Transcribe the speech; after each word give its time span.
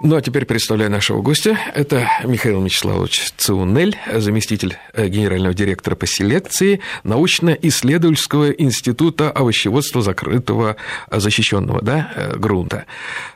Ну 0.00 0.14
а 0.14 0.22
теперь 0.22 0.44
представляю 0.44 0.92
нашего 0.92 1.22
гостя. 1.22 1.58
Это 1.74 2.08
Михаил 2.22 2.60
Мячеславович 2.60 3.32
Циунель, 3.36 3.96
заместитель 4.14 4.78
э, 4.92 5.08
генерального 5.08 5.52
директора 5.52 5.96
по 5.96 6.06
селекции 6.06 6.78
научно-исследовательского 7.02 8.50
института 8.52 9.32
овощеводства 9.32 10.00
закрытого 10.00 10.76
э, 11.10 11.18
защищенного 11.18 11.82
да, 11.82 12.12
э, 12.14 12.36
грунта. 12.36 12.84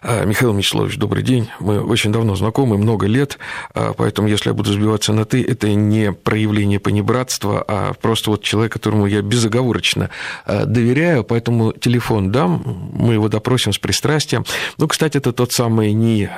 Михаил 0.02 0.52
Мячеславович, 0.52 0.98
добрый 0.98 1.24
день. 1.24 1.48
Мы 1.58 1.80
очень 1.80 2.12
давно 2.12 2.36
знакомы, 2.36 2.78
много 2.78 3.06
лет, 3.06 3.38
поэтому 3.72 4.28
если 4.28 4.50
я 4.50 4.54
буду 4.54 4.72
сбиваться 4.72 5.12
на 5.12 5.24
«ты», 5.24 5.42
это 5.42 5.72
не 5.72 6.12
проявление 6.12 6.80
понебратства, 6.80 7.64
а 7.66 7.92
просто 7.94 8.30
вот 8.30 8.42
человек, 8.42 8.72
которому 8.72 9.06
я 9.06 9.22
безоговорочно 9.22 10.10
доверяю, 10.46 11.24
поэтому 11.24 11.72
телефон 11.72 12.32
дам, 12.32 12.90
мы 12.92 13.14
его 13.14 13.28
допросим 13.28 13.72
с 13.72 13.78
пристрастием. 13.78 14.44
Ну, 14.78 14.88
кстати, 14.88 15.18
это 15.18 15.32
тот 15.32 15.52
самый 15.52 15.92
не 15.92 16.28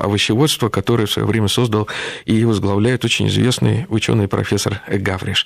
овощеводства, 0.00 0.68
который 0.68 1.06
в 1.06 1.10
свое 1.10 1.26
время 1.26 1.48
создал 1.48 1.88
и 2.24 2.44
возглавляет 2.44 3.04
очень 3.04 3.28
известный 3.28 3.86
ученый 3.88 4.28
профессор 4.28 4.80
Гавриш. 4.88 5.44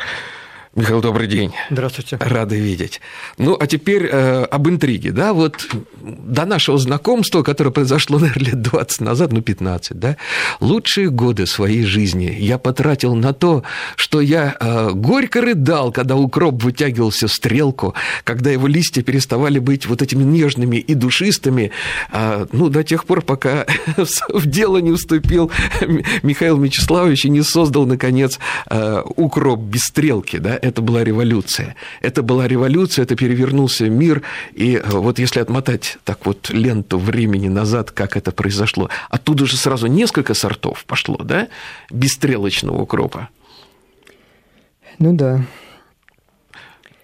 Михаил, 0.74 1.00
добрый 1.00 1.26
день. 1.26 1.52
Здравствуйте. 1.70 2.18
Рады 2.20 2.60
видеть. 2.60 3.00
Ну, 3.38 3.56
а 3.58 3.66
теперь 3.66 4.06
э, 4.06 4.44
об 4.44 4.68
интриге, 4.68 5.12
да, 5.12 5.32
вот 5.32 5.66
до 6.00 6.44
нашего 6.44 6.78
знакомства, 6.78 7.42
которое 7.42 7.70
произошло, 7.70 8.18
наверное, 8.18 8.50
лет 8.50 8.62
20 8.62 9.00
назад, 9.00 9.32
ну, 9.32 9.40
15, 9.40 9.98
да, 9.98 10.16
лучшие 10.60 11.08
годы 11.08 11.46
своей 11.46 11.84
жизни 11.84 12.36
я 12.38 12.58
потратил 12.58 13.14
на 13.14 13.32
то, 13.32 13.62
что 13.96 14.20
я 14.20 14.56
э, 14.60 14.90
горько 14.92 15.40
рыдал, 15.40 15.90
когда 15.90 16.16
укроп 16.16 16.62
вытягивался 16.62 17.28
в 17.28 17.32
стрелку, 17.32 17.94
когда 18.24 18.50
его 18.50 18.66
листья 18.66 19.02
переставали 19.02 19.58
быть 19.58 19.86
вот 19.86 20.02
этими 20.02 20.22
нежными 20.22 20.76
и 20.76 20.94
душистыми, 20.94 21.70
э, 22.12 22.46
ну, 22.52 22.68
до 22.68 22.84
тех 22.84 23.06
пор, 23.06 23.22
пока 23.22 23.64
в 24.28 24.46
дело 24.46 24.78
не 24.78 24.92
вступил 24.92 25.50
Михаил 26.22 26.58
Мячеславович 26.58 27.24
и 27.24 27.30
не 27.30 27.42
создал, 27.42 27.86
наконец, 27.86 28.38
э, 28.68 29.02
укроп 29.16 29.60
без 29.60 29.80
стрелки, 29.84 30.36
да, 30.36 30.57
это 30.60 30.82
была 30.82 31.04
революция. 31.04 31.76
Это 32.00 32.22
была 32.22 32.46
революция, 32.48 33.04
это 33.04 33.16
перевернулся 33.16 33.88
мир, 33.88 34.22
и 34.54 34.76
э, 34.76 34.82
вот 34.88 35.18
если 35.18 35.40
отмотать 35.40 35.98
так 36.04 36.26
вот 36.26 36.50
ленту 36.50 36.98
времени 36.98 37.48
назад, 37.48 37.90
как 37.90 38.16
это 38.16 38.32
произошло, 38.32 38.90
оттуда 39.10 39.46
же 39.46 39.56
сразу 39.56 39.86
несколько 39.86 40.34
сортов 40.34 40.84
пошло, 40.84 41.16
да, 41.16 41.48
бесстрелочного 41.90 42.82
укропа. 42.82 43.28
Ну 44.98 45.14
да. 45.14 45.42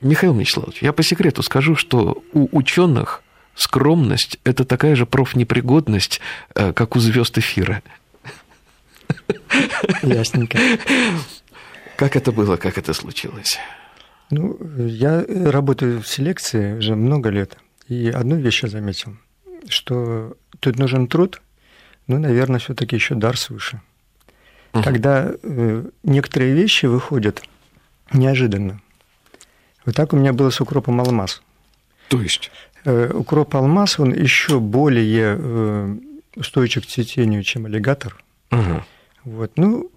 Михаил 0.00 0.34
Мячеславович, 0.34 0.82
я 0.82 0.92
по 0.92 1.02
секрету 1.02 1.42
скажу, 1.42 1.76
что 1.76 2.22
у 2.32 2.48
ученых 2.56 3.22
скромность– 3.54 4.38
это 4.44 4.64
такая 4.64 4.96
же 4.96 5.06
профнепригодность, 5.06 6.20
э, 6.54 6.72
как 6.72 6.96
у 6.96 7.00
звезд 7.00 7.38
эфира. 7.38 7.82
Ясненько. 10.02 10.58
Как 11.96 12.16
это 12.16 12.32
было, 12.32 12.56
как 12.56 12.78
это 12.78 12.92
случилось? 12.92 13.58
Ну, 14.30 14.58
я 14.78 15.24
работаю 15.28 16.00
в 16.00 16.08
селекции 16.08 16.78
уже 16.78 16.96
много 16.96 17.30
лет, 17.30 17.56
и 17.88 18.08
одну 18.08 18.36
вещь 18.36 18.62
я 18.62 18.68
заметил, 18.68 19.16
что 19.68 20.36
тут 20.60 20.78
нужен 20.78 21.06
труд, 21.06 21.40
ну, 22.06 22.18
наверное, 22.18 22.58
все-таки 22.58 22.96
еще 22.96 23.14
дар 23.14 23.36
свыше. 23.36 23.80
Угу. 24.72 24.82
Когда 24.82 25.32
э, 25.42 25.84
некоторые 26.02 26.54
вещи 26.54 26.86
выходят 26.86 27.42
неожиданно. 28.12 28.80
Вот 29.86 29.94
так 29.94 30.12
у 30.12 30.16
меня 30.16 30.32
было 30.32 30.50
с 30.50 30.60
укропом 30.60 31.00
алмаз. 31.00 31.42
То 32.08 32.20
есть? 32.20 32.50
Э, 32.84 33.10
укроп 33.14 33.54
алмаз, 33.54 33.98
он 34.00 34.12
еще 34.12 34.60
более 34.60 35.36
э, 35.38 35.96
устойчив 36.36 36.84
к 36.84 36.88
цветению, 36.88 37.42
чем 37.42 37.66
аллигатор. 37.66 38.22
Угу. 38.50 38.84
Вот. 39.24 39.52
Ну, 39.56 39.90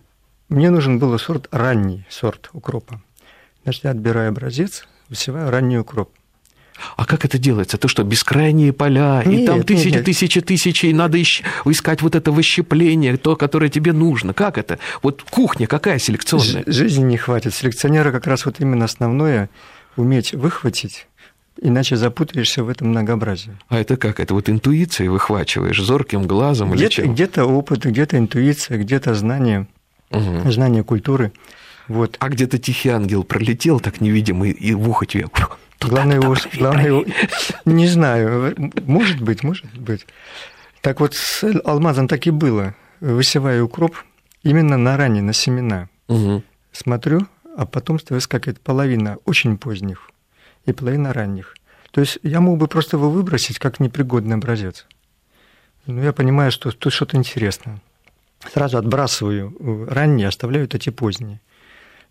мне 0.50 0.70
нужен 0.70 1.00
был 1.00 1.18
сорт 1.20 1.48
ранний, 1.52 2.06
сорт 2.10 2.50
укропа. 2.54 3.02
Значит, 3.64 3.84
я 3.84 3.92
отбираю 3.92 4.30
образец, 4.30 4.88
высеваю 5.10 5.52
ранний 5.52 5.78
укроп. 5.78 6.12
А 6.96 7.06
как 7.06 7.26
это 7.26 7.38
делается? 7.38 7.78
То 7.78 7.88
что, 7.88 8.04
бескрайние 8.04 8.72
поля, 8.72 9.24
нет, 9.26 9.42
и 9.42 9.46
там 9.48 9.64
тысячи, 9.64 9.88
нет, 9.90 10.06
тысячи, 10.06 10.42
тысячи, 10.42 10.86
и 10.86 10.94
надо 10.94 11.22
искать 11.22 12.02
вот 12.02 12.16
это 12.16 12.32
выщепление, 12.32 13.18
то, 13.18 13.36
которое 13.36 13.70
тебе 13.70 13.94
нужно. 13.94 14.34
Как 14.34 14.58
это? 14.58 14.78
Вот 15.02 15.24
кухня 15.24 15.68
какая 15.68 15.98
селекционная? 15.98 16.64
Жизни 16.68 17.04
не 17.04 17.18
хватит. 17.18 17.56
Селекционера 17.56 18.12
как 18.12 18.28
раз 18.28 18.46
вот 18.46 18.60
именно 18.60 18.86
основное 18.86 19.50
уметь 19.96 20.34
выхватить 20.34 21.08
Иначе 21.60 21.96
запутаешься 21.96 22.64
в 22.64 22.70
этом 22.70 22.90
многообразии. 22.90 23.58
А 23.68 23.80
это 23.80 23.98
как? 23.98 24.20
Это 24.20 24.34
вот 24.34 24.48
интуицией 24.50 25.10
выхвачиваешь, 25.10 25.82
зорким 25.82 26.28
глазом 26.28 26.72
где 26.72 26.84
или 26.84 26.90
чем? 26.92 27.14
Где-то 27.14 27.46
опыт, 27.46 27.86
где-то 27.86 28.18
интуиция, 28.18 28.78
где-то 28.78 29.16
знание 29.16 29.68
угу. 30.12 30.52
знание 30.52 30.84
культуры. 30.84 31.32
Вот. 31.88 32.18
А 32.20 32.30
где-то 32.30 32.58
тихий 32.58 32.90
ангел 32.90 33.24
пролетел 33.24 33.80
так 33.80 34.02
невидимый 34.02 34.52
и 34.52 34.74
в 34.74 34.90
ухо 34.90 35.06
тебе... 35.06 35.28
Главное 35.80 36.16
его, 36.16 36.36
главное 36.58 36.88
его... 36.88 37.06
Не 37.66 37.88
знаю, 37.88 38.56
может 38.86 39.22
быть, 39.22 39.44
может 39.44 39.66
быть. 39.78 40.08
Так 40.82 41.00
вот, 41.00 41.14
с 41.14 41.44
алмазом 41.64 42.08
так 42.08 42.26
и 42.26 42.32
было. 42.32 42.76
Высеваю 43.00 43.66
укроп 43.66 43.96
именно 44.42 44.78
на 44.78 44.98
ранее, 44.98 45.22
на 45.22 45.34
семена. 45.34 45.88
Угу. 46.08 46.44
Смотрю, 46.72 47.28
а 47.56 47.66
потомство 47.66 48.16
выскакивает 48.16 48.60
половина 48.60 49.18
очень 49.26 49.58
поздних 49.58 50.10
и 50.66 50.74
половина 50.74 51.14
ранних. 51.14 51.56
То 51.92 52.02
есть 52.02 52.20
я 52.24 52.42
мог 52.42 52.58
бы 52.58 52.68
просто 52.68 52.98
его 52.98 53.10
выбросить 53.10 53.60
как 53.60 53.80
непригодный 53.80 54.36
образец. 54.36 54.88
Но 55.86 56.02
я 56.04 56.12
понимаю, 56.12 56.52
что 56.52 56.72
тут 56.72 56.92
что-то 56.92 57.18
интересное 57.18 57.80
сразу 58.40 58.78
отбрасываю 58.78 59.56
э, 59.60 59.94
ранние, 59.94 60.28
оставляю 60.28 60.68
эти 60.72 60.90
поздние. 60.90 61.42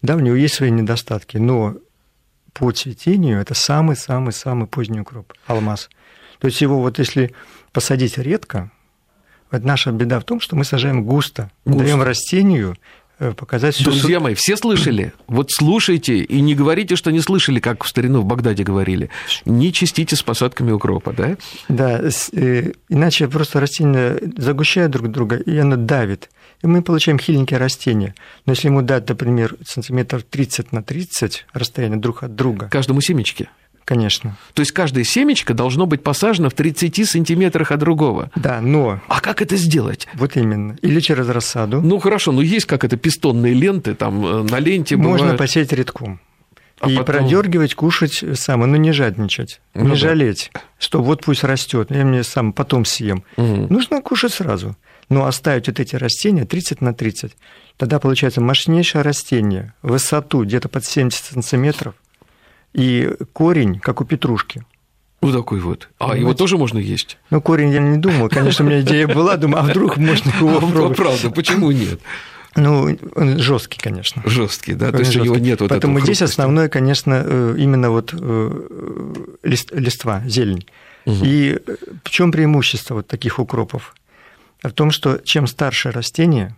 Да, 0.02 0.16
у 0.16 0.20
него 0.20 0.36
есть 0.36 0.54
свои 0.54 0.70
недостатки, 0.70 1.36
но 1.36 1.76
по 2.52 2.70
цветению 2.70 3.40
это 3.40 3.54
самый-самый-самый 3.54 4.66
поздний 4.66 5.00
укроп, 5.00 5.32
алмаз. 5.46 5.90
То 6.38 6.46
есть 6.46 6.60
его 6.60 6.80
вот 6.80 6.98
если 6.98 7.34
посадить 7.72 8.18
редко, 8.18 8.70
вот 9.50 9.62
наша 9.62 9.92
беда 9.92 10.20
в 10.20 10.24
том, 10.24 10.40
что 10.40 10.56
мы 10.56 10.64
сажаем 10.64 11.04
густо, 11.04 11.50
густо. 11.64 11.84
даем 11.84 12.02
растению 12.02 12.76
показать... 13.18 13.82
Друзья 13.82 14.20
мои, 14.20 14.34
все 14.34 14.56
слышали? 14.56 15.12
Вот 15.26 15.50
слушайте 15.50 16.18
и 16.18 16.40
не 16.40 16.54
говорите, 16.54 16.96
что 16.96 17.10
не 17.10 17.20
слышали, 17.20 17.60
как 17.60 17.84
в 17.84 17.88
старину 17.88 18.20
в 18.20 18.24
Багдаде 18.24 18.62
говорили. 18.62 19.10
Не 19.44 19.72
чистите 19.72 20.16
с 20.16 20.22
посадками 20.22 20.70
укропа, 20.70 21.12
да? 21.12 21.36
Да, 21.68 22.00
э, 22.32 22.72
иначе 22.88 23.28
просто 23.28 23.60
растения 23.60 24.18
загущают 24.36 24.92
друг 24.92 25.10
друга, 25.10 25.36
и 25.36 25.56
оно 25.58 25.76
давит. 25.76 26.30
И 26.62 26.66
мы 26.66 26.82
получаем 26.82 27.18
хиленькие 27.18 27.58
растения. 27.58 28.14
Но 28.46 28.52
если 28.52 28.68
ему 28.68 28.82
дать, 28.82 29.08
например, 29.08 29.56
сантиметров 29.66 30.24
30 30.28 30.72
на 30.72 30.82
30 30.82 31.46
расстояние 31.52 31.98
друг 31.98 32.22
от 32.22 32.34
друга... 32.34 32.68
Каждому 32.70 33.00
семечке? 33.00 33.48
Конечно. 33.86 34.36
То 34.52 34.62
есть 34.62 34.72
каждое 34.72 35.04
семечко 35.04 35.54
должно 35.54 35.86
быть 35.86 36.02
посажено 36.02 36.50
в 36.50 36.54
30 36.54 37.08
сантиметрах 37.08 37.70
от 37.70 37.78
другого. 37.78 38.32
Да, 38.34 38.60
но... 38.60 39.00
А 39.06 39.20
как 39.20 39.40
это 39.40 39.56
сделать? 39.56 40.08
Вот 40.14 40.36
именно. 40.36 40.76
Или 40.82 40.98
через 40.98 41.28
рассаду. 41.28 41.80
Ну 41.80 42.00
хорошо, 42.00 42.32
но 42.32 42.42
есть 42.42 42.66
как 42.66 42.82
это 42.82 42.96
пистонные 42.96 43.54
ленты, 43.54 43.94
там 43.94 44.26
э, 44.26 44.42
на 44.42 44.58
ленте 44.58 44.96
Можно 44.96 45.18
бывают... 45.18 45.38
посеять 45.38 45.72
редком. 45.72 46.20
А 46.80 46.90
и 46.90 46.96
потом... 46.96 47.14
продергивать, 47.14 47.76
кушать 47.76 48.24
самое, 48.34 48.68
ну 48.68 48.76
не 48.76 48.90
жадничать, 48.90 49.60
ну, 49.72 49.84
не 49.84 49.90
да. 49.90 49.94
жалеть, 49.94 50.50
что 50.78 51.00
вот 51.00 51.24
пусть 51.24 51.44
растет, 51.44 51.90
я 51.90 52.04
мне 52.04 52.24
сам 52.24 52.52
потом 52.52 52.84
съем. 52.84 53.22
Угу. 53.36 53.68
Нужно 53.72 54.02
кушать 54.02 54.34
сразу. 54.34 54.76
Но 55.08 55.26
оставить 55.26 55.68
вот 55.68 55.78
эти 55.78 55.94
растения 55.94 56.44
30 56.44 56.80
на 56.80 56.92
30. 56.92 57.36
Тогда 57.76 58.00
получается 58.00 58.40
мощнейшее 58.40 59.02
растение, 59.02 59.74
высоту 59.80 60.42
где-то 60.44 60.68
под 60.68 60.84
70 60.84 61.24
сантиметров, 61.34 61.94
и 62.76 63.10
корень, 63.32 63.80
как 63.80 64.00
у 64.00 64.04
петрушки. 64.04 64.62
Вот 65.22 65.32
такой 65.32 65.60
вот. 65.60 65.88
А 65.98 66.04
Понимаете? 66.04 66.20
его 66.20 66.34
тоже 66.34 66.58
можно 66.58 66.78
есть? 66.78 67.16
Ну, 67.30 67.40
корень 67.40 67.70
я 67.72 67.80
не 67.80 67.96
думал. 67.96 68.28
Конечно, 68.28 68.64
у 68.64 68.68
меня 68.68 68.82
идея 68.82 69.08
была, 69.08 69.36
думаю, 69.36 69.64
а 69.64 69.66
вдруг 69.66 69.96
можно 69.96 70.30
его 70.30 70.60
попробовать. 70.60 70.96
Правда, 70.96 71.30
почему 71.30 71.70
нет? 71.70 72.00
Ну, 72.54 72.96
он 73.14 73.38
жесткий, 73.38 73.78
конечно. 73.78 74.22
Жесткий, 74.26 74.74
да, 74.74 74.92
то 74.92 74.98
есть 74.98 75.12
жесткий. 75.12 75.30
у 75.30 75.34
него 75.34 75.44
нет 75.44 75.60
вот 75.60 75.70
Поэтому 75.70 76.00
здесь 76.00 76.22
основное, 76.22 76.68
конечно, 76.68 77.22
э, 77.24 77.54
именно 77.58 77.90
вот 77.90 78.14
э, 78.18 79.36
лист, 79.42 79.72
листва, 79.72 80.22
зелень. 80.26 80.66
Угу. 81.06 81.18
И 81.22 81.58
в 82.04 82.10
чем 82.10 82.30
преимущество 82.30 82.96
вот 82.96 83.06
таких 83.06 83.38
укропов? 83.38 83.94
В 84.62 84.70
том, 84.70 84.90
что 84.90 85.18
чем 85.18 85.46
старше 85.46 85.90
растение, 85.90 86.56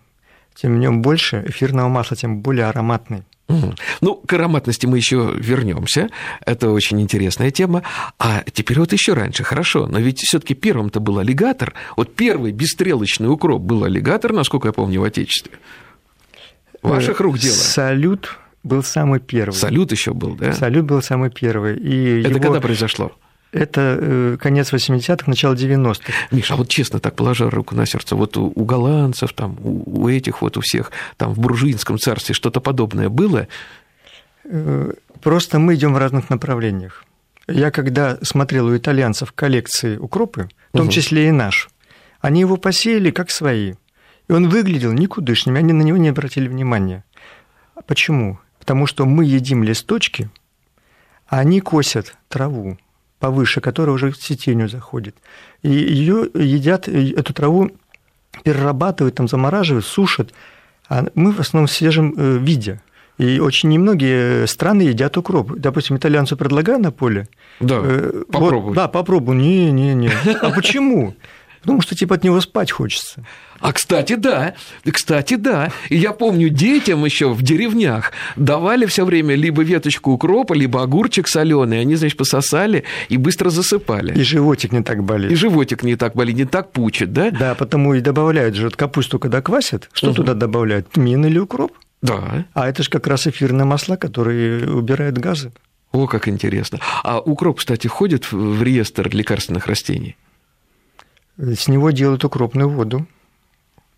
тем 0.55 0.75
в 0.75 0.79
нем 0.79 1.03
больше 1.03 1.45
эфирного 1.47 1.89
масла, 1.89 2.17
тем 2.17 2.41
более 2.41 2.67
ароматный. 2.67 3.25
Ну, 3.49 4.15
к 4.15 4.33
ароматности 4.33 4.87
мы 4.87 4.99
еще 4.99 5.33
вернемся. 5.35 6.09
Это 6.45 6.71
очень 6.71 7.01
интересная 7.01 7.51
тема. 7.51 7.83
А 8.19 8.45
теперь 8.53 8.79
вот 8.79 8.93
еще 8.93 9.15
раньше, 9.15 9.43
хорошо, 9.43 9.87
но 9.87 9.99
ведь 9.99 10.21
все-таки 10.21 10.55
первым-то 10.55 11.01
был 11.01 11.19
аллигатор. 11.19 11.73
Вот 11.97 12.15
первый 12.15 12.53
бесстрелочный 12.53 13.31
укроп 13.31 13.63
был 13.63 13.85
аллигатор, 13.85 14.33
насколько 14.33 14.69
я 14.69 14.73
помню, 14.73 15.01
в 15.01 15.05
Отечестве. 15.05 15.53
Ваших 16.83 17.21
рук 17.21 17.39
дело. 17.39 17.55
Салют 17.55 18.39
был 18.63 18.83
самый 18.83 19.21
первый. 19.21 19.55
Салют 19.55 19.93
еще 19.93 20.13
был, 20.13 20.35
да? 20.35 20.53
Салют 20.53 20.85
был 20.85 21.03
самый 21.03 21.31
первый. 21.31 21.79
И 21.79 22.21
Это 22.21 22.31
его... 22.31 22.41
когда 22.41 22.61
произошло? 22.61 23.13
Это 23.51 23.99
э, 23.99 24.37
конец 24.41 24.73
80-х, 24.73 25.25
начало 25.27 25.55
90-х. 25.55 26.13
Миша, 26.31 26.55
а 26.55 26.57
вот 26.59 26.69
честно, 26.69 27.01
так 27.01 27.15
положа 27.15 27.49
руку 27.49 27.75
на 27.75 27.87
сердце, 27.87 28.15
вот 28.15 28.37
у, 28.37 28.53
у 28.55 28.65
голландцев, 28.65 29.33
там, 29.33 29.57
у, 29.63 30.03
у 30.03 30.09
этих 30.09 30.43
вот, 30.43 30.59
у 30.59 30.61
всех, 30.61 30.93
там, 31.17 31.33
в 31.33 31.39
буржуинском 31.39 31.99
царстве 31.99 32.35
что-то 32.35 32.61
подобное 32.61 33.09
было? 33.09 33.49
Э, 34.45 34.93
просто 35.23 35.59
мы 35.59 35.77
идем 35.77 35.95
в 35.95 35.99
разных 35.99 36.29
направлениях. 36.29 37.05
Я 37.47 37.71
когда 37.71 38.19
смотрел 38.21 38.67
у 38.67 38.77
итальянцев 38.77 39.33
коллекции 39.33 39.97
укропы, 39.97 40.51
в 40.75 40.77
том 40.77 40.87
угу. 40.87 40.93
числе 40.93 41.29
и 41.29 41.31
наш, 41.31 41.71
они 42.21 42.41
его 42.41 42.59
посеяли 42.59 43.11
как 43.11 43.31
свои. 43.31 43.75
И 44.29 44.33
он 44.33 44.51
выглядел 44.51 44.93
никудышным, 44.93 45.57
они 45.57 45.73
на 45.73 45.81
него 45.81 45.97
не 45.97 46.11
обратили 46.11 46.49
внимания. 46.49 47.03
Почему? 47.87 48.39
Потому 48.59 48.87
что 48.87 49.07
мы 49.07 49.25
едим 49.25 49.65
листочки, 49.65 50.29
а 51.27 51.39
они 51.39 51.61
косят 51.63 52.15
траву 52.29 52.77
повыше, 53.19 53.61
которая 53.61 53.95
уже 53.95 54.11
в 54.11 54.19
цветению 54.19 54.69
заходит. 54.69 55.17
И 55.63 55.71
ее 55.71 56.29
едят, 56.35 56.89
эту 56.89 57.33
траву 57.33 57.71
перерабатывают, 58.45 59.15
там, 59.15 59.29
замораживают, 59.29 59.87
сушат. 59.87 60.33
А 60.89 61.07
мы 61.15 61.33
в 61.33 61.41
основном 61.41 61.67
в 61.67 61.73
свежем 61.73 62.15
э, 62.17 62.39
виде. 62.39 62.81
И 63.19 63.41
очень 63.41 63.69
немногие 63.69 64.47
страны 64.47 64.83
едят 64.83 65.17
укроп. 65.17 65.53
Допустим, 65.57 65.97
итальянцу 65.97 66.37
предлагаю 66.37 66.79
на 66.79 66.93
поле. 66.93 67.29
Да, 67.61 67.81
э, 67.83 68.23
попробуй. 68.31 68.69
Вот, 68.69 68.75
да, 68.75 68.89
попробуй. 68.89 69.37
Не, 69.37 69.73
не, 69.73 69.95
не. 69.95 70.11
А 70.41 70.51
почему? 70.51 71.15
Потому 71.61 71.81
что 71.81 71.95
типа 71.95 72.17
от 72.17 72.25
него 72.25 72.41
спать 72.41 72.71
хочется. 72.71 73.25
А 73.61 73.73
кстати, 73.73 74.15
да, 74.15 74.55
кстати, 74.91 75.35
да. 75.35 75.73
И 75.89 75.97
я 75.97 76.13
помню, 76.13 76.49
детям 76.49 77.05
еще 77.05 77.33
в 77.33 77.43
деревнях 77.43 78.13
давали 78.37 78.87
все 78.87 79.05
время 79.05 79.35
либо 79.35 79.63
веточку 79.63 80.13
укропа, 80.13 80.55
либо 80.55 80.83
огурчик 80.83 81.27
соленый. 81.27 81.81
Они, 81.81 81.97
значит, 81.97 82.17
пососали 82.17 82.85
и 83.09 83.17
быстро 83.17 83.51
засыпали. 83.51 84.19
И 84.19 84.23
животик 84.23 84.73
не 84.73 84.83
так 84.83 85.03
болит. 85.03 85.33
И 85.33 85.35
животик 85.35 85.83
не 85.83 85.97
так 85.97 86.15
болит, 86.15 86.37
не 86.37 86.45
так 86.45 86.71
пучит, 86.73 87.13
да? 87.13 87.31
Да, 87.31 87.55
потому 87.55 87.95
и 87.95 88.01
добавляют 88.01 88.55
же 88.55 88.71
капусту, 88.71 89.19
когда 89.19 89.43
квасят. 89.43 89.89
Что 89.93 90.09
угу. 90.09 90.17
туда 90.17 90.35
добавляют? 90.35 90.91
Тмин 90.91 91.27
или 91.27 91.39
укроп? 91.39 91.73
Да. 92.01 92.45
А 92.55 92.69
это 92.69 92.83
же 92.83 92.91
как 92.91 93.07
раз 93.07 93.27
эфирные 93.27 93.65
масла, 93.65 93.97
которые 93.97 94.71
убирают 94.71 95.19
газы. 95.19 95.53
О, 95.91 96.07
как 96.07 96.29
интересно. 96.29 96.79
А 97.03 97.19
укроп, 97.19 97.59
кстати, 97.59 97.87
входит 97.87 98.31
в 98.31 98.63
реестр 98.63 99.09
лекарственных 99.13 99.67
растений? 99.67 100.17
С 101.39 101.69
него 101.69 101.91
делают 101.91 102.25
укропную 102.25 102.69
воду. 102.69 103.07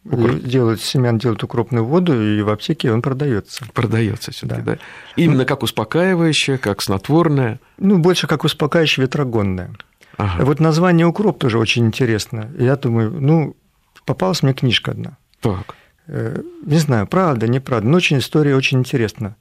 Укроп. 0.04 0.40
Делают 0.40 0.80
семян, 0.80 1.18
делают 1.18 1.42
укропную 1.42 1.84
воду, 1.84 2.20
и 2.20 2.40
в 2.42 2.48
аптеке 2.48 2.92
он 2.92 3.02
продается. 3.02 3.66
Продается 3.74 4.30
все-таки, 4.30 4.62
да. 4.62 4.72
да. 4.74 4.78
Именно 5.16 5.40
ну, 5.40 5.46
как 5.46 5.62
успокаивающее, 5.62 6.58
как 6.58 6.80
снотворное. 6.80 7.60
Ну, 7.78 7.98
больше 7.98 8.26
как 8.26 8.44
успокаивающее 8.44 9.04
ветрогонное. 9.04 9.72
Ага. 10.16 10.44
Вот 10.44 10.60
название 10.60 11.06
укроп 11.06 11.38
тоже 11.38 11.58
очень 11.58 11.86
интересно. 11.86 12.50
Я 12.58 12.76
думаю, 12.76 13.10
ну, 13.10 13.56
попалась 14.04 14.42
мне 14.42 14.54
книжка 14.54 14.92
одна. 14.92 15.16
Так. 15.40 15.74
Э, 16.06 16.42
не 16.64 16.78
знаю, 16.78 17.06
правда, 17.06 17.46
неправда, 17.46 17.86
но 17.86 17.96
очень 17.96 18.18
история 18.18 18.56
очень 18.56 18.78
интересна. 18.78 19.36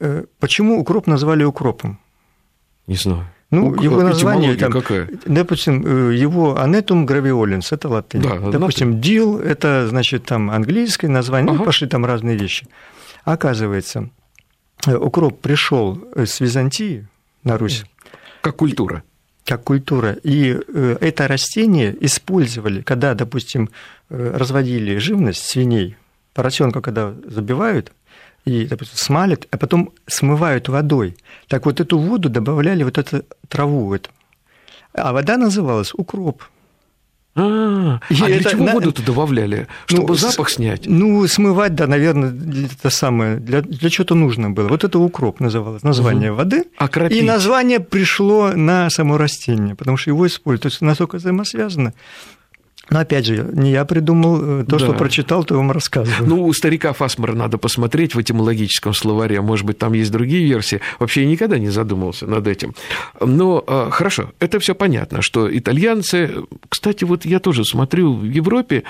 Э, 0.00 0.24
почему 0.38 0.80
укроп 0.80 1.06
назвали 1.06 1.44
укропом? 1.44 2.00
Не 2.86 2.96
знаю. 2.96 3.26
Ну, 3.50 3.74
ну 3.74 3.82
его 3.82 4.02
название, 4.02 4.54
там, 4.56 4.70
какая? 4.70 5.08
допустим, 5.24 6.10
э, 6.10 6.14
его 6.14 6.60
анетум 6.60 7.06
гравиолинс, 7.06 7.72
это 7.72 7.88
латынь. 7.88 8.20
Да, 8.20 8.38
допустим, 8.38 9.00
дил, 9.00 9.38
это, 9.38 9.88
значит, 9.88 10.26
там 10.26 10.50
английское 10.50 11.08
название, 11.08 11.46
ну, 11.46 11.52
ага. 11.52 11.60
ну, 11.60 11.64
пошли 11.64 11.88
там 11.88 12.04
разные 12.04 12.36
вещи. 12.36 12.66
Оказывается, 13.24 14.10
э, 14.86 14.94
укроп 14.94 15.40
пришел 15.40 15.98
с 16.14 16.40
Византии 16.40 17.08
на 17.42 17.56
Русь. 17.56 17.84
Как 18.42 18.56
культура. 18.56 19.02
Как 19.46 19.64
культура. 19.64 20.18
И 20.22 20.54
э, 20.68 20.96
это 21.00 21.26
растение 21.26 21.96
использовали, 22.04 22.82
когда, 22.82 23.14
допустим, 23.14 23.70
разводили 24.10 24.98
живность 24.98 25.46
свиней, 25.46 25.96
поросенка, 26.34 26.82
когда 26.82 27.14
забивают, 27.24 27.92
и, 28.48 28.66
допустим, 28.66 28.96
смалят, 28.96 29.46
а 29.50 29.58
потом 29.58 29.92
смывают 30.06 30.68
водой. 30.68 31.16
Так 31.48 31.66
вот 31.66 31.80
эту 31.80 31.98
воду 31.98 32.28
добавляли 32.28 32.82
вот 32.82 32.98
эту 32.98 33.24
траву. 33.48 33.94
Эту. 33.94 34.10
А 34.94 35.12
вода 35.12 35.36
называлась 35.36 35.92
укроп. 35.94 36.42
А, 37.34 38.00
а 38.10 38.14
для 38.14 38.36
это, 38.36 38.50
чего 38.50 38.64
на... 38.64 38.72
воду-то 38.72 39.02
добавляли? 39.02 39.68
Чтобы 39.86 40.08
ну, 40.08 40.14
запах 40.14 40.50
снять? 40.50 40.86
Ну, 40.86 41.26
смывать, 41.28 41.74
да, 41.74 41.86
наверное, 41.86 42.30
для, 42.30 42.66
это 42.66 42.90
самое, 42.90 43.36
для, 43.36 43.62
для 43.62 43.90
чего-то 43.90 44.16
нужно 44.16 44.50
было. 44.50 44.68
Вот 44.68 44.82
это 44.82 44.98
укроп 44.98 45.38
называлось, 45.38 45.84
название 45.84 46.32
угу. 46.32 46.38
воды. 46.38 46.64
Окропить. 46.78 47.18
И 47.18 47.22
название 47.22 47.78
пришло 47.78 48.52
на 48.54 48.90
само 48.90 49.18
растение, 49.18 49.76
потому 49.76 49.96
что 49.96 50.10
его 50.10 50.26
используют. 50.26 50.62
То 50.62 50.66
есть 50.68 50.80
настолько 50.80 51.16
взаимосвязано. 51.16 51.92
Но 52.90 53.00
опять 53.00 53.26
же, 53.26 53.48
не 53.52 53.72
я 53.72 53.84
придумал, 53.84 54.60
э, 54.60 54.64
то, 54.64 54.78
да. 54.78 54.78
что 54.78 54.92
прочитал, 54.94 55.44
то 55.44 55.54
вам 55.54 55.70
рассказываю. 55.72 56.26
Ну, 56.28 56.44
у 56.44 56.52
старика 56.52 56.92
Фасмара 56.92 57.34
надо 57.34 57.58
посмотреть 57.58 58.14
в 58.14 58.20
этимологическом 58.20 58.94
словаре, 58.94 59.40
может 59.40 59.66
быть, 59.66 59.78
там 59.78 59.92
есть 59.92 60.10
другие 60.10 60.46
версии. 60.46 60.80
Вообще 60.98 61.22
я 61.22 61.28
никогда 61.28 61.58
не 61.58 61.68
задумывался 61.68 62.26
над 62.26 62.46
этим. 62.46 62.74
Но 63.20 63.62
а, 63.66 63.90
хорошо, 63.90 64.32
это 64.38 64.58
все 64.58 64.74
понятно, 64.74 65.22
что 65.22 65.54
итальянцы, 65.54 66.30
кстати, 66.68 67.04
вот 67.04 67.24
я 67.24 67.40
тоже 67.40 67.64
смотрю 67.64 68.14
в 68.14 68.24
Европе, 68.24 68.84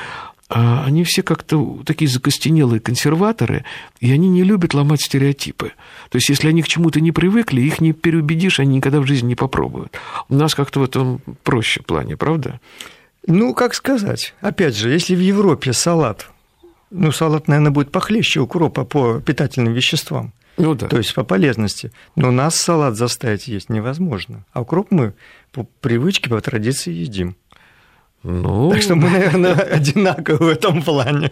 а, 0.48 0.84
они 0.84 1.04
все 1.04 1.22
как-то 1.22 1.80
такие 1.84 2.08
закостенелые 2.08 2.80
консерваторы, 2.80 3.64
и 4.00 4.10
они 4.12 4.28
не 4.28 4.44
любят 4.44 4.74
ломать 4.74 5.02
стереотипы. 5.02 5.72
То 6.08 6.16
есть, 6.16 6.28
если 6.30 6.48
они 6.48 6.62
к 6.62 6.68
чему-то 6.68 7.00
не 7.00 7.12
привыкли, 7.12 7.60
их 7.60 7.80
не 7.80 7.92
переубедишь, 7.92 8.60
они 8.60 8.76
никогда 8.76 9.00
в 9.00 9.06
жизни 9.06 9.28
не 9.28 9.34
попробуют. 9.34 9.92
У 10.28 10.34
нас 10.34 10.54
как-то 10.54 10.80
в 10.80 10.84
этом 10.84 11.20
проще 11.42 11.82
плане, 11.82 12.16
правда? 12.16 12.60
Ну, 13.26 13.54
как 13.54 13.74
сказать. 13.74 14.34
Опять 14.40 14.76
же, 14.76 14.90
если 14.90 15.14
в 15.14 15.20
Европе 15.20 15.72
салат, 15.72 16.28
ну, 16.90 17.12
салат, 17.12 17.48
наверное, 17.48 17.70
будет 17.70 17.90
похлеще 17.90 18.40
укропа 18.40 18.84
по 18.84 19.20
питательным 19.20 19.74
веществам. 19.74 20.32
Ну 20.56 20.74
да. 20.74 20.88
То 20.88 20.98
есть 20.98 21.14
по 21.14 21.22
полезности. 21.22 21.92
Но 22.16 22.30
нас 22.30 22.56
салат 22.56 22.96
заставить 22.96 23.46
есть 23.46 23.68
невозможно. 23.68 24.44
А 24.52 24.62
укроп 24.62 24.88
мы 24.90 25.14
по 25.52 25.64
привычке, 25.80 26.28
по 26.28 26.40
традиции 26.40 26.92
едим. 26.92 27.36
Ну... 28.24 28.72
Так 28.72 28.82
что 28.82 28.96
мы, 28.96 29.08
наверное, 29.08 29.54
одинаковы 29.54 30.46
в 30.46 30.48
этом 30.48 30.82
плане. 30.82 31.30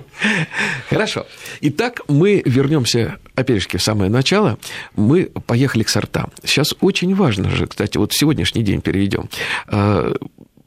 Хорошо. 0.89 1.27
Итак, 1.61 2.03
мы 2.07 2.43
вернемся 2.45 3.17
опять 3.35 3.63
же 3.63 3.79
в 3.79 3.83
самое 3.83 4.09
начало. 4.11 4.59
Мы 4.95 5.25
поехали 5.47 5.83
к 5.83 5.89
сортам. 5.89 6.31
Сейчас 6.45 6.75
очень 6.81 7.15
важно 7.15 7.51
же, 7.51 7.67
кстати, 7.67 7.99
вот 7.99 8.13
сегодняшний 8.13 8.63
день 8.63 8.81
переведем 8.81 9.29
а, 9.67 10.15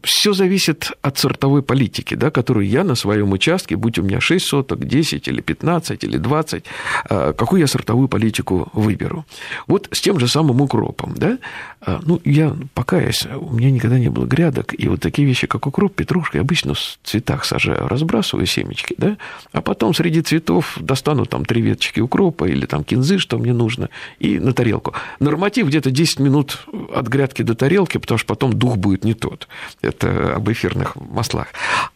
все 0.03 0.33
зависит 0.33 0.91
от 1.01 1.17
сортовой 1.17 1.61
политики, 1.61 2.15
да, 2.15 2.31
которую 2.31 2.67
я 2.67 2.83
на 2.83 2.95
своем 2.95 3.31
участке, 3.31 3.75
будь 3.75 3.99
у 3.99 4.03
меня 4.03 4.21
6 4.21 4.45
соток, 4.45 4.85
10 4.85 5.27
или 5.27 5.41
15 5.41 6.03
или 6.03 6.17
20, 6.17 6.63
а, 7.09 7.33
какую 7.33 7.61
я 7.61 7.67
сортовую 7.67 8.07
политику 8.07 8.69
выберу. 8.73 9.25
Вот 9.67 9.87
с 9.91 10.01
тем 10.01 10.19
же 10.19 10.27
самым 10.27 10.61
укропом, 10.61 11.15
да, 11.15 11.37
а, 11.81 11.99
ну, 12.03 12.21
я 12.23 12.55
покаясь, 12.73 13.25
у 13.25 13.53
меня 13.53 13.71
никогда 13.71 13.99
не 13.99 14.09
было 14.09 14.25
грядок, 14.25 14.73
и 14.77 14.87
вот 14.87 15.01
такие 15.01 15.27
вещи, 15.27 15.47
как 15.47 15.67
укроп, 15.67 15.95
петрушка, 15.95 16.37
я 16.37 16.41
обычно 16.41 16.73
в 16.73 16.99
цветах 17.03 17.45
сажаю, 17.45 17.87
разбрасываю 17.87 18.45
семечки, 18.45 18.95
да, 18.97 19.17
а 19.51 19.61
потом 19.61 19.93
среди 19.93 20.21
цветов 20.21 20.77
достану 20.79 21.25
там 21.25 21.45
три 21.45 21.61
веточки 21.61 21.99
укропа 21.99 22.45
или 22.45 22.65
там 22.65 22.83
кинзы, 22.83 23.17
что 23.17 23.37
мне 23.37 23.53
нужно, 23.53 23.89
и 24.19 24.39
на 24.39 24.53
тарелку. 24.53 24.93
Норматив 25.19 25.67
где-то 25.67 25.91
10 25.91 26.19
минут 26.19 26.65
от 26.93 27.07
грядки 27.07 27.41
до 27.41 27.55
тарелки, 27.55 27.97
потому 27.97 28.17
что 28.17 28.27
потом 28.27 28.53
дух 28.53 28.77
будет 28.77 29.03
не 29.03 29.13
тот 29.13 29.47
это 29.89 30.35
об 30.35 30.49
эфирных 30.51 30.95
маслах. 30.95 31.47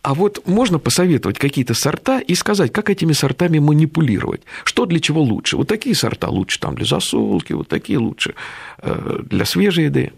А 0.01 0.13
вот 0.13 0.45
можно 0.45 0.79
посоветовать 0.79 1.39
какие-то 1.39 1.73
сорта 1.73 2.19
и 2.19 2.35
сказать, 2.35 2.71
как 2.71 2.89
этими 2.89 3.13
сортами 3.13 3.59
манипулировать, 3.59 4.41
что 4.63 4.85
для 4.85 4.99
чего 4.99 5.21
лучше. 5.21 5.57
Вот 5.57 5.67
такие 5.67 5.95
сорта 5.95 6.29
лучше 6.29 6.59
там 6.59 6.75
для 6.75 6.85
засолки, 6.85 7.53
вот 7.53 7.67
такие 7.67 7.99
лучше 7.99 8.35
э, 8.79 9.19
для 9.23 9.45
свежей 9.45 9.85
еды. 9.85 10.11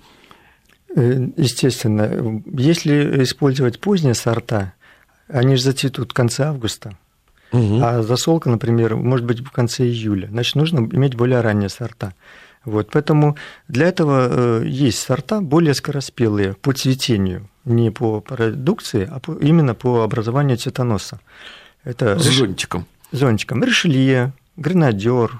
Э, 0.95 1.27
естественно, 1.37 2.41
если 2.57 3.23
использовать 3.23 3.79
поздние 3.79 4.13
сорта, 4.15 4.73
они 5.27 5.55
же 5.55 5.63
зацветут 5.63 6.11
в 6.11 6.13
конце 6.13 6.45
августа. 6.45 6.97
Угу. 7.51 7.79
А 7.81 8.01
засолка, 8.01 8.49
например, 8.49 8.95
может 8.95 9.25
быть 9.25 9.39
в 9.39 9.51
конце 9.51 9.85
июля. 9.85 10.27
Значит, 10.27 10.55
нужно 10.55 10.79
иметь 10.79 11.15
более 11.15 11.41
ранние 11.41 11.69
сорта. 11.69 12.13
Вот, 12.65 12.89
поэтому 12.91 13.37
для 13.67 13.87
этого 13.87 14.61
э, 14.61 14.67
есть 14.67 14.99
сорта 14.99 15.41
более 15.41 15.73
скороспелые 15.73 16.53
по 16.53 16.73
цветению, 16.73 17.47
не 17.63 17.91
по 17.91 18.21
продукции, 18.21 19.07
а 19.09 19.19
по, 19.19 19.33
именно 19.33 19.75
по 19.75 20.03
образованию 20.03 20.57
цветоноса. 20.57 21.19
Это 21.83 22.17
С 22.17 22.23
зонтиком. 22.23 22.85
Зонтиком. 23.11 23.63
Решелье, 23.63 24.33
гренадер, 24.57 25.39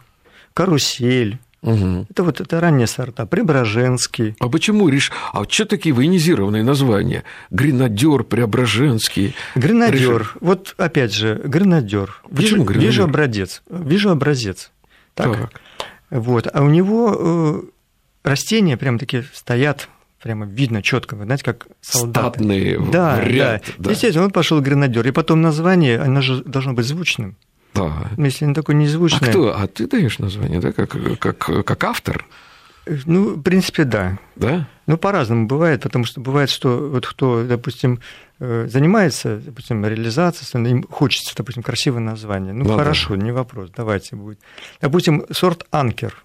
карусель, 0.54 1.40
Угу. 1.66 2.06
Это 2.12 2.24
вот 2.24 2.42
это 2.42 2.60
ранние 2.60 2.86
сорта, 2.86 3.26
Преображенский. 3.26 4.36
А 4.40 4.50
почему 4.50 4.88
реш... 4.88 5.12
А 5.34 5.44
что 5.50 5.66
такие 5.66 5.96
военизированные 5.96 6.64
названия? 6.64 7.24
Гренадер, 7.50 8.24
Преображенский. 8.24 9.36
Гренадер. 9.56 10.20
Реш... 10.20 10.34
Вот 10.42 10.76
опять 10.78 11.12
же, 11.12 11.42
гренадер. 11.44 12.22
Почему 12.30 12.62
вижу, 12.62 12.64
гренадер? 12.66 12.88
Вижу 12.88 13.04
образец. 13.04 13.64
Вижу 13.68 14.12
образец. 14.12 14.72
Так. 15.16 15.36
так. 15.36 15.62
Вот. 16.10 16.48
А 16.54 16.62
у 16.62 16.70
него 16.70 17.16
э, 17.18 17.62
растения 18.24 18.78
прям 18.78 19.00
таки 19.00 19.24
стоят 19.34 19.90
прямо 20.22 20.48
видно 20.48 20.82
четко, 20.82 21.16
вы 21.16 21.26
знаете, 21.26 21.44
как 21.44 21.68
солдаты. 21.82 22.40
Статные 22.40 22.80
да, 22.80 23.22
ряд, 23.22 23.64
да. 23.78 23.84
да. 23.86 23.92
Естественно, 23.92 24.26
он 24.26 24.32
пошел 24.32 24.60
гренадер, 24.60 25.08
и 25.08 25.12
потом 25.12 25.42
название, 25.42 26.00
оно 26.00 26.22
же 26.22 26.44
должно 26.44 26.74
быть 26.74 26.86
звучным. 26.86 27.38
Да. 27.76 28.10
Если 28.18 28.46
не 28.46 28.56
такое 28.56 28.76
незвучное. 28.76 29.30
А 29.30 29.32
кто? 29.32 29.56
А 29.56 29.68
ты 29.68 29.88
даешь 29.88 30.18
название, 30.18 30.60
да, 30.60 30.72
как, 30.72 30.96
как, 31.20 31.38
как 31.38 31.84
автор? 31.84 32.26
Ну, 32.86 33.36
в 33.36 33.42
принципе, 33.42 33.84
да. 33.84 34.18
Да? 34.36 34.68
Ну, 34.86 34.98
по-разному 34.98 35.48
бывает, 35.48 35.82
потому 35.82 36.06
что 36.06 36.22
бывает, 36.22 36.50
что 36.50 36.90
вот 36.90 37.08
кто, 37.08 37.44
допустим, 37.44 38.00
э, 38.40 38.68
занимается, 38.70 39.38
допустим, 39.38 39.86
реализацией, 39.86 40.70
им 40.70 40.84
хочется, 40.84 41.36
допустим, 41.36 41.64
красивое 41.64 42.02
название. 42.02 42.54
Ну, 42.54 42.66
ну 42.66 42.78
хорошо, 42.78 43.16
не 43.16 43.32
вопрос, 43.32 43.72
давайте 43.76 44.16
будет. 44.16 44.40
Допустим, 44.82 45.26
сорт 45.32 45.66
анкер. 45.72 46.24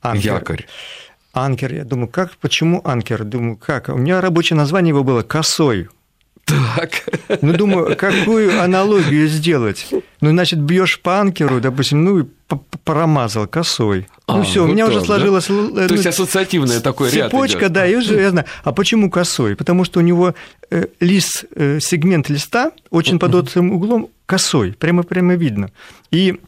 анкер. 0.00 0.34
Якорь. 0.34 0.66
Анкер, 1.32 1.72
я 1.74 1.84
думаю, 1.84 2.08
как, 2.08 2.36
почему 2.38 2.80
анкер? 2.84 3.24
Думаю, 3.24 3.56
как? 3.56 3.88
У 3.88 3.96
меня 3.96 4.20
рабочее 4.20 4.56
название 4.56 4.90
его 4.90 5.04
было 5.04 5.22
косой. 5.22 5.88
Так. 6.76 7.02
Ну, 7.42 7.52
думаю, 7.52 7.96
какую 7.96 8.60
аналогию 8.60 9.28
сделать? 9.28 9.88
Ну, 10.20 10.30
значит, 10.30 10.60
бьешь 10.60 11.00
по 11.00 11.20
анкеру, 11.20 11.60
допустим, 11.60 12.04
ну, 12.04 12.18
и 12.20 12.24
промазал 12.84 13.46
косой. 13.46 14.08
А, 14.26 14.38
ну, 14.38 14.42
все, 14.42 14.62
вот 14.62 14.70
у 14.70 14.72
меня 14.72 14.86
так, 14.86 14.96
уже 14.96 15.04
сложилось... 15.04 15.46
Да? 15.46 15.54
Ну, 15.54 15.88
То 15.88 15.94
есть 15.94 16.06
ассоциативное 16.06 16.80
такое 16.80 17.10
ряд 17.10 17.30
Цепочка, 17.30 17.68
да, 17.68 17.86
и 17.86 17.94
уже 17.94 18.20
я 18.20 18.30
знаю. 18.30 18.46
А 18.64 18.72
почему 18.72 19.10
косой? 19.10 19.56
Потому 19.56 19.84
что 19.84 20.00
у 20.00 20.02
него 20.02 20.34
э, 20.70 20.86
лист, 21.00 21.44
э, 21.54 21.78
сегмент 21.80 22.28
листа 22.28 22.72
очень 22.90 23.18
под 23.18 23.34
острым 23.34 23.72
углом 23.72 24.08
косой, 24.26 24.72
прямо-прямо 24.72 25.34
видно. 25.34 25.70
И 26.10 26.40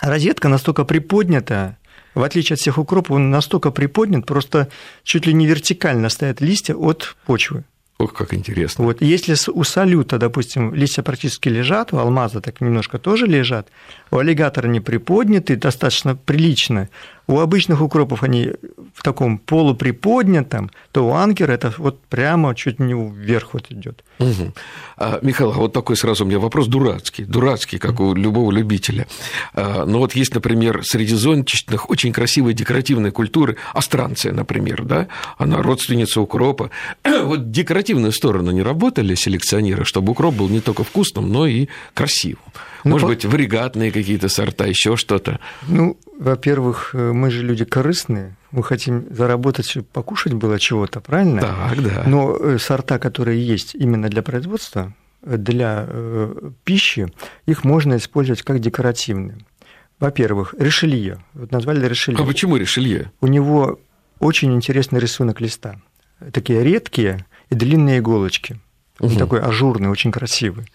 розетка 0.00 0.48
настолько 0.48 0.84
приподнята, 0.84 1.76
в 2.14 2.22
отличие 2.22 2.54
от 2.54 2.60
всех 2.60 2.78
укропов, 2.78 3.16
он 3.16 3.30
настолько 3.30 3.70
приподнят, 3.70 4.26
просто 4.26 4.68
чуть 5.04 5.26
ли 5.26 5.32
не 5.32 5.46
вертикально 5.46 6.08
стоят 6.08 6.40
листья 6.40 6.74
от 6.74 7.16
почвы. 7.26 7.64
Ох, 8.00 8.14
как 8.14 8.32
интересно. 8.32 8.84
Вот, 8.84 9.02
если 9.02 9.36
у 9.52 9.62
салюта, 9.62 10.16
допустим, 10.16 10.74
листья 10.74 11.02
практически 11.02 11.50
лежат, 11.50 11.92
у 11.92 11.98
алмаза 11.98 12.40
так 12.40 12.62
немножко 12.62 12.98
тоже 12.98 13.26
лежат, 13.26 13.68
у 14.10 14.16
аллигатора 14.16 14.68
не 14.68 14.80
приподняты 14.80 15.54
достаточно 15.54 16.16
прилично, 16.16 16.88
у 17.30 17.38
обычных 17.38 17.80
укропов 17.80 18.22
они 18.24 18.52
в 18.92 19.02
таком 19.02 19.38
полуприподнятом, 19.38 20.70
то 20.90 21.06
у 21.06 21.12
анкера 21.12 21.52
это 21.52 21.72
вот 21.78 22.00
прямо 22.06 22.54
чуть 22.56 22.80
не 22.80 22.94
вверх 22.94 23.54
вот 23.54 23.66
идет. 23.70 24.04
Угу. 24.18 24.52
А, 24.96 25.20
Михаил, 25.22 25.52
а 25.52 25.54
вот 25.54 25.72
такой 25.72 25.96
сразу 25.96 26.24
у 26.24 26.26
меня 26.26 26.40
вопрос 26.40 26.66
дурацкий, 26.66 27.24
дурацкий, 27.24 27.78
как 27.78 28.00
у 28.00 28.14
любого 28.14 28.50
любителя. 28.50 29.06
А, 29.54 29.84
но 29.84 29.92
ну 29.92 29.98
вот 29.98 30.16
есть, 30.16 30.34
например, 30.34 30.84
среди 30.84 31.14
зонтичных 31.14 31.88
очень 31.88 32.12
красивые 32.12 32.52
декоративные 32.52 33.12
культуры, 33.12 33.56
астранция, 33.74 34.32
например, 34.32 34.82
да, 34.82 35.06
она 35.38 35.62
родственница 35.62 36.20
укропа. 36.20 36.70
вот 37.22 37.52
декоративную 37.52 38.12
сторону 38.12 38.50
не 38.50 38.62
работали 38.62 39.14
селекционеры, 39.14 39.84
чтобы 39.84 40.12
укроп 40.12 40.34
был 40.34 40.48
не 40.48 40.60
только 40.60 40.82
вкусным, 40.82 41.30
но 41.30 41.46
и 41.46 41.68
красивым. 41.94 42.42
Ну, 42.82 42.92
Может 42.92 43.06
по... 43.06 43.14
быть, 43.14 43.24
варигатные 43.24 43.92
какие-то 43.92 44.28
сорта, 44.28 44.66
еще 44.66 44.96
что-то. 44.96 45.38
Ну, 45.68 45.96
во-первых, 46.20 46.90
э, 46.92 47.12
мы 47.12 47.30
же 47.30 47.42
люди 47.42 47.64
корыстные, 47.64 48.36
мы 48.50 48.62
хотим 48.62 49.06
заработать, 49.10 49.66
чтобы 49.66 49.86
покушать 49.86 50.34
было 50.34 50.58
чего-то, 50.58 51.00
правильно? 51.00 51.40
Так, 51.40 51.82
да. 51.82 52.02
Но 52.06 52.36
э, 52.36 52.58
сорта, 52.58 52.98
которые 52.98 53.42
есть 53.42 53.74
именно 53.74 54.10
для 54.10 54.22
производства, 54.22 54.92
э, 55.22 55.38
для 55.38 55.88
пищи, 56.64 57.10
их 57.46 57.64
можно 57.64 57.96
использовать 57.96 58.42
как 58.42 58.58
декоративные. 58.58 59.38
Во-первых, 59.98 60.54
решелье. 60.58 61.24
Вот 61.32 61.52
назвали 61.52 61.86
решелье. 61.88 62.22
А 62.22 62.26
почему 62.26 62.56
решелье? 62.56 63.12
У 63.22 63.26
него 63.26 63.80
очень 64.18 64.52
интересный 64.52 65.00
рисунок 65.00 65.40
листа. 65.40 65.80
Такие 66.32 66.62
редкие 66.62 67.24
и 67.48 67.54
длинные 67.54 68.00
иголочки. 68.00 68.60
Угу. 68.98 69.08
Он 69.08 69.16
такой 69.16 69.40
ажурный, 69.40 69.88
очень 69.88 70.12
красивый. 70.12 70.66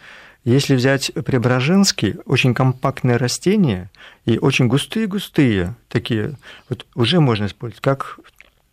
Если 0.45 0.75
взять 0.75 1.11
Преображенский, 1.25 2.17
очень 2.25 2.53
компактные 2.53 3.17
растения 3.17 3.89
и 4.25 4.37
очень 4.37 4.67
густые-густые 4.67 5.75
такие, 5.89 6.37
вот 6.69 6.85
уже 6.93 7.19
можно 7.19 7.47
использовать 7.47 7.81
как 7.81 8.19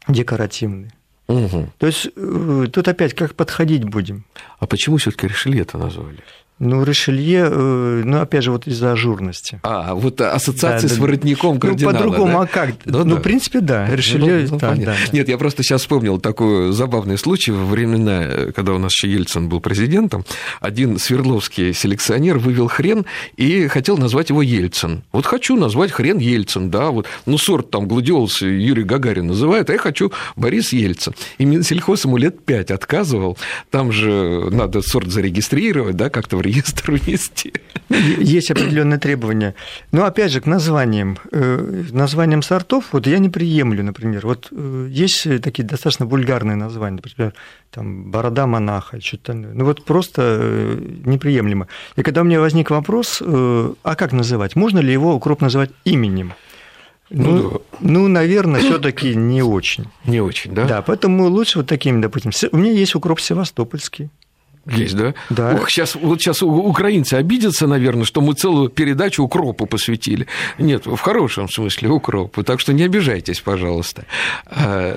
декоративные. 0.06 0.92
Угу. 1.28 1.70
То 1.78 1.86
есть 1.86 2.08
э, 2.14 2.66
тут 2.70 2.88
опять 2.88 3.14
как 3.14 3.34
подходить 3.34 3.84
будем. 3.84 4.26
А 4.58 4.66
почему 4.66 4.98
все-таки 4.98 5.26
решили 5.26 5.60
это 5.60 5.78
назвали? 5.78 6.18
Ну, 6.64 6.84
Ришелье, 6.84 7.48
э, 7.50 8.02
ну, 8.04 8.20
опять 8.20 8.44
же, 8.44 8.52
вот 8.52 8.68
из-за 8.68 8.92
ажурности. 8.92 9.58
А, 9.64 9.96
вот 9.96 10.20
ассоциации 10.20 10.86
да, 10.86 10.94
с 10.94 10.98
воротником 10.98 11.58
кардинала. 11.58 11.92
Ну, 11.92 11.98
по-другому, 11.98 12.32
да? 12.34 12.40
а 12.42 12.46
как? 12.46 12.70
Ну, 12.84 12.98
ну 12.98 13.14
да. 13.16 13.16
в 13.16 13.22
принципе, 13.22 13.58
да. 13.58 13.86
Ну, 13.88 13.96
Ришелье, 13.96 14.44
ну, 14.44 14.52
ну, 14.52 14.58
да, 14.58 14.74
да, 14.76 14.94
Нет, 15.10 15.28
я 15.28 15.38
просто 15.38 15.64
сейчас 15.64 15.80
вспомнил 15.80 16.20
такой 16.20 16.72
забавный 16.72 17.18
случай. 17.18 17.50
Во 17.50 17.64
времена, 17.64 18.52
когда 18.54 18.74
у 18.74 18.78
нас 18.78 18.92
еще 18.92 19.10
Ельцин 19.12 19.48
был 19.48 19.58
президентом, 19.58 20.24
один 20.60 21.00
свердловский 21.00 21.72
селекционер 21.72 22.38
вывел 22.38 22.68
хрен 22.68 23.06
и 23.36 23.66
хотел 23.66 23.98
назвать 23.98 24.28
его 24.28 24.40
Ельцин. 24.40 25.02
Вот 25.10 25.26
хочу 25.26 25.56
назвать 25.56 25.90
хрен 25.90 26.18
Ельцин, 26.18 26.70
да, 26.70 26.90
вот, 26.90 27.08
ну, 27.26 27.38
сорт 27.38 27.70
там 27.70 27.88
гладиолус 27.88 28.40
Юрий 28.40 28.84
Гагарин 28.84 29.26
называет, 29.26 29.68
а 29.68 29.72
я 29.72 29.80
хочу 29.80 30.12
Борис 30.36 30.72
Ельцин. 30.72 31.12
И 31.38 31.44
Минсельхоз 31.44 32.04
ему 32.04 32.18
лет 32.18 32.44
пять 32.44 32.70
отказывал. 32.70 33.36
Там 33.70 33.90
же 33.90 34.48
надо 34.52 34.80
сорт 34.80 35.08
зарегистрировать, 35.08 35.96
да, 35.96 36.08
как-то 36.08 36.36
в 36.36 36.51
реестр 36.52 36.92
внести. 36.92 37.52
Есть 37.88 38.50
определенные 38.50 38.98
требования. 38.98 39.54
Но 39.90 40.04
опять 40.04 40.32
же, 40.32 40.40
к 40.40 40.46
названиям. 40.46 41.18
Э, 41.30 41.84
названиям 41.90 42.42
сортов 42.42 42.86
вот 42.92 43.06
я 43.06 43.18
не 43.18 43.28
приемлю, 43.28 43.82
например. 43.82 44.26
Вот 44.26 44.48
э, 44.50 44.86
есть 44.90 45.42
такие 45.42 45.64
достаточно 45.64 46.06
вульгарные 46.06 46.56
названия, 46.56 46.96
например, 46.96 47.34
там 47.70 48.10
«Борода 48.10 48.46
монаха», 48.46 49.00
что-то. 49.00 49.34
Ну 49.34 49.64
вот 49.64 49.84
просто 49.84 50.22
э, 50.40 50.78
неприемлемо. 51.04 51.68
И 51.96 52.02
когда 52.02 52.22
у 52.22 52.24
меня 52.24 52.40
возник 52.40 52.70
вопрос, 52.70 53.22
а 53.22 53.94
как 53.96 54.12
называть? 54.12 54.56
Можно 54.56 54.80
ли 54.80 54.92
его 54.92 55.14
укроп 55.14 55.40
называть 55.40 55.70
именем? 55.84 56.32
Ну, 57.10 57.30
ну, 57.30 57.50
да. 57.50 57.58
ну 57.80 58.08
наверное, 58.08 58.60
все-таки 58.60 59.14
не 59.14 59.42
очень. 59.42 59.86
Не 60.06 60.20
очень, 60.20 60.54
да? 60.54 60.64
Да, 60.64 60.82
поэтому 60.82 61.28
лучше 61.28 61.58
вот 61.58 61.66
такими, 61.66 62.00
допустим. 62.00 62.30
У 62.52 62.56
меня 62.56 62.72
есть 62.72 62.94
укроп 62.94 63.20
севастопольский. 63.20 64.08
Есть, 64.66 64.96
да? 64.96 65.14
Да. 65.30 65.54
Ох, 65.54 65.68
сейчас, 65.68 65.96
вот 65.96 66.20
сейчас 66.20 66.42
украинцы 66.42 67.14
обидятся, 67.14 67.66
наверное, 67.66 68.04
что 68.04 68.20
мы 68.20 68.34
целую 68.34 68.68
передачу 68.68 69.24
укропу 69.24 69.66
посвятили. 69.66 70.28
Нет, 70.58 70.86
в 70.86 70.98
хорошем 70.98 71.48
смысле 71.48 71.88
укропу. 71.88 72.44
Так 72.44 72.60
что 72.60 72.72
не 72.72 72.84
обижайтесь, 72.84 73.40
пожалуйста. 73.40 74.04
А, 74.46 74.96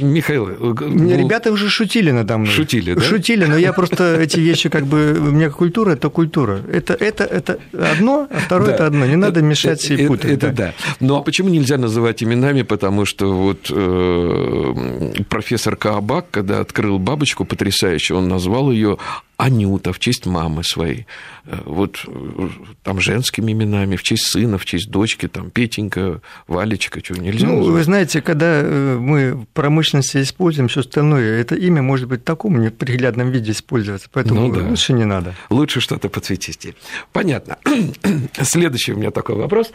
Михаил... 0.00 0.48
Ну, 0.58 1.16
Ребята 1.16 1.52
уже 1.52 1.68
шутили 1.68 2.10
надо 2.10 2.38
мной. 2.38 2.52
Шутили, 2.52 2.94
да? 2.94 3.02
Шутили, 3.02 3.44
но 3.44 3.56
я 3.56 3.72
просто 3.72 4.20
эти 4.20 4.40
вещи 4.40 4.68
как 4.68 4.84
бы... 4.84 5.16
У 5.16 5.30
меня 5.30 5.50
культура– 5.50 5.90
это 5.92 6.10
культура. 6.10 6.60
Это, 6.72 6.94
это, 6.94 7.24
это 7.24 7.60
одно, 7.72 8.26
а 8.30 8.38
второе 8.38 8.68
да.– 8.68 8.74
это 8.74 8.86
одно. 8.86 9.06
Не 9.06 9.16
надо 9.16 9.42
мешать 9.42 9.88
и 9.90 10.06
путать. 10.08 10.32
Это, 10.32 10.48
да. 10.48 10.52
да. 10.52 10.74
Ну, 10.98 11.16
а 11.16 11.22
почему 11.22 11.50
нельзя 11.50 11.78
называть 11.78 12.22
именами? 12.22 12.62
Потому 12.62 13.04
что 13.04 13.32
вот 13.32 13.70
э, 13.70 15.12
профессор 15.28 15.76
Каабак, 15.76 16.26
когда 16.32 16.58
открыл 16.58 16.98
бабочку 16.98 17.44
потрясающую, 17.44 18.18
он 18.18 18.28
назвал 18.28 18.72
ее 18.72 18.98
Анюта 19.36 19.92
в 19.92 19.98
честь 19.98 20.26
мамы 20.26 20.62
своей, 20.62 21.06
э, 21.46 21.58
вот 21.64 22.04
э, 22.06 22.48
там 22.84 23.00
женскими 23.00 23.50
именами, 23.50 23.96
в 23.96 24.02
честь 24.04 24.30
сына, 24.30 24.58
в 24.58 24.64
честь 24.64 24.90
дочки, 24.90 25.26
там 25.26 25.50
Петенька, 25.50 26.20
Валечка, 26.46 27.02
чего 27.02 27.20
нельзя. 27.20 27.48
Ну, 27.48 27.56
назвать? 27.56 27.74
вы 27.74 27.82
знаете, 27.82 28.22
когда 28.22 28.60
э, 28.62 28.96
мы 28.98 29.34
в 29.34 29.46
промышленности 29.46 30.22
используем 30.22 30.68
все 30.68 30.80
остальное, 30.80 31.40
это 31.40 31.56
имя 31.56 31.82
может 31.82 32.08
быть 32.08 32.20
в 32.20 32.24
таком 32.24 32.60
неприглядном 32.60 33.30
виде 33.32 33.50
использоваться, 33.50 34.08
поэтому 34.12 34.48
ну, 34.48 34.54
да. 34.54 34.68
лучше 34.68 34.92
не 34.92 35.04
надо. 35.04 35.34
Лучше 35.50 35.80
что-то 35.80 36.08
подсветить. 36.08 36.74
Понятно. 37.12 37.58
Следующий 38.40 38.92
у 38.92 38.96
меня 38.96 39.10
такой 39.10 39.34
вопрос 39.34 39.72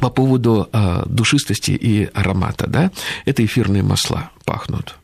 по 0.00 0.10
поводу 0.10 0.68
душистости 1.06 1.70
и 1.70 2.08
аромата, 2.14 2.66
да, 2.66 2.90
это 3.26 3.44
эфирные 3.44 3.82
масла 3.82 4.30
пахнут 4.44 4.96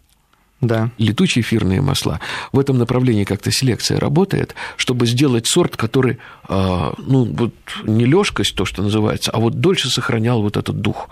да. 0.60 0.90
летучие 0.98 1.42
эфирные 1.42 1.80
масла. 1.80 2.20
В 2.52 2.58
этом 2.58 2.78
направлении 2.78 3.24
как-то 3.24 3.50
селекция 3.50 3.98
работает, 3.98 4.54
чтобы 4.76 5.06
сделать 5.06 5.46
сорт, 5.46 5.76
который, 5.76 6.18
а, 6.48 6.94
ну, 6.98 7.24
вот 7.24 7.54
не 7.84 8.04
лёжкость, 8.04 8.54
то, 8.54 8.64
что 8.64 8.82
называется, 8.82 9.30
а 9.30 9.38
вот 9.38 9.60
дольше 9.60 9.88
сохранял 9.88 10.42
вот 10.42 10.56
этот 10.56 10.80
дух. 10.80 11.08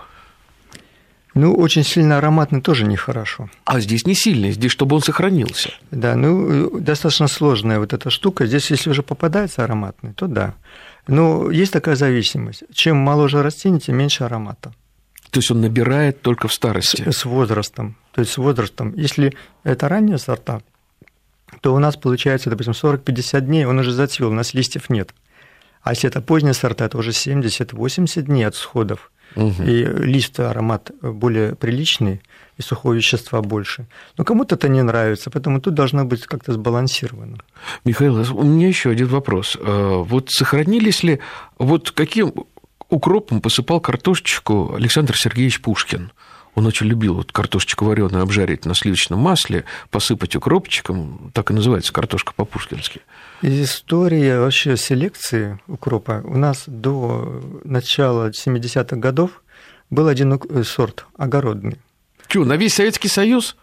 Ну, 1.35 1.53
очень 1.53 1.83
сильно 1.83 2.17
ароматный 2.17 2.59
тоже 2.61 2.85
нехорошо. 2.85 3.49
А 3.65 3.79
здесь 3.79 4.05
не 4.05 4.15
сильный, 4.15 4.51
здесь 4.51 4.71
чтобы 4.71 4.95
он 4.95 5.01
сохранился. 5.01 5.71
Да, 5.91 6.15
ну, 6.15 6.79
достаточно 6.79 7.27
сложная 7.27 7.79
вот 7.79 7.93
эта 7.93 8.09
штука. 8.09 8.47
Здесь, 8.47 8.71
если 8.71 8.89
уже 8.89 9.03
попадается 9.03 9.63
ароматный, 9.63 10.13
то 10.13 10.27
да. 10.27 10.55
Но 11.07 11.49
есть 11.49 11.71
такая 11.71 11.95
зависимость. 11.95 12.63
Чем 12.73 12.97
моложе 12.97 13.43
растение, 13.43 13.79
тем 13.79 13.97
меньше 13.97 14.23
аромата. 14.23 14.73
То 15.31 15.39
есть 15.39 15.51
он 15.51 15.61
набирает 15.61 16.21
только 16.21 16.47
в 16.47 16.53
старости? 16.53 17.09
С, 17.09 17.19
с 17.19 17.25
возрастом. 17.25 17.95
То 18.13 18.21
есть 18.21 18.33
с 18.33 18.37
возрастом. 18.37 18.93
Если 18.95 19.33
это 19.63 19.87
ранние 19.87 20.17
сорта, 20.17 20.61
то 21.61 21.73
у 21.73 21.79
нас 21.79 21.97
получается, 21.97 22.49
допустим, 22.49 22.73
40-50 22.73 23.41
дней 23.41 23.65
он 23.65 23.79
уже 23.79 23.91
зацвел, 23.91 24.29
у 24.29 24.33
нас 24.33 24.53
листьев 24.53 24.89
нет. 24.89 25.13
А 25.81 25.91
если 25.91 26.09
это 26.09 26.21
поздние 26.21 26.53
сорта, 26.53 26.89
то 26.89 26.97
уже 26.97 27.11
70-80 27.11 28.21
дней 28.23 28.43
от 28.43 28.55
сходов. 28.55 29.11
угу. 29.35 29.63
и 29.63 29.83
лист 29.83 30.39
аромат 30.39 30.91
более 31.01 31.55
приличный, 31.55 32.21
и 32.57 32.61
сухого 32.61 32.93
вещества 32.93 33.41
больше. 33.41 33.87
Но 34.17 34.25
кому-то 34.25 34.55
это 34.55 34.67
не 34.67 34.81
нравится, 34.81 35.29
поэтому 35.29 35.61
тут 35.61 35.75
должно 35.75 36.03
быть 36.03 36.25
как-то 36.25 36.53
сбалансировано. 36.53 37.37
Михаил, 37.85 38.15
у 38.35 38.43
меня 38.43 38.67
еще 38.67 38.89
один 38.89 39.07
вопрос. 39.07 39.57
Э, 39.59 40.03
вот 40.03 40.31
сохранились 40.31 41.03
ли, 41.03 41.19
вот 41.57 41.91
каким 41.91 42.33
укропом 42.89 43.41
посыпал 43.41 43.79
картошечку 43.79 44.73
Александр 44.75 45.17
Сергеевич 45.17 45.61
Пушкин? 45.61 46.11
Он 46.55 46.65
очень 46.65 46.87
любил 46.87 47.15
вот 47.15 47.31
картошечку 47.31 47.85
вареную 47.85 48.23
обжарить 48.23 48.65
на 48.65 48.73
сливочном 48.75 49.19
масле, 49.19 49.65
посыпать 49.91 50.35
укропчиком, 50.35 51.31
так 51.33 51.51
и 51.51 51.53
называется 51.53 51.93
картошка 51.93 52.33
по-пушкински. 52.33 53.01
История 53.41 54.39
вообще 54.39 54.75
селекции 54.75 55.59
укропа. 55.67 56.21
У 56.25 56.37
нас 56.37 56.63
до 56.67 57.41
начала 57.63 58.31
70-х 58.31 58.97
годов 58.97 59.41
был 59.89 60.07
один 60.07 60.39
сорт 60.63 61.05
огородный. 61.17 61.77
Что, 62.27 62.43
на 62.43 62.57
весь 62.57 62.73
Советский 62.73 63.07
Союз? 63.07 63.55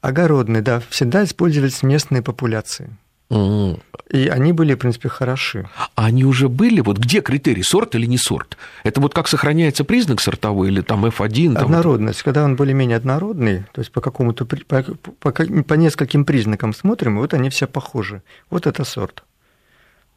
Огородный, 0.00 0.60
да. 0.60 0.80
Всегда 0.90 1.24
использовались 1.24 1.82
местные 1.82 2.22
популяции. 2.22 2.96
Mm. 3.30 3.80
И 4.10 4.26
они 4.28 4.52
были, 4.52 4.74
в 4.74 4.78
принципе, 4.78 5.10
хороши. 5.10 5.68
А 5.76 6.06
они 6.06 6.24
уже 6.24 6.48
были? 6.48 6.80
Вот 6.80 6.96
где 6.98 7.20
критерий, 7.20 7.62
сорт 7.62 7.94
или 7.94 8.06
не 8.06 8.16
сорт? 8.16 8.56
Это 8.84 9.00
вот 9.00 9.12
как 9.12 9.28
сохраняется 9.28 9.84
признак 9.84 10.20
сортовой 10.20 10.68
или 10.68 10.80
там 10.80 11.04
F1? 11.04 11.54
Там 11.54 11.64
Однородность. 11.64 12.22
Когда 12.22 12.44
он 12.44 12.56
более-менее 12.56 12.96
однородный, 12.96 13.64
то 13.72 13.80
есть 13.80 13.92
по 13.92 14.00
какому-то 14.00 14.46
по, 14.46 14.82
по, 15.20 15.30
по 15.30 15.74
нескольким 15.74 16.24
признакам 16.24 16.72
смотрим, 16.72 17.18
вот 17.18 17.34
они 17.34 17.50
все 17.50 17.66
похожи. 17.66 18.22
Вот 18.48 18.66
это 18.66 18.84
сорт. 18.84 19.24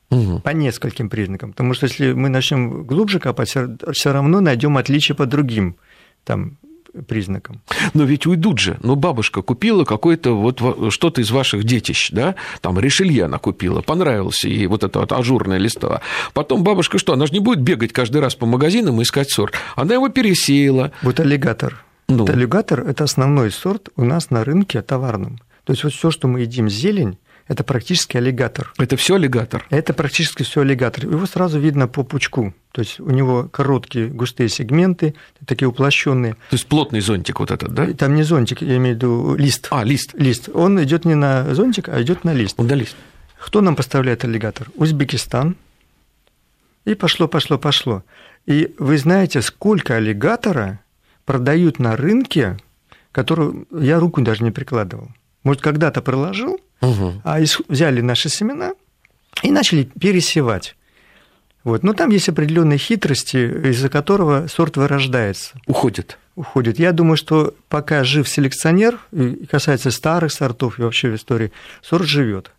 Угу. 0.09 0.39
По 0.39 0.49
нескольким 0.49 1.09
признакам. 1.09 1.51
Потому 1.51 1.73
что 1.73 1.87
если 1.87 2.13
мы 2.13 2.29
начнем 2.29 2.83
глубже 2.83 3.19
копать, 3.19 3.49
все 3.49 4.13
равно 4.13 4.39
найдем 4.39 4.77
отличия 4.77 5.15
по 5.15 5.25
другим 5.25 5.75
там, 6.23 6.57
признакам. 7.07 7.61
Но 7.93 8.03
ведь 8.03 8.25
уйдут 8.25 8.59
же. 8.59 8.77
Ну, 8.83 8.95
бабушка 8.95 9.41
купила 9.41 9.85
какое-то 9.85 10.33
вот 10.33 10.61
что-то 10.93 11.21
из 11.21 11.31
ваших 11.31 11.63
детищ, 11.63 12.11
да? 12.11 12.35
Там 12.61 12.79
решелье 12.79 13.25
она 13.25 13.37
купила, 13.37 13.81
понравился 13.81 14.47
ей 14.47 14.67
вот 14.67 14.83
это 14.83 14.99
вот 14.99 15.11
ажурное 15.11 15.57
листво. 15.57 16.01
Потом 16.33 16.63
бабушка 16.63 16.97
что, 16.97 17.13
она 17.13 17.25
же 17.25 17.33
не 17.33 17.39
будет 17.39 17.61
бегать 17.61 17.93
каждый 17.93 18.21
раз 18.21 18.35
по 18.35 18.45
магазинам 18.45 18.99
и 18.99 19.03
искать 19.03 19.29
сорт. 19.31 19.53
Она 19.75 19.93
его 19.93 20.09
пересеяла. 20.09 20.91
Вот 21.01 21.19
аллигатор. 21.19 21.83
Ну. 22.07 22.19
Вот 22.19 22.29
аллигатор– 22.29 22.81
это 22.87 23.05
основной 23.05 23.51
сорт 23.51 23.89
у 23.95 24.03
нас 24.03 24.29
на 24.29 24.43
рынке 24.43 24.81
товарном. 24.81 25.39
То 25.63 25.73
есть 25.73 25.83
вот 25.83 25.93
все, 25.93 26.11
что 26.11 26.27
мы 26.27 26.41
едим 26.41 26.69
зелень, 26.69 27.17
это 27.47 27.63
практически 27.63 28.17
аллигатор. 28.17 28.73
Это 28.77 28.95
все 28.97 29.15
аллигатор? 29.15 29.65
Это 29.69 29.93
практически 29.93 30.43
все 30.43 30.61
аллигатор. 30.61 31.05
Его 31.05 31.25
сразу 31.25 31.59
видно 31.59 31.87
по 31.87 32.03
пучку. 32.03 32.53
То 32.71 32.81
есть 32.81 32.99
у 32.99 33.09
него 33.09 33.49
короткие 33.51 34.07
густые 34.07 34.47
сегменты, 34.49 35.15
такие 35.45 35.67
уплощенные. 35.67 36.33
То 36.33 36.53
есть 36.53 36.67
плотный 36.67 37.01
зонтик 37.01 37.39
вот 37.39 37.51
этот, 37.51 37.73
да? 37.73 37.91
Там 37.93 38.15
не 38.15 38.23
зонтик, 38.23 38.61
я 38.61 38.77
имею 38.77 38.95
в 38.95 38.97
виду 38.97 39.35
лист. 39.35 39.67
А, 39.71 39.83
лист. 39.83 40.13
Лист. 40.13 40.49
Он 40.53 40.81
идет 40.83 41.05
не 41.05 41.15
на 41.15 41.53
зонтик, 41.53 41.89
а 41.89 42.01
идет 42.01 42.23
на 42.23 42.33
лист. 42.33 42.57
На 42.57 42.73
лист. 42.73 42.95
Кто 43.37 43.61
нам 43.61 43.75
поставляет 43.75 44.23
аллигатор? 44.23 44.69
Узбекистан. 44.75 45.55
И 46.85 46.95
пошло, 46.95 47.27
пошло, 47.27 47.57
пошло. 47.57 48.03
И 48.45 48.73
вы 48.79 48.97
знаете, 48.97 49.41
сколько 49.41 49.95
аллигатора 49.95 50.79
продают 51.25 51.79
на 51.79 51.95
рынке, 51.95 52.57
которую 53.11 53.67
я 53.71 53.99
руку 53.99 54.21
даже 54.21 54.43
не 54.43 54.51
прикладывал. 54.51 55.09
Может, 55.43 55.61
когда-то 55.61 56.01
проложил, 56.01 56.59
угу. 56.81 57.21
а 57.23 57.39
взяли 57.67 58.01
наши 58.01 58.29
семена 58.29 58.73
и 59.43 59.51
начали 59.51 59.83
пересевать. 59.83 60.75
Вот. 61.63 61.83
Но 61.83 61.93
там 61.93 62.09
есть 62.09 62.27
определенные 62.27 62.79
хитрости, 62.79 63.69
из-за 63.69 63.89
которого 63.89 64.47
сорт 64.47 64.77
вырождается. 64.77 65.59
Уходит. 65.67 66.17
Уходит. 66.35 66.79
Я 66.79 66.91
думаю, 66.91 67.17
что 67.17 67.53
пока 67.69 68.03
жив 68.03 68.27
селекционер, 68.27 68.99
касается 69.49 69.91
старых 69.91 70.31
сортов 70.31 70.79
и 70.79 70.81
вообще 70.81 71.11
в 71.11 71.15
истории, 71.15 71.51
сорт 71.81 72.07
живет 72.07 72.51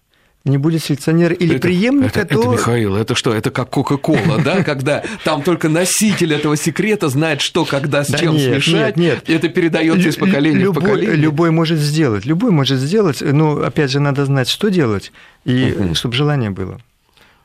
не 0.45 0.59
будет 0.59 0.83
селекционера 0.83 1.35
или 1.35 1.57
это, 1.57 1.63
преемника, 1.63 2.21
это, 2.21 2.35
то... 2.35 2.41
Это, 2.41 2.51
Михаил, 2.51 2.97
это 2.97 3.15
что, 3.15 3.33
это 3.33 3.51
как 3.51 3.71
Кока-Кола, 3.71 4.41
да, 4.45 4.65
когда 4.65 5.03
там 5.25 5.43
только 5.43 5.69
носитель 5.69 6.35
этого 6.35 6.57
секрета 6.57 7.09
знает, 7.09 7.41
что, 7.41 7.65
когда, 7.65 8.05
с 8.05 8.09
чем 8.19 8.39
смешать, 8.39 8.97
нет, 8.97 9.29
это 9.29 9.49
передается 9.49 10.09
из 10.09 10.17
поколения 10.17 10.69
в 10.69 10.75
поколение. 10.75 11.17
Любой 11.17 11.51
может 11.51 11.79
сделать, 11.79 12.25
любой 12.25 12.51
может 12.51 12.79
сделать, 12.79 13.21
но, 13.21 13.63
опять 13.63 13.91
же, 13.91 14.01
надо 14.01 14.25
знать, 14.25 14.49
что 14.49 14.69
делать, 14.69 15.13
и 15.45 15.93
чтобы 15.95 16.15
желание 16.15 16.51
было. 16.51 16.81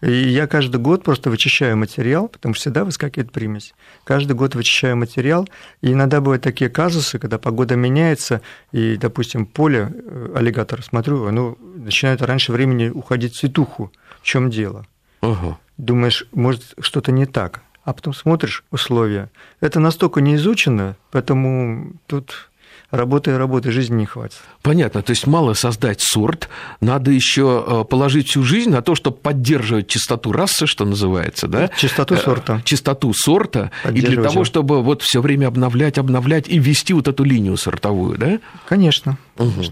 И 0.01 0.12
я 0.12 0.47
каждый 0.47 0.79
год 0.79 1.03
просто 1.03 1.29
вычищаю 1.29 1.75
материал, 1.75 2.27
потому 2.27 2.53
что 2.53 2.62
всегда 2.62 2.86
выскакивает 2.86 3.31
примесь. 3.31 3.73
Каждый 4.03 4.33
год 4.33 4.53
вычищаю 4.53 4.95
материал, 4.95 5.47
и 5.81 5.91
иногда 5.91 6.21
бывают 6.21 6.43
такие 6.43 6.69
казусы, 6.69 7.17
когда 7.17 7.39
погода 7.39 7.75
меняется, 7.75 8.41
и, 8.71 8.97
допустим, 8.97 9.45
поле 9.45 9.91
э, 9.91 10.33
аллигатор, 10.36 10.83
смотрю, 10.83 11.25
оно 11.25 11.57
начинает 11.75 12.21
раньше 12.21 12.51
времени 12.51 12.89
уходить 12.89 13.33
в 13.33 13.39
цветуху. 13.39 13.91
В 14.21 14.23
чем 14.23 14.49
дело? 14.49 14.86
Ага. 15.21 15.57
Думаешь, 15.77 16.27
может, 16.31 16.63
что-то 16.79 17.12
не 17.12 17.25
так. 17.25 17.62
А 17.83 17.93
потом 17.93 18.13
смотришь 18.13 18.63
условия. 18.69 19.31
Это 19.62 19.79
настолько 19.79 20.19
не 20.19 20.36
изучено, 20.36 20.97
поэтому 21.12 21.93
тут 22.05 22.49
работы 22.91 23.32
и 23.32 23.34
работы, 23.34 23.71
жизни 23.71 23.95
не 23.95 24.06
хватит. 24.06 24.38
Понятно, 24.62 25.02
то 25.02 25.12
есть 25.12 25.28
мало 25.28 25.54
создать 25.54 26.02
сорт, 26.02 26.50
надо 26.80 27.12
еще 27.12 27.63
э, 27.67 27.84
положить 27.84 28.30
всю 28.30 28.43
жизнь 28.43 28.69
на 28.69 28.82
то, 28.82 28.95
чтобы 28.95 29.17
поддерживать 29.17 29.88
чистоту 29.88 30.32
расы, 30.32 30.67
что 30.67 30.86
называется, 30.86 31.47
да? 31.47 31.69
Чистоту 31.78 32.15
э, 32.15 32.17
сорта. 32.17 32.62
Чистоту 32.63 33.13
сорта, 33.13 33.71
и 33.86 34.02
для 34.02 34.21
того, 34.21 34.43
чтобы 34.43 34.82
вот 34.82 35.02
все 35.02 35.21
время 35.21 35.47
обновлять, 35.47 35.97
обновлять 35.97 36.47
и 36.47 36.60
вести 36.60 36.93
вот 36.93 37.08
эту 37.08 37.23
линию 37.23 37.58
сортовую, 37.58 38.17
да? 38.17 38.39
Конечно. 38.67 39.17
Угу. 39.38 39.63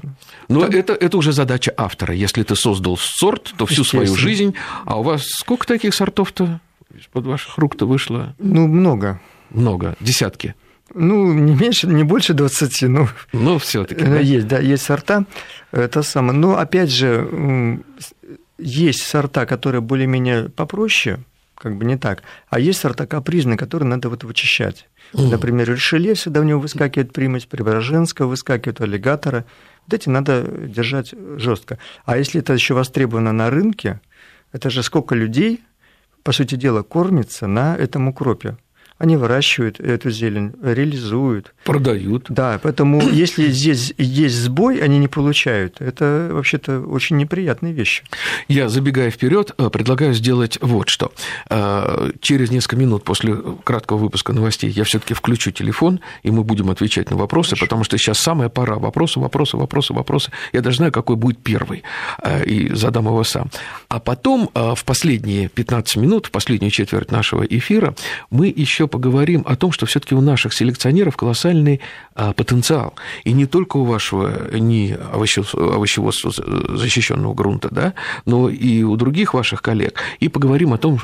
Но 0.50 0.62
Там... 0.62 0.72
это, 0.72 0.94
это 0.94 1.18
уже 1.18 1.32
задача 1.32 1.74
автора. 1.76 2.14
Если 2.14 2.44
ты 2.44 2.56
создал 2.56 2.98
сорт, 2.98 3.54
то 3.58 3.66
всю 3.66 3.84
свою 3.84 4.16
жизнь, 4.16 4.56
а 4.86 5.00
у 5.00 5.04
вас 5.04 5.24
сколько 5.26 5.66
таких 5.66 5.94
сортов-то 5.94 6.60
из-под 6.94 7.26
ваших 7.26 7.58
рук-то 7.58 7.86
вышло? 7.86 8.36
Ну, 8.40 8.68
много. 8.68 9.20
Много, 9.50 9.96
десятки. 10.00 10.56
Ну, 10.94 11.34
не 11.34 11.56
меньше, 11.56 11.88
не 11.88 12.04
больше 12.04 12.34
20, 12.34 12.84
но... 12.84 13.10
Ну, 13.34 13.58
все 13.58 13.84
таки 13.86 14.04
да? 14.04 14.20
Есть, 14.20 14.48
да, 14.48 14.60
есть 14.60 14.84
сорта. 14.84 15.26
Это 15.72 16.04
самое. 16.04 16.38
Но, 16.38 16.58
опять 16.58 16.92
же, 16.92 17.82
есть 18.58 19.02
сорта, 19.02 19.46
которые 19.46 19.82
более-менее 19.82 20.50
попроще, 20.50 21.20
как 21.56 21.76
бы 21.76 21.86
не 21.86 21.98
так, 21.98 22.24
а 22.50 22.60
есть 22.60 22.80
сорта 22.80 23.08
капризные, 23.08 23.58
которые 23.58 23.90
надо 23.90 24.10
вот 24.10 24.24
вычищать. 24.24 24.88
Mm. 25.14 25.32
Например, 25.32 25.70
Ришелье 25.70 26.14
всегда 26.14 26.42
у 26.42 26.44
него 26.44 26.60
выскакивает 26.60 27.14
примесь, 27.14 27.46
Преображенского 27.46 28.28
выскакивает, 28.28 28.82
аллигатора. 28.82 29.46
Вот 29.88 29.94
эти 29.94 30.10
надо 30.10 30.44
держать 30.44 31.14
жестко. 31.38 31.78
А 32.06 32.18
если 32.18 32.42
это 32.42 32.54
еще 32.54 32.74
востребовано 32.74 33.32
на 33.32 33.50
рынке, 33.50 34.00
это 34.52 34.70
же 34.70 34.84
сколько 34.84 35.16
людей, 35.16 35.62
по 36.24 36.32
сути 36.32 36.56
дела, 36.56 36.84
кормится 36.84 37.48
на 37.48 37.76
этом 37.76 38.08
укропе. 38.08 38.58
Они 38.98 39.18
выращивают 39.18 39.82
эту 39.82 40.10
зелень, 40.10 40.54
реализуют. 40.62 41.54
Продают. 41.66 42.28
Да, 42.30 42.60
поэтому 42.64 43.02
если 43.10 43.50
здесь 43.50 43.94
есть 43.98 44.36
сбой, 44.36 44.78
они 44.78 45.00
не 45.00 45.10
получают. 45.10 45.82
Это 45.82 46.30
вообще-то 46.32 46.80
очень 46.80 47.18
неприятные 47.18 47.74
вещи. 47.74 48.04
Я, 48.48 48.70
забегая 48.70 49.12
вперед, 49.12 49.52
э, 49.58 49.70
предлагаю 49.70 50.14
сделать 50.14 50.58
вот 50.62 50.88
что. 50.88 51.12
Э, 51.50 52.12
через 52.22 52.52
несколько 52.52 52.78
минут 52.78 53.04
после 53.04 53.36
краткого 53.66 53.98
выпуска 53.98 54.32
новостей 54.32 54.70
я 54.70 54.86
все-таки 54.86 55.14
включу 55.14 55.52
телефон, 55.52 56.00
и 56.24 56.32
мы 56.32 56.46
будем 56.46 56.70
отвечать 56.70 57.10
на 57.10 57.18
вопросы, 57.18 57.50
Хорошо. 57.50 57.66
потому 57.66 57.84
что 57.84 57.98
сейчас 57.98 58.20
самая 58.20 58.48
пора. 58.48 58.76
Вопросы, 58.76 59.20
вопросы, 59.20 59.58
вопросы, 59.58 59.94
вопросы. 59.94 60.32
Я 60.54 60.62
даже 60.62 60.78
знаю, 60.78 60.94
какой 60.94 61.18
будет 61.18 61.40
первый, 61.44 61.84
э, 62.24 62.46
и 62.46 62.74
задам 62.74 63.08
его 63.08 63.26
сам. 63.26 63.50
А 63.90 64.00
потом 64.00 64.50
в 64.54 64.86
последние 64.86 65.50
15 65.50 65.98
минут, 65.98 66.28
в 66.28 66.32
последнюю 66.32 66.72
четверть 66.72 67.12
нашего 67.12 67.44
эфира, 67.44 67.94
мы 68.30 68.48
еще 68.48 68.85
еще 68.86 68.88
поговорим 68.88 69.44
о 69.46 69.56
том, 69.56 69.72
что 69.72 69.86
все-таки 69.86 70.16
у 70.16 70.22
наших 70.22 70.54
селекционеров 70.54 71.18
колоссальный 71.18 71.82
а, 72.14 72.34
потенциал. 72.34 72.94
И 73.26 73.34
не 73.34 73.46
только 73.46 73.78
у 73.78 73.86
вашего 73.86 74.56
не 74.56 74.94
овощеводства 74.94 76.32
защищенного 76.78 77.34
грунта, 77.34 77.70
да, 77.72 77.94
но 78.26 78.50
и 78.50 78.84
у 78.84 78.96
других 78.96 79.34
ваших 79.34 79.62
коллег. 79.62 79.96
И 80.20 80.30
поговорим 80.30 80.74
о 80.74 80.78
том, 80.78 81.00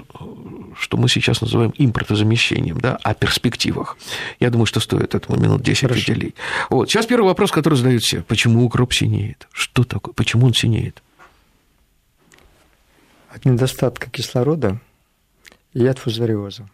что 0.78 0.98
мы 0.98 1.10
сейчас 1.10 1.42
называем 1.42 1.74
импортозамещением, 1.78 2.80
да, 2.80 2.98
о 3.04 3.14
перспективах. 3.14 3.98
Я 4.40 4.50
думаю, 4.50 4.66
что 4.66 4.80
стоит 4.80 5.16
этому 5.16 5.40
минут 5.40 5.62
10 5.62 5.82
Хорошо. 5.82 6.02
уделить. 6.02 6.36
Вот. 6.70 6.90
Сейчас 6.90 7.06
первый 7.06 7.26
вопрос, 7.26 7.52
который 7.52 7.76
задают 7.76 8.04
все. 8.04 8.22
Почему 8.22 8.64
укроп 8.66 8.94
синеет? 8.94 9.48
Что 9.52 9.84
такое? 9.84 10.14
Почему 10.14 10.46
он 10.46 10.54
синеет? 10.54 11.02
От 13.30 13.46
недостатка 13.46 14.10
кислорода 14.10 14.80
и 15.74 15.86
от 15.86 16.00
фузариоза. 16.00 16.68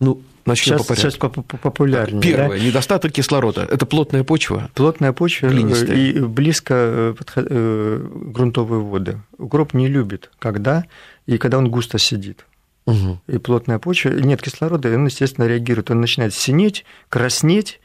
Ну, 0.00 0.22
начнем 0.46 0.78
сейчас, 0.78 0.86
по 0.86 0.94
порядку. 0.94 1.44
Сейчас 1.44 1.60
популярнее. 1.62 2.22
Первое, 2.22 2.58
да? 2.58 2.64
недостаток 2.64 3.12
кислорода. 3.12 3.68
Это 3.70 3.86
плотная 3.86 4.24
почва. 4.24 4.70
Плотная 4.74 5.12
почва 5.12 5.46
э, 5.46 5.50
Глинистая. 5.50 5.96
и 5.96 6.20
близко 6.20 6.74
э, 6.74 7.14
э, 7.36 8.06
грунтовые 8.32 8.80
воды. 8.80 9.20
Укроп 9.38 9.74
не 9.74 9.88
любит, 9.88 10.30
когда 10.38 10.84
и 11.26 11.38
когда 11.38 11.58
он 11.58 11.70
густо 11.70 11.98
сидит. 11.98 12.46
угу. 12.86 13.20
и 13.28 13.38
плотная 13.38 13.78
почва, 13.78 14.10
нет 14.10 14.42
кислорода, 14.42 14.90
и 14.90 14.94
он, 14.94 15.06
естественно, 15.06 15.46
реагирует. 15.46 15.90
Он 15.90 16.00
начинает 16.00 16.34
синеть, 16.34 16.84
краснеть, 17.08 17.78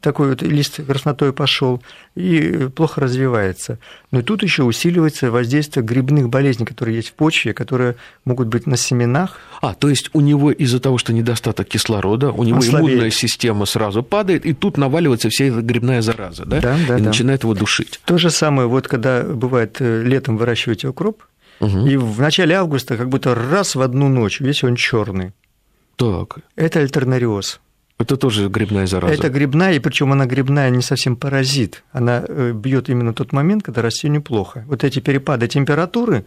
такой 0.00 0.30
вот 0.30 0.42
лист 0.42 0.80
краснотой 0.86 1.32
пошел 1.32 1.82
и 2.14 2.68
плохо 2.74 3.00
развивается. 3.00 3.78
Но 4.12 4.22
тут 4.22 4.42
еще 4.42 4.62
усиливается 4.62 5.30
воздействие 5.30 5.84
грибных 5.84 6.28
болезней, 6.28 6.66
которые 6.66 6.96
есть 6.96 7.08
в 7.08 7.14
почве, 7.14 7.52
которые 7.52 7.96
могут 8.24 8.48
быть 8.48 8.66
на 8.66 8.76
семенах. 8.76 9.38
А, 9.60 9.74
то 9.74 9.88
есть 9.88 10.10
у 10.12 10.20
него 10.20 10.52
из-за 10.52 10.80
того, 10.80 10.98
что 10.98 11.12
недостаток 11.12 11.68
кислорода, 11.68 12.30
у 12.30 12.44
него 12.44 12.58
Ослабеет. 12.58 12.92
иммунная 12.92 13.10
система 13.10 13.66
сразу 13.66 14.02
падает, 14.02 14.46
и 14.46 14.52
тут 14.52 14.76
наваливается 14.76 15.28
вся 15.28 15.46
эта 15.46 15.60
грибная 15.60 16.02
зараза, 16.02 16.44
да? 16.44 16.60
Да, 16.60 16.76
да. 16.86 16.98
И 16.98 17.02
да. 17.02 17.08
начинает 17.08 17.42
его 17.42 17.54
душить. 17.54 18.00
То 18.04 18.16
же 18.18 18.30
самое, 18.30 18.68
вот 18.68 18.86
когда 18.86 19.22
бывает 19.22 19.76
э, 19.80 20.02
летом 20.04 20.36
выращиваете 20.36 20.88
укроп, 20.88 21.24
угу. 21.58 21.86
и 21.86 21.96
в 21.96 22.20
начале 22.20 22.54
августа 22.54 22.96
как 22.96 23.08
будто 23.08 23.34
раз 23.34 23.74
в 23.74 23.80
одну 23.80 24.08
ночь 24.08 24.40
весь 24.40 24.62
он 24.62 24.76
черный. 24.76 25.32
Так. 25.96 26.38
Это 26.56 26.78
альтернариоз. 26.80 27.60
Это 28.00 28.16
тоже 28.16 28.48
грибная 28.48 28.86
зараза. 28.86 29.12
Это 29.12 29.28
грибная, 29.28 29.74
и 29.74 29.78
причем 29.78 30.10
она 30.12 30.24
грибная 30.24 30.70
не 30.70 30.80
совсем 30.80 31.16
паразит. 31.16 31.84
Она 31.92 32.24
э, 32.26 32.52
бьет 32.52 32.88
именно 32.88 33.12
тот 33.12 33.32
момент, 33.32 33.62
когда 33.62 33.82
растению 33.82 34.22
плохо. 34.22 34.64
Вот 34.66 34.84
эти 34.84 35.00
перепады 35.00 35.48
температуры, 35.48 36.24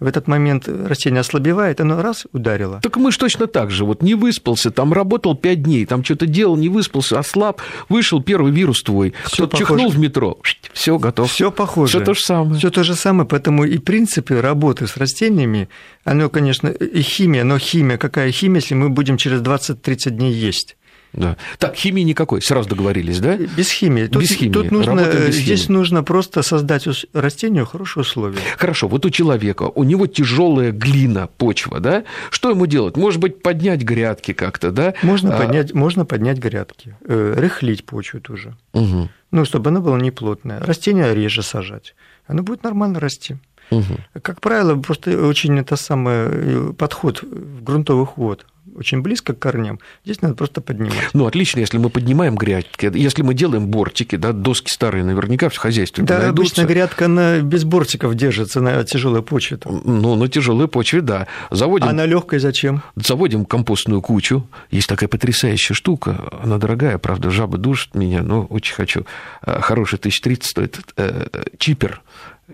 в 0.00 0.06
этот 0.06 0.28
момент 0.28 0.66
растение 0.66 1.20
ослабевает, 1.20 1.78
оно 1.82 2.00
раз 2.00 2.26
ударило. 2.32 2.80
Так 2.82 2.96
мы 2.96 3.12
же 3.12 3.18
точно 3.18 3.46
так 3.48 3.70
же. 3.70 3.84
Вот 3.84 4.02
не 4.02 4.14
выспался, 4.14 4.70
там 4.70 4.94
работал 4.94 5.36
пять 5.36 5.62
дней, 5.62 5.84
там 5.84 6.02
что-то 6.02 6.24
делал, 6.24 6.56
не 6.56 6.70
выспался, 6.70 7.18
ослаб, 7.18 7.60
вышел 7.90 8.22
первый 8.22 8.50
вирус 8.50 8.82
твой, 8.82 9.12
кто-то 9.24 9.58
чихнул 9.58 9.90
в 9.90 9.98
метро, 9.98 10.38
все 10.72 10.98
готов. 10.98 11.30
Все 11.30 11.50
похоже. 11.50 11.98
Все 11.98 12.04
то 12.04 12.14
же 12.14 12.20
самое. 12.22 12.58
Все 12.58 12.70
то 12.70 12.82
же 12.82 12.94
самое, 12.94 13.28
поэтому 13.28 13.64
и 13.64 13.76
принципы 13.76 14.40
работы 14.40 14.86
с 14.86 14.96
растениями, 14.96 15.68
оно, 16.04 16.30
конечно, 16.30 16.68
и 16.68 17.02
химия, 17.02 17.44
но 17.44 17.58
химия, 17.58 17.98
какая 17.98 18.32
химия, 18.32 18.60
если 18.60 18.74
мы 18.74 18.88
будем 18.88 19.18
через 19.18 19.42
20-30 19.42 20.10
дней 20.12 20.32
есть? 20.32 20.78
Да. 21.12 21.36
Так, 21.58 21.74
химии 21.74 22.02
никакой, 22.02 22.40
сразу 22.40 22.68
договорились, 22.68 23.18
да? 23.18 23.36
Без 23.36 23.70
химии. 23.70 24.06
Тут, 24.06 24.22
без 24.22 24.32
химии. 24.32 24.52
Тут 24.52 24.70
нужно, 24.70 25.00
без 25.00 25.36
здесь 25.36 25.64
химии. 25.64 25.78
нужно 25.78 26.02
просто 26.04 26.42
создать 26.42 26.86
растению 27.12 27.66
хорошие 27.66 28.02
условия. 28.02 28.38
Хорошо, 28.56 28.86
вот 28.86 29.04
у 29.04 29.10
человека, 29.10 29.64
у 29.64 29.82
него 29.82 30.06
тяжелая 30.06 30.70
глина, 30.70 31.26
почва, 31.26 31.80
да? 31.80 32.04
Что 32.30 32.50
ему 32.50 32.66
делать? 32.66 32.96
Может 32.96 33.20
быть, 33.20 33.42
поднять 33.42 33.82
грядки 33.82 34.32
как-то, 34.32 34.70
да? 34.70 34.94
Можно, 35.02 35.36
а... 35.36 35.38
поднять, 35.38 35.74
можно 35.74 36.04
поднять 36.04 36.38
грядки, 36.38 36.96
э, 37.04 37.34
рыхлить 37.36 37.84
почву 37.84 38.20
тоже. 38.20 38.56
Угу. 38.72 39.08
Ну, 39.32 39.44
чтобы 39.44 39.70
она 39.70 39.80
была 39.80 39.98
неплотная. 39.98 40.60
Растения 40.60 41.12
реже 41.12 41.42
сажать. 41.42 41.94
Оно 42.26 42.42
будет 42.42 42.62
нормально 42.62 43.00
расти. 43.00 43.36
Угу. 43.70 44.20
Как 44.22 44.40
правило, 44.40 44.76
просто 44.76 45.16
очень 45.26 45.58
это 45.58 45.76
самый 45.76 46.14
э, 46.14 46.72
подход 46.76 47.22
в 47.22 47.62
грунтовых 47.62 48.16
вод 48.16 48.46
очень 48.74 49.02
близко 49.02 49.34
к 49.34 49.38
корням, 49.38 49.78
здесь 50.04 50.22
надо 50.22 50.34
просто 50.34 50.60
поднимать. 50.60 51.10
Ну, 51.12 51.26
отлично, 51.26 51.60
если 51.60 51.78
мы 51.78 51.90
поднимаем 51.90 52.36
грядки, 52.36 52.90
если 52.94 53.22
мы 53.22 53.34
делаем 53.34 53.68
бортики, 53.68 54.16
да, 54.16 54.32
доски 54.32 54.70
старые 54.70 55.04
наверняка 55.04 55.48
в 55.48 55.56
хозяйстве 55.56 56.04
Да, 56.04 56.18
найдутся. 56.18 56.30
обычно 56.30 56.64
грядка 56.64 57.08
на, 57.08 57.40
без 57.40 57.64
бортиков 57.64 58.14
держится 58.14 58.60
на 58.60 58.82
тяжелой 58.84 59.22
почве. 59.22 59.56
Там. 59.56 59.82
Ну, 59.84 60.14
на 60.14 60.28
тяжелой 60.28 60.68
почве, 60.68 61.00
да. 61.00 61.26
Заводим, 61.50 61.88
а 61.88 61.92
на 61.92 62.06
легкой 62.06 62.38
зачем? 62.38 62.82
Заводим 62.96 63.44
компостную 63.44 64.00
кучу. 64.02 64.46
Есть 64.70 64.88
такая 64.88 65.08
потрясающая 65.08 65.74
штука, 65.74 66.30
она 66.42 66.58
дорогая, 66.58 66.98
правда, 66.98 67.30
жаба 67.30 67.58
душит 67.58 67.94
меня, 67.94 68.22
но 68.22 68.44
очень 68.44 68.74
хочу. 68.74 69.04
А, 69.42 69.60
хороший 69.60 69.98
1030 69.98 70.44
стоит 70.50 70.78
э, 70.96 71.26
чипер 71.58 72.02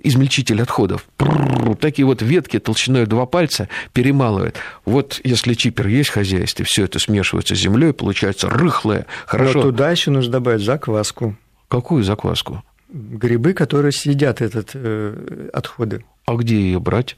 измельчитель 0.03 0.63
отходов. 0.63 1.07
Такие 1.81 2.07
вот 2.07 2.23
ветки 2.23 2.59
толщиной 2.59 3.07
два 3.07 3.27
пальца 3.27 3.69
перемалывает. 3.93 4.57
Вот 4.85 5.21
если 5.25 5.55
чипер 5.55 5.87
есть 5.89 6.11
в 6.11 6.15
хозяйстве, 6.15 6.65
все 6.65 6.85
это 6.85 6.99
смешивается 6.99 7.55
с 7.55 7.59
землей, 7.59 7.93
получается 7.93 8.49
рыхлое, 8.49 9.07
хорошо. 9.27 9.59
Но 9.59 9.63
туда 9.63 9.91
еще 9.91 10.11
нужно 10.11 10.33
добавить 10.33 10.65
закваску. 10.65 11.37
Какую 11.69 12.05
закваску? 12.05 12.63
Грибы, 12.89 13.53
которые 13.53 13.93
съедят 13.93 14.41
этот 14.41 14.71
э, 14.75 15.49
отходы. 15.53 16.05
А 16.25 16.35
где 16.37 16.57
ее 16.57 16.79
брать? 16.79 17.17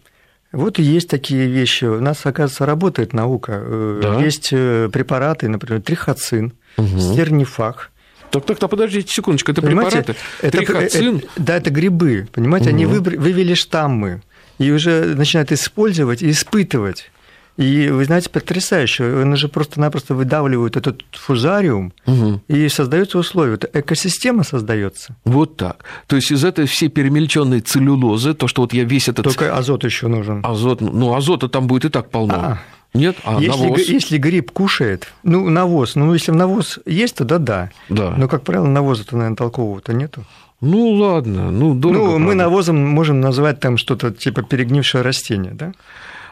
Вот 0.50 0.78
и 0.78 0.82
есть 0.82 1.08
такие 1.10 1.46
вещи. 1.46 1.84
У 1.84 2.00
нас, 2.00 2.24
оказывается, 2.24 2.64
работает 2.64 3.12
наука. 3.12 3.60
Э, 3.62 4.00
да? 4.02 4.20
Есть 4.20 4.48
э, 4.52 4.88
препараты, 4.90 5.48
например, 5.48 5.82
трихоцин, 5.82 6.54
угу. 6.78 6.98
стернифах 6.98 7.90
так, 8.30 8.44
так, 8.44 8.58
так, 8.58 8.70
подождите 8.70 9.12
секундочку, 9.12 9.52
это 9.52 9.62
понимаете, 9.62 10.02
препараты? 10.02 10.20
Это, 10.42 10.58
Трихоцин? 10.58 11.16
Это, 11.18 11.28
да, 11.36 11.56
это 11.56 11.70
грибы, 11.70 12.28
понимаете, 12.32 12.70
угу. 12.70 12.76
они 12.76 12.86
вывели 12.86 13.54
штаммы 13.54 14.22
и 14.58 14.70
уже 14.70 15.14
начинают 15.14 15.52
использовать 15.52 16.22
и 16.22 16.30
испытывать. 16.30 17.10
И 17.58 17.88
вы 17.88 18.04
знаете, 18.04 18.30
потрясающе, 18.30 19.22
он 19.22 19.36
же 19.36 19.48
просто-напросто 19.48 20.14
выдавливает 20.14 20.76
этот 20.76 21.02
фузариум, 21.10 21.92
угу. 22.06 22.40
и 22.46 22.68
создаются 22.68 23.18
условия. 23.18 23.54
Это 23.54 23.68
экосистема 23.80 24.44
создается. 24.44 25.16
Вот 25.24 25.56
так. 25.56 25.84
То 26.06 26.14
есть 26.14 26.30
из 26.30 26.44
этой 26.44 26.66
всей 26.66 26.88
перемельченной 26.88 27.60
целлюлозы, 27.60 28.34
то, 28.34 28.46
что 28.46 28.62
вот 28.62 28.72
я 28.72 28.84
весь 28.84 29.08
этот... 29.08 29.24
Только 29.24 29.56
азот 29.56 29.82
еще 29.82 30.06
нужен. 30.06 30.40
Азот, 30.44 30.80
ну 30.80 31.16
азота 31.16 31.48
там 31.48 31.66
будет 31.66 31.86
и 31.86 31.88
так 31.88 32.10
полно. 32.10 32.34
А, 32.34 32.58
нет, 32.94 33.16
а 33.24 33.40
если, 33.40 33.62
навоз? 33.62 33.80
Если 33.80 34.18
гриб 34.18 34.50
кушает, 34.50 35.12
ну, 35.22 35.48
навоз, 35.48 35.94
ну, 35.94 36.12
если 36.14 36.32
навоз 36.32 36.78
есть, 36.86 37.16
тогда 37.16 37.38
да. 37.38 37.70
Да. 37.88 38.14
Но, 38.16 38.28
как 38.28 38.42
правило, 38.42 38.66
навоза-то, 38.66 39.16
наверное, 39.16 39.36
толкового-то 39.36 39.92
нету. 39.92 40.24
Ну, 40.60 40.90
ладно, 40.90 41.50
ну, 41.50 41.74
дорого, 41.74 42.12
Ну, 42.12 42.18
мы 42.18 42.34
навозом 42.34 42.84
можем 42.84 43.20
назвать 43.20 43.60
там 43.60 43.76
что-то 43.76 44.10
типа 44.10 44.42
перегнившее 44.42 45.02
растение, 45.02 45.52
да? 45.52 45.72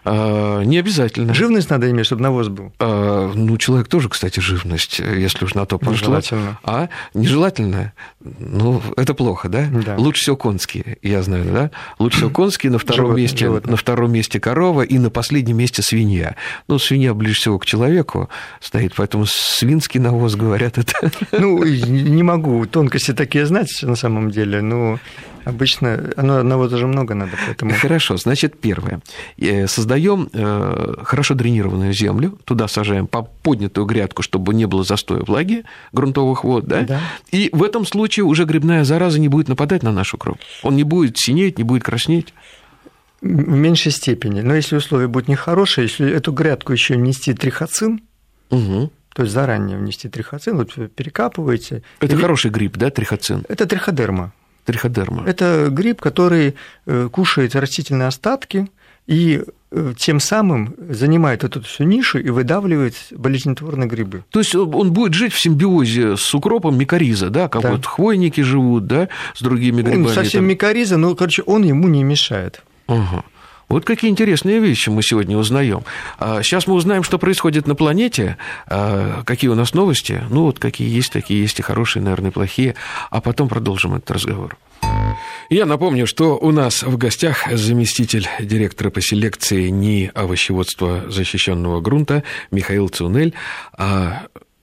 А, 0.08 0.62
не 0.62 0.78
обязательно. 0.78 1.34
Живность 1.34 1.68
надо 1.68 1.90
иметь, 1.90 2.06
чтобы 2.06 2.22
навоз 2.22 2.46
был. 2.48 2.72
А, 2.78 3.32
ну, 3.34 3.58
человек 3.58 3.88
тоже, 3.88 4.08
кстати, 4.08 4.38
живность, 4.38 5.00
если 5.00 5.44
уж 5.44 5.54
на 5.54 5.66
то 5.66 5.78
пошло. 5.78 5.92
Нежелательно. 5.92 6.58
А? 6.62 6.88
Нежелательно? 7.12 7.92
Ну, 8.20 8.80
это 8.96 9.14
плохо, 9.14 9.48
да? 9.48 9.66
Да. 9.66 9.96
Лучше 9.96 10.22
всего 10.22 10.36
конские, 10.36 10.98
я 11.02 11.22
знаю, 11.22 11.46
да? 11.52 11.70
Лучше 11.98 12.18
всего 12.18 12.30
конские, 12.30 12.70
на 12.70 12.78
втором, 12.78 13.06
животное, 13.06 13.22
месте, 13.22 13.38
животное. 13.46 13.70
на 13.72 13.76
втором 13.76 14.12
месте 14.12 14.38
корова 14.38 14.82
и 14.82 14.96
на 14.98 15.10
последнем 15.10 15.56
месте 15.56 15.82
свинья. 15.82 16.36
Ну, 16.68 16.78
свинья 16.78 17.12
ближе 17.12 17.40
всего 17.40 17.58
к 17.58 17.66
человеку 17.66 18.28
стоит, 18.60 18.94
поэтому 18.94 19.26
свинский 19.26 19.98
навоз, 19.98 20.36
говорят, 20.36 20.78
это... 20.78 21.10
Ну, 21.32 21.64
не 21.64 22.22
могу 22.22 22.64
тонкости 22.66 23.12
такие 23.12 23.44
знать 23.46 23.80
на 23.82 23.96
самом 23.96 24.30
деле, 24.30 24.62
но 24.62 25.00
Обычно 25.46 26.12
оно, 26.16 26.38
одного 26.38 26.66
даже 26.68 26.88
много 26.88 27.14
надо, 27.14 27.32
поэтому... 27.46 27.72
Хорошо, 27.72 28.16
значит, 28.16 28.58
первое. 28.58 29.00
Э, 29.38 29.68
Создаем 29.68 30.28
э, 30.32 30.94
хорошо 31.04 31.34
дренированную 31.34 31.92
землю, 31.92 32.36
туда 32.44 32.66
сажаем 32.66 33.06
по 33.06 33.22
поднятую 33.22 33.86
грядку, 33.86 34.22
чтобы 34.22 34.54
не 34.54 34.66
было 34.66 34.82
застоя 34.82 35.20
влаги, 35.20 35.62
грунтовых 35.92 36.42
вод, 36.42 36.66
да? 36.66 36.82
да? 36.82 37.00
И 37.30 37.48
в 37.52 37.62
этом 37.62 37.86
случае 37.86 38.24
уже 38.24 38.44
грибная 38.44 38.82
зараза 38.82 39.20
не 39.20 39.28
будет 39.28 39.46
нападать 39.46 39.84
на 39.84 39.92
нашу 39.92 40.18
кровь. 40.18 40.40
Он 40.64 40.74
не 40.74 40.82
будет 40.82 41.16
синеть, 41.16 41.58
не 41.58 41.64
будет 41.64 41.84
краснеть. 41.84 42.34
В 43.20 43.26
меньшей 43.28 43.92
степени. 43.92 44.40
Но 44.40 44.52
если 44.56 44.74
условия 44.74 45.06
будут 45.06 45.28
нехорошие, 45.28 45.84
если 45.84 46.10
эту 46.10 46.32
грядку 46.32 46.72
еще 46.72 46.96
нести 46.96 47.34
трихоцин, 47.34 48.00
угу. 48.50 48.90
то 49.14 49.22
есть 49.22 49.32
заранее 49.32 49.78
внести 49.78 50.08
трихоцин, 50.08 50.56
вот 50.56 50.74
перекапываете. 50.96 51.84
Это 52.00 52.16
и... 52.16 52.18
хороший 52.18 52.50
гриб, 52.50 52.76
да, 52.76 52.90
трихоцин? 52.90 53.44
Это 53.48 53.66
триходерма. 53.66 54.32
Триходерма. 54.66 55.24
Это 55.26 55.68
гриб, 55.70 56.00
который 56.00 56.56
э, 56.86 57.08
кушает 57.10 57.54
растительные 57.54 58.08
остатки 58.08 58.68
и 59.06 59.42
э, 59.70 59.94
тем 59.96 60.20
самым 60.20 60.74
занимает 60.90 61.44
эту 61.44 61.62
всю 61.62 61.84
нишу 61.84 62.18
и 62.18 62.28
выдавливает 62.30 62.94
болезнетворные 63.12 63.88
грибы. 63.88 64.24
То 64.30 64.40
есть 64.40 64.54
он 64.54 64.92
будет 64.92 65.14
жить 65.14 65.32
в 65.32 65.40
симбиозе 65.40 66.16
с 66.16 66.34
укропом 66.34 66.76
микориза, 66.76 67.30
да, 67.30 67.48
как 67.48 67.62
да. 67.62 67.72
вот 67.72 67.86
хвойники 67.86 68.40
живут, 68.40 68.86
да, 68.86 69.08
с 69.34 69.40
другими 69.40 69.82
грибами. 69.82 70.08
Он 70.08 70.12
совсем 70.12 70.40
там... 70.40 70.48
микориза, 70.48 70.96
но, 70.96 71.14
короче, 71.14 71.42
он 71.42 71.62
ему 71.62 71.88
не 71.88 72.02
мешает. 72.02 72.62
Ага. 72.88 73.24
Вот 73.68 73.84
какие 73.84 74.10
интересные 74.10 74.60
вещи 74.60 74.90
мы 74.90 75.02
сегодня 75.02 75.36
узнаем. 75.36 75.82
Сейчас 76.20 76.66
мы 76.66 76.74
узнаем, 76.74 77.02
что 77.02 77.18
происходит 77.18 77.66
на 77.66 77.74
планете, 77.74 78.36
а, 78.68 79.22
какие 79.24 79.50
у 79.50 79.54
нас 79.54 79.74
новости. 79.74 80.22
Ну, 80.30 80.44
вот 80.44 80.58
какие 80.58 80.88
есть, 80.88 81.12
такие 81.12 81.40
есть 81.40 81.58
и 81.58 81.62
хорошие, 81.62 82.02
наверное, 82.02 82.30
и 82.30 82.32
плохие. 82.32 82.76
А 83.10 83.20
потом 83.20 83.48
продолжим 83.48 83.94
этот 83.94 84.10
разговор. 84.12 84.56
Я 85.50 85.66
напомню, 85.66 86.06
что 86.06 86.36
у 86.36 86.52
нас 86.52 86.82
в 86.82 86.96
гостях 86.96 87.46
заместитель 87.50 88.28
директора 88.40 88.90
по 88.90 89.00
селекции 89.00 89.68
НИИ 89.68 90.12
овощеводства 90.14 91.04
защищенного 91.08 91.80
грунта 91.80 92.22
Михаил 92.50 92.88
Цунель. 92.88 93.34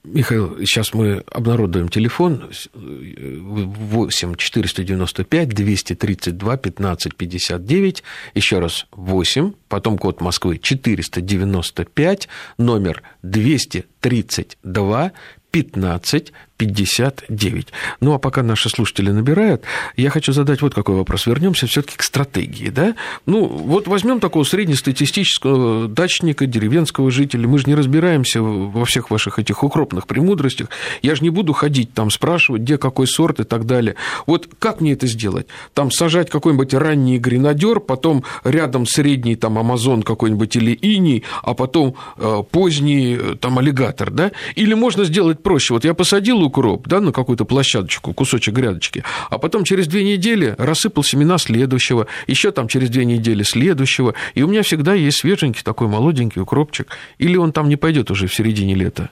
Михаил, 0.03 0.57
сейчас 0.59 0.93
мы 0.93 1.23
обнародуем 1.31 1.87
телефон. 1.87 2.49
8 2.73 4.35
495 4.35 5.49
232 5.49 6.57
15 6.57 7.15
59. 7.15 8.03
Еще 8.35 8.59
раз 8.59 8.85
8, 8.91 9.53
потом 9.69 9.97
код 9.97 10.19
Москвы 10.19 10.57
495, 10.57 12.27
номер 12.57 13.01
232 13.21 15.13
15 15.51 16.33
59. 16.57 17.67
Ну, 17.99 18.13
а 18.13 18.19
пока 18.19 18.43
наши 18.43 18.69
слушатели 18.69 19.09
набирают, 19.09 19.63
я 19.97 20.09
хочу 20.09 20.33
задать 20.33 20.61
вот 20.61 20.73
какой 20.73 20.95
вопрос. 20.95 21.25
Вернемся 21.25 21.67
все-таки 21.67 21.97
к 21.97 22.03
стратегии, 22.03 22.69
да? 22.69 22.95
Ну, 23.25 23.45
вот 23.45 23.87
возьмем 23.87 24.19
такого 24.19 24.43
среднестатистического 24.43 25.87
дачника, 25.87 26.45
деревенского 26.45 27.09
жителя. 27.11 27.47
Мы 27.47 27.57
же 27.59 27.65
не 27.67 27.75
разбираемся 27.75 28.41
во 28.41 28.85
всех 28.85 29.09
ваших 29.09 29.39
этих 29.39 29.63
укропных 29.63 30.05
премудростях. 30.05 30.69
Я 31.01 31.15
же 31.15 31.23
не 31.23 31.29
буду 31.29 31.53
ходить 31.53 31.93
там, 31.93 32.11
спрашивать, 32.11 32.61
где 32.61 32.77
какой 32.77 33.07
сорт 33.07 33.39
и 33.39 33.43
так 33.43 33.65
далее. 33.65 33.95
Вот 34.27 34.47
как 34.59 34.79
мне 34.79 34.93
это 34.93 35.07
сделать? 35.07 35.47
Там 35.73 35.91
сажать 35.91 36.29
какой-нибудь 36.29 36.73
ранний 36.73 37.17
гренадер, 37.17 37.79
потом 37.79 38.23
рядом 38.43 38.85
средний 38.85 39.35
там 39.35 39.57
амазон 39.57 40.03
какой-нибудь 40.03 40.55
или 40.55 40.71
иней, 40.71 41.23
а 41.41 41.53
потом 41.55 41.95
э, 42.17 42.43
поздний 42.51 43.17
э, 43.19 43.35
там 43.39 43.57
аллигатор, 43.57 44.11
да? 44.11 44.31
Или 44.55 44.73
можно 44.75 45.03
сделать 45.03 45.41
проще. 45.41 45.73
Вот 45.73 45.83
я 45.83 45.93
посадил 45.93 46.42
укроп, 46.43 46.87
да, 46.87 46.99
на 46.99 47.11
какую-то 47.11 47.45
площадочку, 47.45 48.13
кусочек 48.13 48.53
грядочки, 48.53 49.03
а 49.29 49.37
потом 49.37 49.63
через 49.63 49.87
две 49.87 50.03
недели 50.03 50.55
рассыпал 50.57 51.03
семена 51.03 51.37
следующего, 51.37 52.07
еще 52.27 52.51
там 52.51 52.67
через 52.67 52.89
две 52.89 53.05
недели 53.05 53.43
следующего, 53.43 54.13
и 54.33 54.43
у 54.43 54.47
меня 54.47 54.63
всегда 54.63 54.93
есть 54.93 55.19
свеженький 55.19 55.63
такой 55.63 55.87
молоденький 55.87 56.41
укропчик, 56.41 56.87
или 57.17 57.37
он 57.37 57.51
там 57.51 57.69
не 57.69 57.75
пойдет 57.75 58.11
уже 58.11 58.27
в 58.27 58.33
середине 58.33 58.75
лета? 58.75 59.09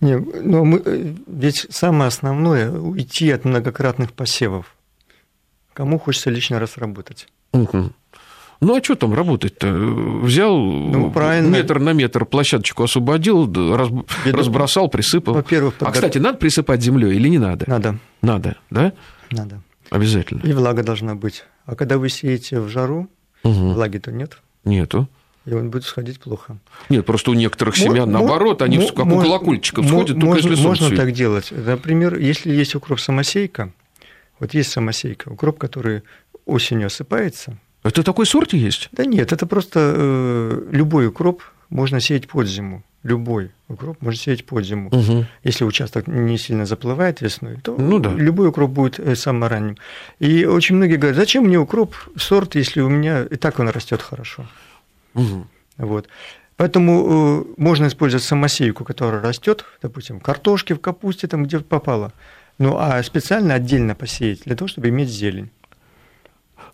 Не, 0.00 0.16
но 0.16 0.64
мы, 0.64 0.80
э, 0.84 1.14
ведь 1.26 1.66
самое 1.70 2.08
основное– 2.08 2.70
уйти 2.80 3.30
от 3.30 3.44
многократных 3.44 4.12
посевов. 4.12 4.76
Кому 5.72 5.98
хочется 5.98 6.30
лишний 6.30 6.56
раз 6.56 6.76
работать? 6.76 7.26
Угу. 7.52 7.92
Ну 8.60 8.76
а 8.76 8.82
что 8.82 8.96
там 8.96 9.14
работать-то? 9.14 9.72
Взял 9.72 10.58
ну, 10.58 11.10
правильно. 11.12 11.48
метр 11.48 11.78
на 11.78 11.92
метр 11.92 12.24
площадочку 12.24 12.82
освободил, 12.82 13.46
раз, 13.74 13.88
разбросал, 14.24 14.88
присыпал. 14.88 15.34
Во-первых, 15.34 15.74
а, 15.80 15.92
кстати, 15.92 16.18
надо 16.18 16.38
присыпать 16.38 16.82
землей 16.82 17.14
или 17.14 17.28
не 17.28 17.38
надо? 17.38 17.64
Надо. 17.68 17.98
Надо, 18.20 18.56
да? 18.70 18.92
Надо. 19.30 19.62
Обязательно. 19.90 20.42
И 20.42 20.52
влага 20.52 20.82
должна 20.82 21.14
быть. 21.14 21.44
А 21.66 21.76
когда 21.76 21.98
вы 21.98 22.08
сеете 22.08 22.60
в 22.60 22.68
жару, 22.68 23.08
угу. 23.44 23.72
влаги-то 23.72 24.10
нет. 24.10 24.38
Нету. 24.64 25.08
И 25.46 25.52
он 25.54 25.70
будет 25.70 25.84
сходить 25.84 26.20
плохо. 26.20 26.58
Нет, 26.90 27.06
просто 27.06 27.30
у 27.30 27.34
некоторых 27.34 27.76
семян, 27.76 28.10
наоборот, 28.10 28.60
они 28.60 28.78
как 28.88 29.06
у 29.06 29.20
колокольчиков 29.20 29.86
сходят, 29.86 30.20
только 30.20 30.36
если 30.36 30.62
Можно 30.62 30.94
так 30.94 31.12
делать. 31.12 31.52
Например, 31.52 32.18
если 32.18 32.50
есть 32.50 32.74
укроп-самосейка, 32.74 33.72
вот 34.40 34.52
есть 34.52 34.70
самосейка, 34.70 35.28
укроп, 35.30 35.58
который 35.58 36.02
осенью 36.44 36.88
осыпается, 36.88 37.56
это 37.82 38.02
такой 38.02 38.26
сорт 38.26 38.52
есть? 38.52 38.88
Да 38.92 39.04
нет, 39.04 39.32
это 39.32 39.46
просто 39.46 39.80
э, 39.94 40.68
любой 40.72 41.08
укроп 41.08 41.42
можно 41.70 42.00
сеять 42.00 42.28
под 42.28 42.46
зиму. 42.46 42.82
Любой 43.04 43.52
укроп 43.68 44.02
можно 44.02 44.18
сеять 44.18 44.44
под 44.44 44.64
зиму. 44.64 44.88
Угу. 44.90 45.26
Если 45.44 45.64
участок 45.64 46.08
не 46.08 46.36
сильно 46.36 46.66
заплывает 46.66 47.20
весной, 47.20 47.56
то 47.62 47.76
ну, 47.78 48.00
да. 48.00 48.12
любой 48.12 48.48
укроп 48.48 48.70
будет 48.70 48.98
э, 48.98 49.14
самым 49.14 49.48
ранним. 49.48 49.76
И 50.18 50.44
очень 50.44 50.76
многие 50.76 50.96
говорят, 50.96 51.16
зачем 51.16 51.44
мне 51.44 51.58
укроп 51.58 51.94
сорт, 52.16 52.56
если 52.56 52.80
у 52.80 52.88
меня 52.88 53.22
и 53.22 53.36
так 53.36 53.60
он 53.60 53.68
растет 53.68 54.02
хорошо. 54.02 54.46
Угу. 55.14 55.46
Вот. 55.78 56.08
Поэтому 56.56 57.44
э, 57.46 57.54
можно 57.56 57.86
использовать 57.86 58.24
самосейку, 58.24 58.84
которая 58.84 59.22
растет, 59.22 59.64
допустим, 59.80 60.18
в 60.18 60.22
картошке, 60.24 60.74
в 60.74 60.80
капусте, 60.80 61.28
там 61.28 61.44
где 61.44 61.60
попало. 61.60 62.12
Ну, 62.58 62.76
а 62.76 63.00
специально 63.04 63.54
отдельно 63.54 63.94
посеять 63.94 64.42
для 64.44 64.56
того, 64.56 64.66
чтобы 64.66 64.88
иметь 64.88 65.08
зелень. 65.08 65.50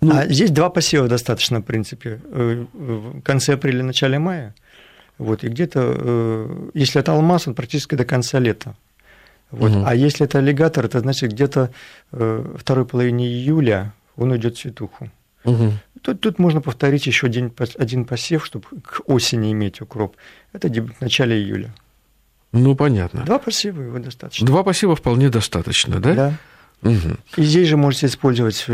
Ну, 0.01 0.17
а 0.17 0.27
здесь 0.27 0.51
два 0.51 0.71
посева 0.71 1.09
достаточно, 1.09 1.61
в 1.61 1.63
принципе, 1.63 2.21
э, 2.25 2.65
в 2.73 3.23
конце 3.23 3.55
апреля, 3.55 3.83
начале 3.83 4.19
мая. 4.19 4.55
Вот, 5.19 5.45
и 5.45 5.49
где-то, 5.49 5.81
э, 5.97 6.71
если 6.75 7.01
это 7.01 7.13
алмаз, 7.13 7.47
он 7.47 7.55
практически 7.55 7.95
до 7.95 8.05
конца 8.05 8.39
лета. 8.39 8.75
Вот. 9.51 9.71
Угу. 9.71 9.85
А 9.87 9.95
если 9.95 10.27
это 10.27 10.39
аллигатор, 10.39 10.85
это 10.85 11.01
значит 11.01 11.33
где-то 11.33 11.71
э, 12.13 12.57
второй 12.59 12.85
половине 12.87 13.27
июля 13.27 13.93
он 14.17 14.33
уйдет 14.33 14.57
в 14.57 14.61
цветуху. 14.61 15.11
Угу. 15.45 15.73
Тут, 16.03 16.21
тут 16.21 16.39
можно 16.39 16.61
повторить 16.61 17.07
еще 17.07 17.27
один, 17.27 17.53
один 17.79 18.05
посев, 18.05 18.45
чтобы 18.45 18.67
к 18.83 19.03
осени 19.07 19.53
иметь 19.53 19.81
укроп. 19.81 20.17
Это 20.53 20.69
в 20.69 21.01
начале 21.01 21.37
июля. 21.37 21.73
Ну, 22.53 22.75
понятно. 22.75 23.25
Два 23.25 23.39
посева 23.39 23.83
его 23.83 23.99
достаточно. 23.99 24.47
Два 24.47 24.63
посева 24.63 24.97
вполне 24.97 25.29
достаточно, 25.29 26.01
да? 26.01 26.15
Да. 26.15 26.35
Угу. 26.83 27.17
И 27.37 27.43
здесь 27.43 27.69
же 27.69 27.77
можете 27.77 28.07
использовать 28.07 28.67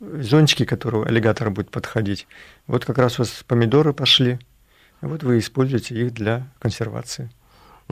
зонтики, 0.00 0.64
которые 0.64 1.04
аллигатор 1.04 1.50
будет 1.50 1.70
подходить. 1.70 2.26
Вот 2.66 2.84
как 2.84 2.98
раз 2.98 3.18
у 3.18 3.22
вас 3.22 3.44
помидоры 3.46 3.92
пошли, 3.92 4.38
вот 5.00 5.22
вы 5.22 5.38
используете 5.38 5.94
их 5.94 6.12
для 6.12 6.48
консервации. 6.58 7.30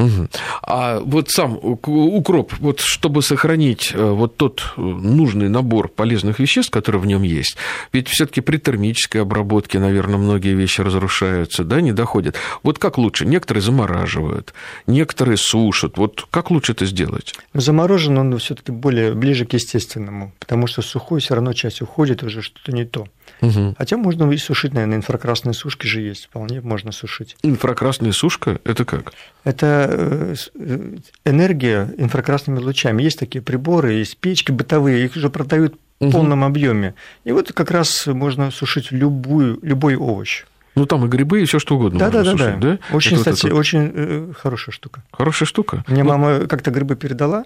Угу. 0.03 0.29
А 0.63 1.01
вот 1.01 1.31
сам 1.31 1.59
укроп, 1.63 2.55
вот 2.59 2.81
чтобы 2.81 3.23
сохранить 3.23 3.93
э, 3.95 4.11
вот 4.11 4.37
тот 4.37 4.73
э, 4.77 4.81
нужный 4.81 5.49
набор 5.49 5.89
полезных 5.89 6.41
веществ, 6.41 6.71
которые 6.71 7.01
в 7.01 7.07
нем 7.07 7.23
есть, 7.23 7.57
ведь 7.93 8.09
все-таки 8.09 8.41
при 8.41 8.57
термической 8.57 9.23
обработке, 9.23 9.79
наверное, 9.79 10.19
многие 10.19 10.55
вещи 10.55 10.81
разрушаются, 10.81 11.65
да, 11.65 11.81
не 11.81 11.93
доходят. 11.93 12.37
Вот 12.63 12.79
как 12.79 12.99
лучше? 12.99 13.27
Некоторые 13.27 13.63
замораживают, 13.63 14.55
некоторые 14.87 15.37
сушат. 15.37 15.97
Вот 15.99 16.27
как 16.31 16.51
лучше 16.51 16.73
это 16.73 16.85
сделать? 16.87 17.35
Заморожен 17.55 18.19
он 18.19 18.39
все-таки 18.39 18.73
более 18.73 19.15
ближе 19.15 19.45
к 19.47 19.53
естественному, 19.53 20.33
потому 20.41 20.67
что 20.67 20.83
сухой 20.83 21.21
все 21.21 21.35
равно 21.35 21.53
часть 21.53 21.81
уходит, 21.81 22.23
уже 22.23 22.43
что-то 22.43 22.73
не 22.73 22.85
то. 22.85 23.07
Угу. 23.43 23.75
Хотя 23.77 23.97
можно 23.97 24.31
и 24.31 24.37
сушить, 24.39 24.73
наверное, 24.73 24.99
инфракрасные 24.99 25.53
сушки 25.53 25.87
же 25.87 26.01
есть, 26.01 26.27
вполне 26.27 26.61
можно 26.61 26.93
сушить. 26.93 27.37
Инфракрасная 27.43 28.13
сушка– 28.13 28.61
это 28.65 28.85
как? 28.85 29.13
Это 29.43 29.87
э, 29.91 30.35
э, 30.55 30.97
энергия 31.25 31.93
инфракрасными 31.99 32.61
лучами. 32.61 33.03
Есть 33.03 33.19
такие 33.19 33.43
приборы, 33.43 33.95
есть 33.95 34.17
печки 34.17 34.53
бытовые, 34.53 35.05
их 35.05 35.17
уже 35.17 35.29
продают 35.29 35.75
в 35.99 36.05
угу. 36.05 36.13
полном 36.13 36.45
объеме. 36.45 36.95
И 37.25 37.33
вот 37.33 37.53
как 37.53 37.73
раз 37.73 38.07
можно 38.07 38.53
сушить 38.53 38.93
любую, 38.93 39.59
любой 39.63 39.97
овощ. 39.97 40.45
Ну, 40.75 40.87
там 40.87 41.05
и 41.05 41.09
грибы, 41.09 41.43
и 41.43 41.45
все 41.45 41.59
что 41.59 41.77
угодно. 41.77 41.99
Да, 41.99 42.11
да, 42.11 42.23
да, 42.23 42.35
да. 42.35 42.57
да. 42.57 42.79
Очень, 42.93 43.17
это 43.17 43.33
кстати, 43.33 43.51
вот 43.51 43.59
очень 43.59 43.91
э, 43.93 44.33
хорошая 44.39 44.73
штука. 44.73 45.03
Хорошая 45.11 45.47
штука. 45.47 45.85
Мне 45.89 46.05
ну... 46.05 46.11
мама 46.11 46.47
как-то 46.47 46.71
грибы 46.71 46.95
передала, 46.95 47.45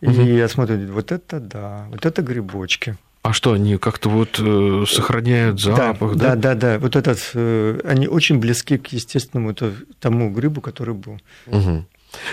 угу. 0.00 0.12
и 0.12 0.36
я 0.36 0.48
смотрю, 0.48 0.78
вот 0.92 1.10
это 1.10 1.40
да, 1.40 1.86
вот 1.90 2.06
это 2.06 2.22
грибочки. 2.22 2.96
А 3.22 3.32
что, 3.32 3.52
они 3.52 3.76
как-то 3.78 4.08
вот 4.08 4.40
э, 4.40 4.84
сохраняют 4.88 5.60
запах, 5.60 6.16
да? 6.16 6.34
Да, 6.34 6.36
да, 6.36 6.54
да. 6.54 6.78
Вот 6.80 6.96
этот, 6.96 7.30
э, 7.34 7.78
они 7.84 8.08
очень 8.08 8.38
близки 8.38 8.78
к 8.78 8.88
естественному 8.88 9.54
тому 10.00 10.30
грибу, 10.30 10.60
который 10.60 10.94
был. 10.94 11.20
Угу. 11.46 11.84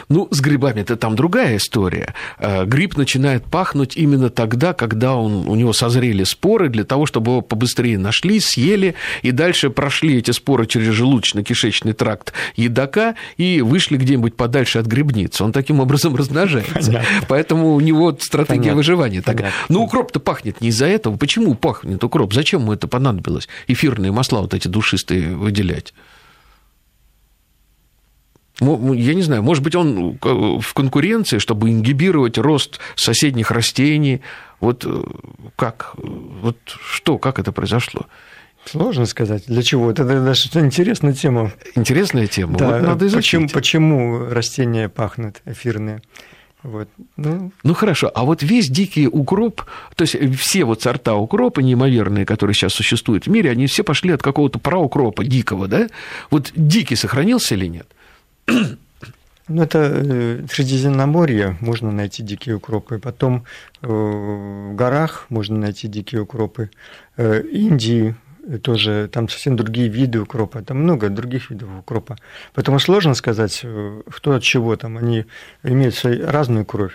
Ну, 0.10 0.28
с 0.32 0.42
грибами 0.42 0.82
это 0.82 0.96
там 0.96 1.16
другая 1.16 1.58
история. 1.58 2.14
Э, 2.38 2.66
гриб 2.66 2.98
начинает 2.98 3.46
пахнуть 3.46 3.96
именно 3.98 4.30
тогда, 4.30 4.74
когда 4.74 5.16
он, 5.16 5.48
у 5.48 5.56
него 5.56 5.74
созрели 5.74 6.24
споры, 6.24 6.70
для 6.70 6.84
того, 6.84 7.06
чтобы 7.06 7.32
его 7.32 7.42
побыстрее 7.42 7.98
нашли, 7.98 8.40
съели, 8.40 8.96
и 9.22 9.32
дальше 9.32 9.70
прошли 9.70 10.18
эти 10.18 10.32
споры 10.32 10.66
через 10.66 10.94
желудочно-кишечный 10.94 11.94
тракт 11.94 12.34
едока 12.56 13.16
и 13.38 13.62
вышли 13.62 13.98
где-нибудь 13.98 14.36
подальше 14.36 14.80
от 14.80 14.86
грибницы. 14.86 15.44
Он 15.44 15.52
таким 15.52 15.80
образом 15.80 16.16
размножается. 16.16 16.74
Понятно. 16.74 17.08
Поэтому 17.28 17.74
у 17.74 17.80
него 17.80 18.18
стратегия 18.20 18.60
Понятно. 18.60 18.78
выживания 18.78 19.22
такая. 19.22 19.52
Ну, 19.70 19.84
укроп-то 19.84 20.20
пахнет 20.20 20.62
не 20.62 20.70
из-за 20.70 20.86
этого. 20.86 21.18
Почему 21.18 21.56
пахнет 21.56 22.04
укроп? 22.04 22.34
Зачем 22.34 22.62
ему 22.62 22.74
это 22.74 22.88
понадобилось? 22.88 23.48
Эфирные 23.68 24.12
масла 24.12 24.42
вот 24.42 24.54
эти 24.54 24.68
душистые 24.68 25.36
выделять? 25.36 25.94
Я 28.60 29.14
не 29.14 29.22
знаю, 29.22 29.44
может 29.44 29.64
быть, 29.64 29.76
он 29.76 30.18
э, 30.22 30.60
в 30.60 30.74
конкуренции, 30.74 31.38
чтобы 31.38 31.70
ингибировать 31.70 32.38
рост 32.38 32.80
соседних 32.96 33.52
растений. 33.52 34.22
Вот 34.60 34.86
э, 34.86 35.04
как? 35.56 35.94
Вот 35.96 36.58
что, 36.66 37.18
как 37.18 37.40
это 37.40 37.52
произошло? 37.52 38.06
Сложно 38.66 39.06
сказать, 39.06 39.46
для 39.48 39.64
чего. 39.64 39.90
Это 39.90 40.04
даже 40.04 40.50
интересная 40.56 41.14
тема. 41.14 41.52
Интересная 41.76 42.28
тема. 42.28 42.58
Да, 42.58 42.72
вот 42.72 42.82
надо 42.82 43.08
изучить. 43.08 43.52
Почему, 43.54 44.20
почему 44.20 44.26
растения 44.30 44.90
пахнут 44.90 45.42
эфирные? 45.46 46.02
Вот. 46.62 46.90
Ну. 47.16 47.54
ну 47.64 47.74
хорошо, 47.74 48.12
а 48.14 48.26
вот 48.26 48.44
весь 48.44 48.70
дикий 48.70 49.08
укроп, 49.08 49.64
то 49.96 50.02
есть 50.02 50.18
все 50.38 50.66
вот 50.66 50.82
сорта 50.82 51.16
укропа 51.16 51.62
неимоверные, 51.62 52.26
которые 52.26 52.54
сейчас 52.54 52.74
существуют 52.74 53.28
в 53.28 53.30
мире, 53.30 53.50
они 53.50 53.66
все 53.68 53.84
пошли 53.84 54.12
от 54.12 54.22
какого-то 54.22 54.60
праукропа 54.60 55.24
дикого, 55.24 55.70
да? 55.70 55.88
Вот 56.30 56.52
дикий 56.56 56.96
сохранился 56.96 57.56
или 57.56 57.68
нет? 57.68 57.88
Ну, 59.50 59.64
это 59.64 59.80
э, 59.80 60.46
Средиземноморье, 60.48 61.58
можно 61.60 61.92
найти 61.92 62.22
дикие 62.22 62.56
укропы. 62.56 63.00
Потом 63.00 63.46
э, 63.82 63.88
в 63.88 64.76
горах 64.76 65.26
можно 65.30 65.58
найти 65.58 65.88
дикие 65.88 66.22
укропы. 66.22 66.70
Э, 67.18 67.42
Индии 67.42 68.16
тоже, 68.62 69.10
там 69.12 69.28
совсем 69.28 69.56
другие 69.56 69.90
виды 69.90 70.22
укропа, 70.22 70.62
там 70.62 70.78
много 70.78 71.10
других 71.10 71.50
видов 71.50 71.70
укропа. 71.80 72.18
Поэтому 72.54 72.80
сложно 72.80 73.16
сказать, 73.16 73.66
кто 74.10 74.34
от 74.34 74.44
чего 74.44 74.76
там, 74.76 74.98
они 74.98 75.26
имеют 75.64 75.96
свою 75.96 76.28
разную 76.28 76.66
кровь. 76.66 76.94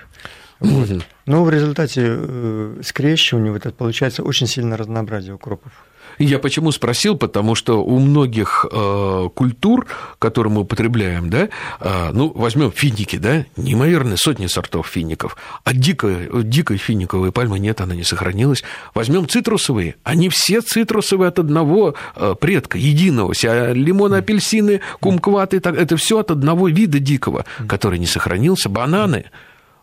Вот. 0.61 0.89
Но 1.27 1.45
в 1.45 1.51
результате 1.51 2.83
скрещивания 2.83 3.53
вот 3.53 3.67
это 3.67 3.75
получается 3.75 4.23
очень 4.23 4.47
сильно 4.47 4.77
разнообразие 4.77 5.35
укропов. 5.35 5.73
Я 6.19 6.39
почему 6.39 6.73
спросил, 6.73 7.17
потому 7.17 7.55
что 7.55 7.85
у 7.85 7.99
многих 7.99 8.67
э, 8.71 9.29
культур, 9.35 9.87
которые 10.19 10.53
мы 10.53 10.61
употребляем, 10.63 11.31
да, 11.31 11.49
э, 11.81 12.11
ну, 12.13 12.33
возьмем 12.35 12.73
финики, 12.73 13.17
да, 13.17 13.45
неимоверные 13.57 14.17
сотни 14.17 14.47
сортов 14.47 14.87
фиников, 14.87 15.37
а 15.65 15.73
дикой, 15.73 16.29
дикой 16.45 16.77
финиковой 16.77 17.33
пальмы 17.33 17.59
нет, 17.59 17.81
она 17.81 17.95
не 17.95 18.05
сохранилась. 18.05 18.63
Возьмем 18.95 19.29
цитрусовые, 19.29 19.97
они 20.03 20.29
все 20.29 20.61
цитрусовые 20.61 21.29
от 21.29 21.39
одного 21.39 21.95
э, 22.17 22.35
предка, 22.41 22.79
единого. 22.79 23.35
А 23.45 23.73
лимоны, 23.73 24.17
апельсины, 24.17 24.81
кумкваты, 25.01 25.57
это 25.57 25.97
все 25.97 26.19
от 26.19 26.31
одного 26.31 26.69
вида 26.69 26.99
дикого, 26.99 27.45
который 27.69 27.99
не 27.99 28.07
сохранился. 28.07 28.69
Бананы– 28.69 29.27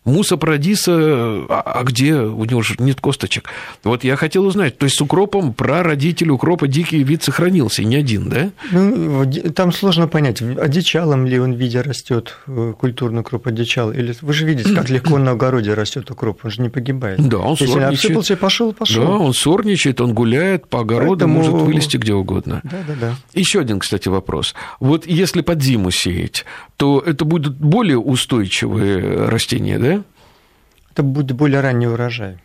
Муса 0.03 0.35
Парадиса, 0.35 0.93
а, 0.95 1.61
а 1.63 1.83
где? 1.83 2.15
У 2.15 2.43
него 2.45 2.63
же 2.63 2.75
нет 2.79 2.99
косточек. 2.99 3.49
Вот 3.83 4.03
я 4.03 4.15
хотел 4.15 4.45
узнать, 4.45 4.77
то 4.77 4.85
есть 4.85 4.97
с 4.97 5.01
укропом 5.01 5.53
прародитель 5.53 6.31
укропа 6.31 6.67
дикий 6.67 7.03
вид 7.03 7.21
сохранился, 7.23 7.83
не 7.83 7.97
один, 7.97 8.27
да? 8.29 8.49
Ну, 8.71 9.31
там 9.53 9.71
сложно 9.71 10.07
понять, 10.07 10.41
одичалом 10.41 11.27
ли 11.27 11.39
он 11.39 11.53
в 11.53 11.57
виде 11.57 11.81
растет 11.81 12.35
э, 12.47 12.73
культурный 12.79 13.21
укроп 13.21 13.47
одичал, 13.47 13.91
или 13.91 14.15
вы 14.21 14.33
же 14.33 14.45
видите, 14.45 14.73
как 14.73 14.89
легко 14.89 15.19
на 15.19 15.31
огороде 15.31 15.75
растет 15.75 16.09
укроп, 16.09 16.41
он 16.45 16.51
же 16.51 16.61
не 16.63 16.69
погибает. 16.69 17.19
Да, 17.19 17.37
он 17.37 17.51
Если 17.51 17.67
сорничает. 17.67 18.17
Если 18.17 18.35
пошел, 18.35 18.73
пошел. 18.73 19.05
Да, 19.05 19.11
он 19.11 19.33
сорничает, 19.35 20.01
он 20.01 20.15
гуляет 20.15 20.67
по 20.67 20.79
огороду, 20.79 21.11
Поэтому... 21.11 21.35
может 21.35 21.53
вылезти 21.53 21.97
где 21.97 22.13
угодно. 22.13 22.61
Да, 22.63 22.77
да, 22.87 22.93
да. 22.99 23.15
Еще 23.33 23.59
один, 23.59 23.79
кстати, 23.79 24.07
вопрос. 24.07 24.55
Вот 24.79 25.05
если 25.05 25.41
под 25.41 25.61
зиму 25.61 25.91
сеять, 25.91 26.45
то 26.81 26.99
это 26.99 27.25
будут 27.25 27.57
более 27.57 27.99
устойчивые 27.99 29.29
растения, 29.29 29.77
да? 29.77 30.03
Это 30.91 31.03
будет 31.03 31.33
более 31.33 31.59
ранний 31.59 31.85
урожай. 31.85 32.39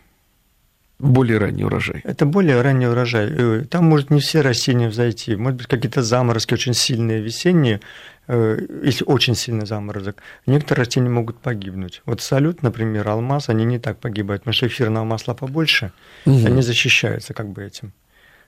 Более 0.99 1.39
ранний 1.39 1.63
урожай. 1.63 2.01
Это 2.03 2.27
более 2.27 2.61
ранний 2.61 2.85
урожай. 2.85 3.31
Э, 3.31 3.65
там 3.67 3.85
может 3.85 4.11
не 4.11 4.19
все 4.19 4.41
растения 4.41 4.89
взойти. 4.89 5.35
Может 5.35 5.57
быть, 5.57 5.65
какие-то 5.65 6.03
заморозки 6.03 6.53
очень 6.53 6.75
сильные 6.75 7.19
весенние, 7.19 7.81
э, 8.27 8.59
если 8.83 9.05
очень 9.05 9.33
сильный 9.33 9.65
заморозок, 9.65 10.21
некоторые 10.45 10.85
растения 10.85 11.09
могут 11.09 11.39
погибнуть. 11.39 12.03
Вот 12.05 12.21
салют, 12.21 12.61
например, 12.61 13.07
алмаз, 13.07 13.49
они 13.49 13.65
не 13.65 13.79
так 13.79 13.97
погибают, 13.97 14.43
потому 14.43 14.53
что 14.53 14.67
эфирного 14.67 15.03
масла 15.03 15.33
побольше, 15.33 15.91
угу. 16.25 16.45
они 16.45 16.61
защищаются 16.61 17.33
как 17.33 17.49
бы 17.49 17.63
этим. 17.63 17.91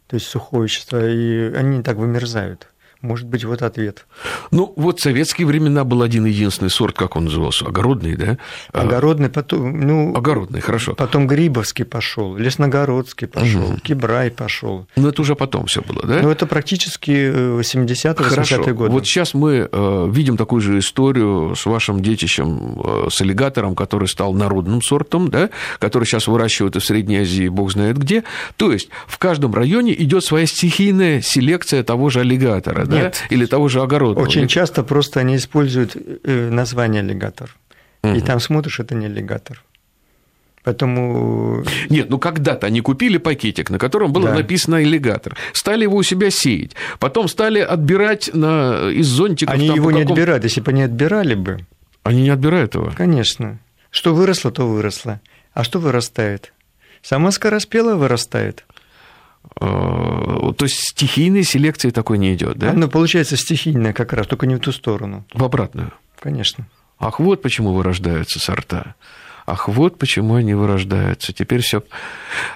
То 0.05 0.17
есть 0.17 0.27
сухое 0.27 0.65
вещество, 0.65 0.99
и 0.99 1.51
они 1.55 1.77
не 1.77 1.83
так 1.83 1.97
вымерзают. 1.97 2.67
Может 3.01 3.27
быть, 3.27 3.45
вот 3.45 3.61
ответ. 3.61 4.05
Ну, 4.51 4.73
вот 4.75 4.99
в 4.99 5.01
советские 5.01 5.47
времена 5.47 5.85
был 5.85 6.01
один 6.01 6.25
единственный 6.25 6.69
сорт, 6.69 6.97
как 6.97 7.15
он 7.15 7.25
назывался? 7.25 7.65
Огородный, 7.65 8.17
да? 8.17 8.37
А, 8.73 8.81
огородный, 8.81 9.29
потом, 9.29 9.79
ну... 9.79 10.13
Огородный, 10.15 10.59
хорошо. 10.59 10.95
Потом 10.95 11.25
Грибовский 11.25 11.85
пошел, 11.85 12.35
Лесногородский 12.35 13.27
пошел, 13.27 13.69
угу. 13.69 13.77
Кибрай 13.77 14.31
пошел. 14.31 14.85
Ну, 14.97 15.07
это 15.07 15.21
уже 15.21 15.35
потом 15.35 15.67
все 15.67 15.81
было, 15.81 16.01
да? 16.03 16.19
Ну, 16.21 16.29
это 16.29 16.45
практически 16.45 17.11
80-е, 17.11 18.13
80-е 18.13 18.73
годы. 18.73 18.91
Вот 18.91 19.05
сейчас 19.05 19.33
мы 19.33 19.69
э, 19.71 20.09
видим 20.11 20.35
такую 20.35 20.61
же 20.61 20.79
историю 20.79 21.55
с 21.55 21.65
вашим 21.65 22.01
детищем, 22.01 22.81
э, 22.83 23.07
с 23.09 23.21
аллигатором, 23.21 23.75
который 23.75 24.09
стал 24.09 24.33
народным 24.33 24.81
сортом, 24.81 25.29
да, 25.29 25.49
который 25.79 26.03
сейчас 26.03 26.27
выращивают 26.27 26.75
и 26.75 26.79
в 26.79 26.85
Средней 26.85 27.19
Азии, 27.19 27.47
бог 27.47 27.71
знает 27.71 27.97
где. 27.97 28.25
То 28.57 28.73
есть 28.73 28.89
в 29.07 29.17
каждом 29.19 29.53
районе 29.53 29.93
идет 30.03 30.25
своя 30.25 30.45
стихийная 30.45 31.21
селекция 31.21 31.83
того 31.83 32.09
же 32.09 32.19
аллигатора, 32.19 32.88
нет. 32.89 33.23
да? 33.29 33.35
Или 33.35 33.45
того 33.45 33.67
же 33.67 33.81
огорода. 33.81 34.19
Очень 34.19 34.47
часто 34.47 34.83
просто 34.83 35.19
они 35.19 35.35
используют 35.35 35.95
э, 35.95 36.49
название 36.49 37.01
аллигатор. 37.01 37.55
Угу. 38.03 38.15
И 38.15 38.21
там 38.21 38.39
смотришь, 38.39 38.79
это 38.79 38.95
не 38.95 39.05
аллигатор. 39.05 39.63
Поэтому... 40.63 41.63
Нет, 41.89 42.09
ну 42.09 42.19
когда-то 42.19 42.67
они 42.67 42.81
купили 42.81 43.17
пакетик, 43.17 43.69
на 43.69 43.79
котором 43.79 44.11
было 44.11 44.29
да. 44.29 44.35
написано 44.35 44.77
аллигатор, 44.77 45.35
стали 45.53 45.83
его 45.83 45.97
у 45.97 46.03
себя 46.03 46.29
сеять, 46.29 46.75
потом 46.99 47.27
стали 47.27 47.59
отбирать 47.59 48.29
на... 48.33 48.89
из 48.91 49.07
зонтиков. 49.07 49.55
Они 49.55 49.67
его 49.67 49.91
не 49.91 50.01
отбирают, 50.01 50.43
если 50.43 50.61
бы 50.61 50.71
они 50.71 50.83
отбирали 50.83 51.35
бы. 51.35 51.65
Они 52.03 52.23
не 52.23 52.29
отбирают 52.29 52.75
его? 52.75 52.91
Конечно. 52.95 53.59
Что 53.89 54.13
выросло, 54.13 54.51
то 54.51 54.67
выросло. 54.67 55.21
А 55.53 55.63
что 55.63 55.79
вырастает? 55.79 56.53
Сама 57.01 57.31
скороспелая 57.31 57.95
вырастает. 57.95 58.65
Э, 59.59 60.51
то 60.57 60.65
есть 60.65 60.89
стихийной 60.89 61.43
селекции 61.43 61.89
такой 61.89 62.17
не 62.17 62.33
идет, 62.33 62.57
да? 62.57 62.73
Ну, 62.73 62.87
получается 62.87 63.37
стихийная 63.37 63.93
как 63.93 64.13
раз, 64.13 64.27
только 64.27 64.47
не 64.47 64.55
в 64.55 64.59
ту 64.59 64.71
сторону. 64.71 65.25
В 65.33 65.43
обратную? 65.43 65.91
Конечно. 66.19 66.65
Ах, 66.99 67.19
вот 67.19 67.41
почему 67.41 67.73
вырождаются 67.73 68.39
сорта. 68.39 68.95
Ах, 69.45 69.67
вот 69.67 69.97
почему 69.97 70.35
они 70.35 70.53
вырождаются. 70.53 71.33
Теперь 71.33 71.61
все. 71.61 71.83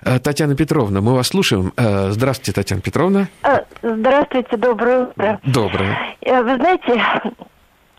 Э, 0.03 0.19
Татьяна 0.19 0.56
Петровна, 0.56 1.01
мы 1.01 1.15
вас 1.15 1.27
слушаем. 1.27 1.73
Э, 1.75 2.12
здравствуйте, 2.12 2.53
Татьяна 2.53 2.82
Петровна. 2.82 3.27
Здравствуйте, 3.82 4.58
доброе 4.58 5.06
утро. 5.08 5.39
Доброе. 5.43 6.15
Вы 6.21 6.56
знаете, 6.56 7.03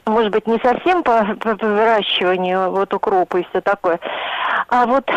может 0.07 0.33
быть, 0.33 0.47
не 0.47 0.59
совсем 0.59 1.03
по, 1.03 1.25
выращиванию 1.45 2.71
вот 2.71 2.93
укропа 2.95 3.39
и 3.39 3.47
все 3.51 3.61
такое, 3.61 3.99
а 4.69 4.87
вот 4.87 5.11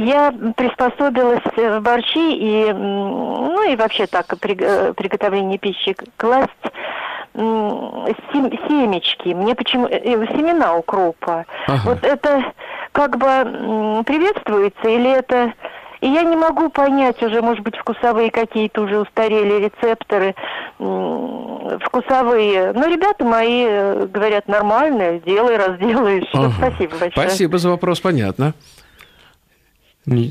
я 0.00 0.32
приспособилась 0.56 1.42
в 1.56 1.80
борщи 1.80 2.36
и, 2.36 2.72
ну 2.72 3.70
и 3.70 3.76
вообще 3.76 4.06
так, 4.06 4.26
при 4.38 4.56
э, 4.58 4.92
приготовлении 4.92 5.56
пищи 5.56 5.96
класть 6.16 6.50
семечки. 7.34 9.28
Мне 9.28 9.54
почему 9.54 9.86
э, 9.86 9.98
э, 9.98 10.26
семена 10.36 10.74
укропа. 10.76 11.46
Ага. 11.66 11.80
Вот 11.84 12.04
это 12.04 12.52
как 12.92 13.16
бы 13.16 14.04
приветствуется 14.04 14.88
или 14.88 15.10
это 15.10 15.54
и 16.02 16.08
я 16.08 16.24
не 16.24 16.36
могу 16.36 16.68
понять 16.68 17.22
уже, 17.22 17.40
может 17.40 17.64
быть, 17.64 17.74
вкусовые 17.76 18.30
какие-то 18.30 18.82
уже 18.82 18.98
устарели 19.00 19.64
рецепторы, 19.64 20.34
вкусовые. 20.76 22.74
Но 22.74 22.86
ребята 22.86 23.24
мои 23.24 24.06
говорят, 24.06 24.46
нормально, 24.46 25.20
сделай, 25.20 25.56
разделаешь. 25.56 26.28
Ага. 26.34 26.52
Спасибо 26.58 26.96
большое. 26.98 27.28
Спасибо 27.28 27.56
за 27.58 27.70
вопрос, 27.70 28.00
понятно. 28.00 28.52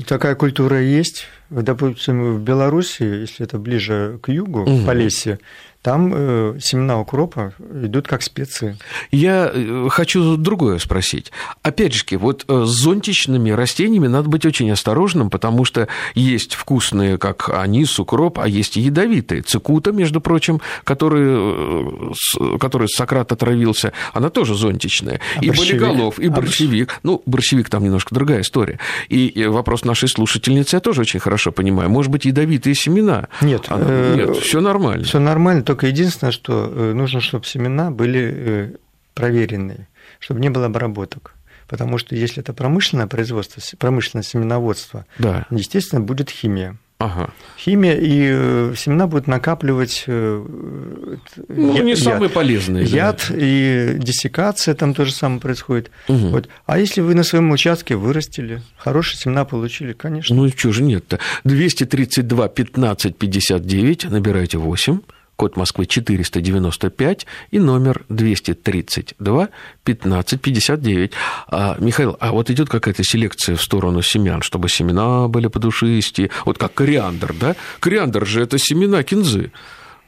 Такая 0.06 0.34
культура 0.34 0.80
есть. 0.80 1.26
Допустим, 1.50 2.34
в 2.34 2.40
Беларуси, 2.40 3.02
если 3.02 3.44
это 3.44 3.58
ближе 3.58 4.18
к 4.22 4.28
югу, 4.30 4.62
угу. 4.62 4.86
Полесье, 4.86 5.38
там 5.86 6.12
э, 6.12 6.58
семена 6.60 6.98
укропа 6.98 7.52
идут 7.60 8.08
как 8.08 8.22
специи. 8.22 8.76
Я 9.12 9.48
э, 9.54 9.86
хочу 9.88 10.36
другое 10.36 10.80
спросить. 10.80 11.30
Опять 11.62 11.92
же, 11.94 12.04
вот 12.18 12.44
э, 12.48 12.64
с 12.64 12.70
зонтичными 12.70 13.50
растениями 13.50 14.08
надо 14.08 14.28
быть 14.28 14.44
очень 14.44 14.68
осторожным, 14.72 15.30
потому 15.30 15.64
что 15.64 15.86
есть 16.16 16.54
вкусные, 16.54 17.18
как 17.18 17.50
анис, 17.50 18.00
укроп, 18.00 18.40
а 18.40 18.48
есть 18.48 18.76
и 18.76 18.80
ядовитые. 18.80 19.42
Цикута, 19.42 19.92
между 19.92 20.20
прочим, 20.20 20.60
который, 20.82 22.12
который 22.58 22.88
Сократ 22.88 23.30
отравился, 23.30 23.92
она 24.12 24.28
тоже 24.28 24.56
зонтичная. 24.56 25.20
А 25.36 25.44
и 25.44 25.50
борщевик? 25.50 25.82
болиголов, 25.82 26.18
и 26.18 26.26
а 26.26 26.30
борщевик. 26.32 26.98
Ну, 27.04 27.22
борщевик 27.26 27.70
там 27.70 27.84
немножко 27.84 28.12
другая 28.12 28.40
история. 28.40 28.80
И 29.08 29.46
вопрос 29.46 29.84
нашей 29.84 30.08
слушательницы 30.08 30.74
я 30.74 30.80
тоже 30.80 31.02
очень 31.02 31.20
хорошо 31.20 31.52
понимаю. 31.52 31.90
Может 31.90 32.10
быть, 32.10 32.24
ядовитые 32.24 32.74
семена? 32.74 33.28
Нет. 33.40 33.66
Она, 33.68 34.16
нет, 34.16 34.36
все 34.38 34.60
нормально. 34.60 35.04
Все 35.04 35.20
нормально, 35.20 35.62
только 35.76 35.88
единственное, 35.88 36.32
что 36.32 36.72
э, 36.74 36.92
нужно, 36.94 37.20
чтобы 37.20 37.44
семена 37.44 37.90
были 37.90 38.32
э, 38.34 38.70
проверенные, 39.12 39.88
чтобы 40.20 40.40
не 40.40 40.48
было 40.48 40.66
обработок. 40.66 41.34
Потому 41.68 41.98
что 41.98 42.16
если 42.16 42.42
это 42.42 42.54
промышленное 42.54 43.06
производство, 43.06 43.60
промышленное 43.76 44.22
семеноводство, 44.22 45.04
да. 45.18 45.44
естественно, 45.50 46.00
будет 46.00 46.30
химия. 46.30 46.78
Ага. 46.98 47.28
Химия 47.58 47.94
и 47.94 48.30
э, 48.32 48.74
семена 48.74 49.06
будут 49.06 49.26
накапливать 49.26 50.04
ну, 50.06 51.28
яд, 51.48 51.84
не 51.84 51.94
самые 51.94 52.30
полезные. 52.30 52.86
Яд 52.86 53.26
да. 53.28 53.34
и 53.36 53.96
диссекация 53.98 54.74
там 54.74 54.94
тоже 54.94 55.12
самое 55.12 55.42
происходит. 55.42 55.90
Угу. 56.08 56.28
Вот. 56.28 56.48
А 56.64 56.78
если 56.78 57.02
вы 57.02 57.14
на 57.14 57.22
своем 57.22 57.50
участке 57.50 57.96
вырастили, 57.96 58.62
хорошие 58.78 59.18
семена 59.18 59.44
получили, 59.44 59.92
конечно. 59.92 60.34
Ну, 60.34 60.48
чего 60.48 60.72
же 60.72 60.82
нет-то? 60.82 61.18
232 61.44 62.48
15 62.48 63.18
59, 63.18 64.04
набирайте 64.04 64.56
8 64.56 65.00
код 65.36 65.56
Москвы 65.56 65.86
495 65.86 67.26
и 67.50 67.58
номер 67.58 68.04
232 68.08 69.48
1559. 69.82 71.12
А, 71.48 71.76
Михаил, 71.78 72.16
а 72.18 72.32
вот 72.32 72.50
идет 72.50 72.68
какая-то 72.68 73.04
селекция 73.04 73.56
в 73.56 73.62
сторону 73.62 74.02
семян, 74.02 74.42
чтобы 74.42 74.68
семена 74.68 75.28
были 75.28 75.46
подушистые, 75.46 76.30
вот 76.44 76.58
как 76.58 76.74
кориандр, 76.74 77.34
да? 77.38 77.54
Кориандр 77.80 78.26
же 78.26 78.42
это 78.42 78.58
семена 78.58 79.02
кинзы. 79.02 79.52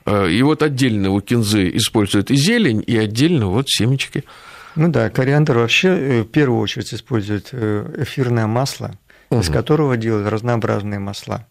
А, 0.04 0.26
и 0.26 0.42
вот 0.42 0.62
отдельно 0.62 1.10
у 1.10 1.20
кинзы 1.20 1.70
используют 1.76 2.30
и 2.30 2.36
зелень, 2.36 2.82
и 2.86 2.96
отдельно 2.96 3.48
вот 3.48 3.68
семечки. 3.68 4.24
Ну 4.74 4.88
да, 4.88 5.10
кориандр 5.10 5.58
вообще 5.58 5.88
э, 5.88 6.22
в 6.22 6.28
первую 6.28 6.60
очередь 6.60 6.94
использует 6.94 7.48
э, 7.52 8.02
эфирное 8.02 8.46
масло, 8.46 8.92
угу. 9.28 9.40
из 9.40 9.48
которого 9.48 9.96
делают 9.96 10.28
разнообразные 10.28 11.00
масла. 11.00 11.46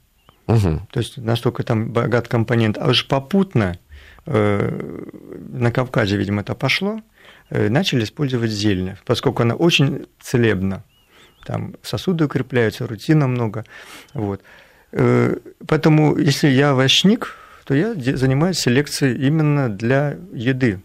Угу. 0.47 0.87
То 0.91 0.99
есть 0.99 1.17
настолько 1.17 1.63
там 1.63 1.91
богат 1.91 2.27
компонент. 2.27 2.77
А 2.77 2.87
уж 2.89 3.07
попутно 3.07 3.77
э, 4.25 5.11
на 5.49 5.71
Кавказе, 5.71 6.17
видимо, 6.17 6.41
это 6.41 6.55
пошло, 6.55 7.01
э, 7.49 7.69
начали 7.69 8.03
использовать 8.03 8.51
зелень, 8.51 8.95
поскольку 9.05 9.43
она 9.43 9.55
очень 9.55 10.07
целебна. 10.19 10.83
Там 11.45 11.75
сосуды 11.81 12.25
укрепляются, 12.25 12.87
рутина 12.87 13.27
много. 13.27 13.63
Вот. 14.13 14.41
Поэтому, 14.91 16.17
если 16.17 16.47
я 16.47 16.71
овощник, 16.71 17.35
то 17.65 17.73
я 17.73 17.93
занимаюсь 17.93 18.57
селекцией 18.57 19.27
именно 19.27 19.69
для 19.69 20.17
еды 20.33 20.81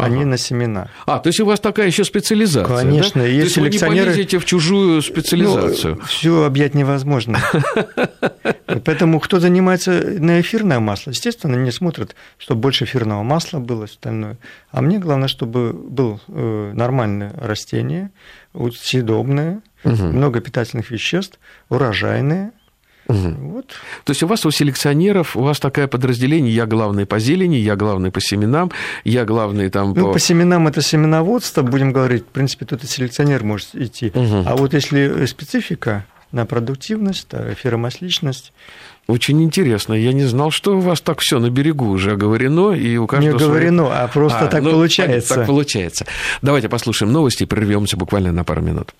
а 0.00 0.06
ага. 0.06 0.24
на 0.24 0.38
семена. 0.38 0.88
А, 1.06 1.18
то 1.18 1.28
есть 1.28 1.40
у 1.40 1.44
вас 1.44 1.60
такая 1.60 1.86
еще 1.86 2.04
специализация, 2.04 2.76
Конечно, 2.76 3.22
да? 3.22 3.26
есть 3.26 3.40
то 3.40 3.44
есть 3.44 3.54
селекционеры... 3.54 3.98
вы 3.98 4.06
не 4.06 4.12
полезете 4.12 4.38
в 4.38 4.44
чужую 4.44 5.02
специализацию. 5.02 5.96
Ну, 5.96 6.04
все 6.06 6.44
объять 6.44 6.74
невозможно. 6.74 7.38
Поэтому 8.84 9.20
кто 9.20 9.40
занимается 9.40 9.90
на 9.90 10.40
эфирное 10.40 10.80
масло, 10.80 11.10
естественно, 11.10 11.56
не 11.56 11.70
смотрят, 11.70 12.14
чтобы 12.38 12.62
больше 12.62 12.84
эфирного 12.84 13.22
масла 13.22 13.58
было 13.58 13.84
остальное. 13.84 14.38
А 14.70 14.80
мне 14.80 14.98
главное, 14.98 15.28
чтобы 15.28 15.72
было 15.72 16.20
э, 16.28 16.72
нормальное 16.74 17.32
растение, 17.36 18.10
съедобное, 18.54 19.60
много 19.84 20.40
питательных 20.40 20.90
веществ, 20.90 21.38
урожайное, 21.68 22.52
Угу. 23.10 23.52
Вот. 23.52 23.66
То 24.04 24.10
есть 24.10 24.22
у 24.22 24.26
вас 24.26 24.46
у 24.46 24.50
селекционеров, 24.50 25.36
у 25.36 25.42
вас 25.42 25.60
такое 25.60 25.86
подразделение, 25.86 26.54
я 26.54 26.66
главный 26.66 27.06
по 27.06 27.18
зелени, 27.18 27.56
я 27.56 27.76
главный 27.76 28.10
по 28.10 28.20
семенам, 28.20 28.70
я 29.04 29.24
главный 29.24 29.70
там 29.70 29.94
ну, 29.94 30.06
по... 30.06 30.12
по 30.12 30.18
семенам 30.18 30.68
это 30.68 30.82
семеноводство, 30.82 31.62
будем 31.62 31.92
говорить, 31.92 32.22
в 32.22 32.28
принципе, 32.28 32.66
тут 32.66 32.84
и 32.84 32.86
селекционер 32.86 33.44
может 33.44 33.74
идти. 33.74 34.12
Угу. 34.14 34.44
А 34.46 34.56
вот 34.56 34.74
если 34.74 35.26
специфика 35.26 36.06
на 36.32 36.46
продуктивность, 36.46 37.28
эфиромасличность, 37.32 38.52
очень 39.10 39.42
интересно. 39.42 39.94
Я 39.94 40.12
не 40.12 40.24
знал, 40.24 40.52
что 40.52 40.76
у 40.76 40.80
вас 40.80 41.00
так 41.00 41.18
все 41.18 41.40
на 41.40 41.50
берегу 41.50 41.88
уже 41.88 42.12
оговорено, 42.12 42.70
и 42.70 42.96
у 42.96 43.08
каждого... 43.08 43.32
Не 43.32 43.36
оговорено, 43.36 43.86
свой... 43.86 43.96
а 43.96 44.06
просто 44.08 44.38
а, 44.38 44.46
так 44.46 44.62
ну, 44.62 44.70
получается. 44.70 45.34
Так 45.34 45.46
получается. 45.46 46.06
Давайте 46.42 46.68
послушаем 46.68 47.12
новости 47.12 47.42
и 47.42 47.46
прервемся 47.46 47.96
буквально 47.96 48.30
на 48.30 48.44
пару 48.44 48.62
минут. 48.62 48.94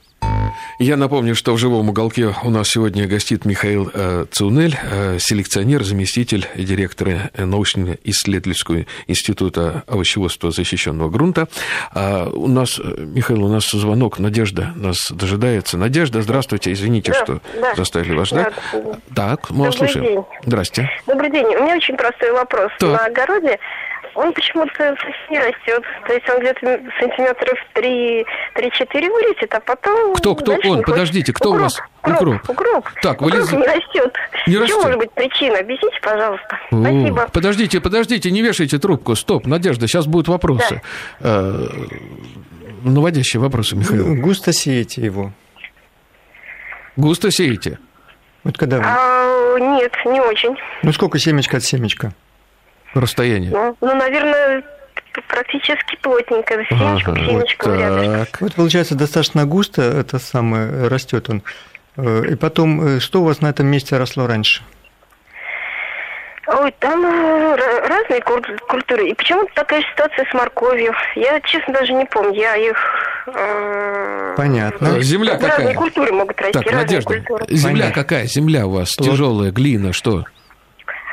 Я 0.79 0.97
напомню, 0.97 1.35
что 1.35 1.53
в 1.53 1.59
живом 1.59 1.91
уголке 1.91 2.35
у 2.43 2.49
нас 2.49 2.71
сегодня 2.71 3.07
гостит 3.07 3.45
Михаил 3.45 3.91
э, 3.93 4.25
Цунель, 4.31 4.79
э, 4.83 5.19
селекционер, 5.19 5.85
заместитель 5.85 6.47
директора 6.57 7.31
научно-исследовательского 7.37 8.87
института 9.07 9.85
овощеводства 9.87 10.51
защищенного 10.51 11.11
грунта. 11.11 11.49
А 11.93 12.29
у 12.31 12.49
нас, 12.49 12.79
Михаил, 12.79 13.45
у 13.45 13.49
нас 13.49 13.71
звонок, 13.71 14.19
Надежда 14.19 14.73
нас 14.75 15.11
дожидается. 15.11 15.77
Надежда, 15.77 16.23
здравствуйте, 16.23 16.73
извините, 16.73 17.13
да, 17.13 17.25
что 17.25 17.41
да. 17.61 17.75
заставили 17.75 18.15
вас 18.15 18.29
ждать. 18.29 18.55
Да. 18.73 19.37
Так, 19.37 19.51
мы 19.51 19.67
вас 19.67 19.77
слушаем. 19.77 20.07
День. 20.07 20.25
Здрасте. 20.47 20.91
Добрый 21.07 21.31
день. 21.31 21.45
У 21.45 21.63
меня 21.63 21.77
очень 21.77 21.97
простой 21.97 22.33
вопрос. 22.33 22.73
Так. 22.79 22.91
На 22.91 23.05
огороде 23.07 23.59
он 24.21 24.33
почему-то 24.35 24.97
не 25.31 25.39
растет. 25.39 25.83
То 26.07 26.13
есть 26.13 26.29
он 26.29 26.41
где-то 26.41 26.81
сантиметров 26.99 27.59
3-4 27.75 29.11
вылетит, 29.11 29.55
а 29.55 29.61
потом... 29.61 30.15
Кто, 30.15 30.35
кто 30.35 30.57
он? 30.65 30.83
Подождите, 30.83 31.33
кто 31.33 31.51
укроп, 31.51 31.61
у 31.61 31.65
вас? 31.65 31.81
Укроп. 32.03 32.51
Укроп. 32.51 32.89
Так, 33.03 33.23
укроп 33.23 33.33
вылез... 33.33 33.53
не 33.53 33.67
растет. 33.67 34.17
Не 34.47 34.59
растет. 34.59 34.77
Что 34.77 34.83
может 34.83 34.99
быть 34.99 35.13
причина? 35.13 35.59
Объясните, 35.59 35.99
пожалуйста. 36.03 36.59
О, 36.71 36.81
Спасибо. 36.81 37.29
Подождите, 37.33 37.81
подождите, 37.81 38.31
не 38.31 38.43
вешайте 38.43 38.79
трубку. 38.79 39.15
Стоп, 39.17 39.47
Надежда, 39.47 39.89
сейчас 39.89 40.07
будут 40.07 40.29
вопросы. 40.29 40.83
Да. 41.21 41.29
Э, 41.29 41.67
наводящие 42.85 43.41
вопросы, 43.41 43.77
Михаил. 43.77 44.17
Густо 44.17 44.53
сеете 44.53 45.01
его. 45.01 45.33
Густо 46.97 47.31
сеете? 47.31 47.79
Вот 48.45 48.59
когда 48.59 48.79
вы... 48.79 48.85
А, 48.87 49.59
нет, 49.59 49.93
не 50.05 50.21
очень. 50.21 50.55
Ну, 50.83 50.93
сколько 50.93 51.19
семечка 51.19 51.57
от 51.59 51.65
семечка? 51.65 52.13
Расстояние? 52.95 53.51
Ну, 53.51 53.77
ну 53.81 53.95
наверное, 53.95 54.63
практически 55.29 55.97
плотненько, 56.03 56.55
семечку 56.69 57.11
ага, 57.11 57.21
к 57.21 57.25
семечку 57.25 57.71
вот 57.71 58.29
так. 58.29 58.41
Вот 58.41 58.55
получается 58.55 58.95
достаточно 58.95 59.45
густо, 59.47 59.83
это 59.83 60.19
самое, 60.19 60.89
растет 60.89 61.29
он. 61.29 61.43
Э, 61.97 62.25
и 62.31 62.35
потом, 62.35 62.97
э, 62.97 63.01
что 63.01 63.21
у 63.21 63.25
вас 63.25 63.41
на 63.41 63.49
этом 63.49 63.67
месте 63.67 63.97
росло 63.97 64.27
раньше? 64.27 64.63
Ой, 66.47 66.75
там 66.81 67.05
э, 67.05 67.57
разные 67.89 68.21
культуры. 68.23 69.09
И 69.09 69.15
почему-то 69.15 69.53
такая 69.55 69.83
ситуация 69.93 70.27
с 70.29 70.35
морковью. 70.35 70.93
Я, 71.15 71.41
честно, 71.43 71.75
даже 71.75 71.93
не 71.93 72.05
помню. 72.07 72.35
Я 72.35 72.57
их... 72.57 72.77
Понятно. 74.37 75.01
Земля 75.01 75.37
какая? 75.37 75.59
Разные 75.59 75.75
культуры 75.75 76.13
могут 76.13 76.41
расти. 76.41 76.59
Так, 76.59 76.73
Надежда, 76.73 77.15
культуры. 77.15 77.45
земля 77.49 77.85
Понятно. 77.85 78.03
какая? 78.03 78.27
Земля 78.27 78.67
у 78.67 78.71
вас 78.71 78.97
тяжелая, 78.97 79.53
глина, 79.53 79.93
что? 79.93 80.25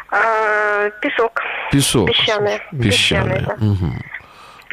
А, 0.09 0.89
песок. 1.01 1.41
Песок. 1.71 2.07
Песчаная. 2.07 2.61
Песчаная. 2.71 3.41
Да. 3.41 3.65
Угу. 3.65 3.93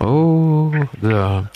О, 0.01 0.73
да. 1.01 1.51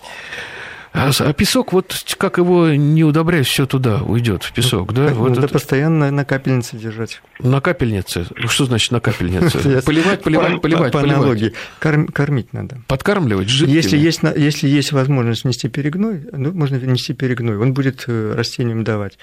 А, 0.93 1.11
а 1.21 1.33
песок, 1.33 1.73
вот 1.73 1.95
как 2.17 2.39
его 2.39 2.71
не 2.71 3.05
удобрять, 3.05 3.47
все 3.47 3.67
туда 3.67 4.03
уйдет, 4.03 4.43
в 4.43 4.53
песок, 4.53 4.93
да? 4.93 5.09
Вот 5.09 5.29
Надо 5.29 5.43
это... 5.43 5.53
постоянно 5.53 6.11
на 6.11 6.25
капельнице 6.25 6.77
держать. 6.77 7.21
На 7.39 7.61
капельнице? 7.61 8.27
Что 8.47 8.65
значит 8.65 8.91
на 8.91 9.01
капельнице? 9.01 9.83
Поливать, 9.87 10.23
поливать, 10.23 10.61
поливать, 10.61 10.93
По 10.93 11.01
аналогии. 11.01 11.53
Кормить 11.79 12.53
надо. 12.53 12.83
Подкармливать 12.89 13.49
жидкими? 13.49 13.77
Если 13.77 13.97
есть, 13.97 14.21
если 14.37 14.67
есть 14.67 14.93
возможность 14.93 15.45
внести 15.45 15.69
перегной, 15.69 16.23
ну, 16.33 16.53
можно 16.53 16.79
внести 16.79 17.13
перегной, 17.13 17.59
он 17.59 17.75
будет 17.75 18.05
э, 18.09 18.35
растениям 18.35 18.83
давать. 18.83 19.19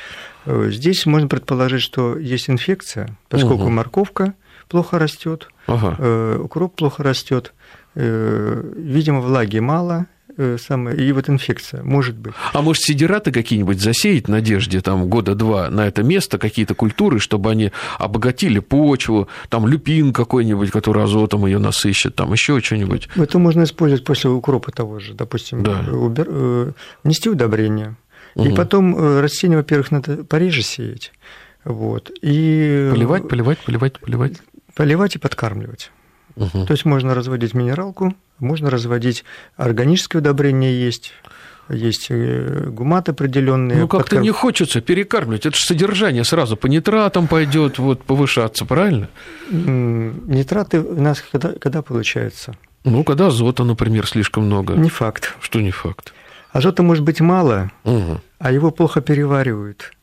Э, 0.46 0.70
здесь 0.72 1.06
можно 1.06 1.28
предположить, 1.28 1.82
что 1.82 2.18
есть 2.18 2.50
инфекция, 2.50 3.18
поскольку 3.28 3.70
морковка 3.70 4.34
плохо 4.68 5.00
растет, 5.00 5.50
ага. 5.68 5.96
э, 5.98 6.40
укроп 6.44 6.76
плохо 6.76 7.04
растет, 7.04 7.54
э, 7.96 8.72
видимо, 8.76 9.22
влаги 9.22 9.60
мало, 9.60 10.08
э, 10.38 10.58
самое, 10.60 10.98
и 10.98 11.12
вот 11.12 11.30
инфекция, 11.30 11.84
может 11.84 12.16
быть. 12.16 12.34
А 12.54 12.62
может, 12.62 12.84
сидираты 12.84 13.32
какие-нибудь 13.32 13.80
засеять 13.80 14.28
надежде 14.28 14.82
там 14.82 15.08
года 15.08 15.36
два 15.36 15.70
на 15.70 15.88
это 15.88 16.04
место, 16.04 16.38
какие-то 16.38 16.76
культуры, 16.76 17.20
чтобы 17.20 17.52
они 17.52 17.72
обогатили 18.00 18.60
почву, 18.60 19.28
там 19.50 19.68
люпин 19.68 20.14
какой-нибудь, 20.14 20.72
который 20.72 21.04
азотом 21.04 21.46
ее 21.46 21.60
насыщет, 21.60 22.16
там 22.16 22.34
еще 22.34 22.60
что-нибудь. 22.60 23.10
Это 23.16 23.40
можно 23.40 23.64
использовать 23.64 24.04
после 24.04 24.30
укропа 24.30 24.72
того 24.72 25.00
же, 25.00 25.14
допустим, 25.14 25.64
да. 25.64 25.86
убер... 25.92 26.74
Внести 27.04 27.30
удобрение. 27.30 27.96
Угу. 28.36 28.46
И 28.50 28.54
потом 28.54 29.20
растения, 29.22 29.56
во-первых, 29.56 29.92
надо 29.92 30.24
пореже 30.26 30.62
сеять. 30.62 31.14
Вот. 31.64 32.12
И... 32.22 32.90
Поливать, 32.92 33.28
поливать, 33.28 33.60
поливать, 33.60 34.00
поливать. 34.00 34.34
Поливать 34.76 35.16
и 35.16 35.20
подкармливать. 35.20 35.92
Угу. 36.36 36.66
То 36.66 36.72
есть 36.72 36.86
можно 36.86 37.16
разводить 37.16 37.54
минералку, 37.54 38.14
можно 38.40 38.70
разводить 38.70 39.24
органическое 39.56 40.22
удобрение 40.22 40.78
есть, 40.78 41.14
есть 41.70 42.08
э, 42.10 42.68
гумат 42.70 43.08
определенные. 43.08 43.80
Ну, 43.80 43.88
как-то 43.88 44.04
подкарм... 44.04 44.24
не 44.24 44.32
хочется 44.32 44.82
перекармливать. 44.82 45.46
Это 45.46 45.56
же 45.56 45.64
содержание 45.64 46.26
сразу 46.26 46.58
по 46.58 46.68
нитратам 46.68 47.28
пойдет 47.28 47.80
вот, 47.80 48.04
повышаться, 48.04 48.66
правильно? 48.66 49.08
Нитраты 49.50 50.82
у 50.82 51.02
нас 51.02 51.24
когда, 51.32 51.54
когда 51.54 51.82
получается? 51.82 52.54
Ну, 52.84 53.04
когда 53.04 53.28
азота, 53.28 53.64
например, 53.64 54.06
слишком 54.06 54.46
много. 54.46 54.74
Не 54.74 54.90
факт. 54.90 55.36
Что 55.40 55.62
не 55.62 55.72
факт? 55.72 56.14
Азота 56.52 56.84
может 56.84 57.04
быть 57.04 57.22
мало, 57.22 57.72
угу. 57.84 58.22
а 58.40 58.52
его 58.52 58.72
плохо 58.72 59.02
переваривают 59.02 59.95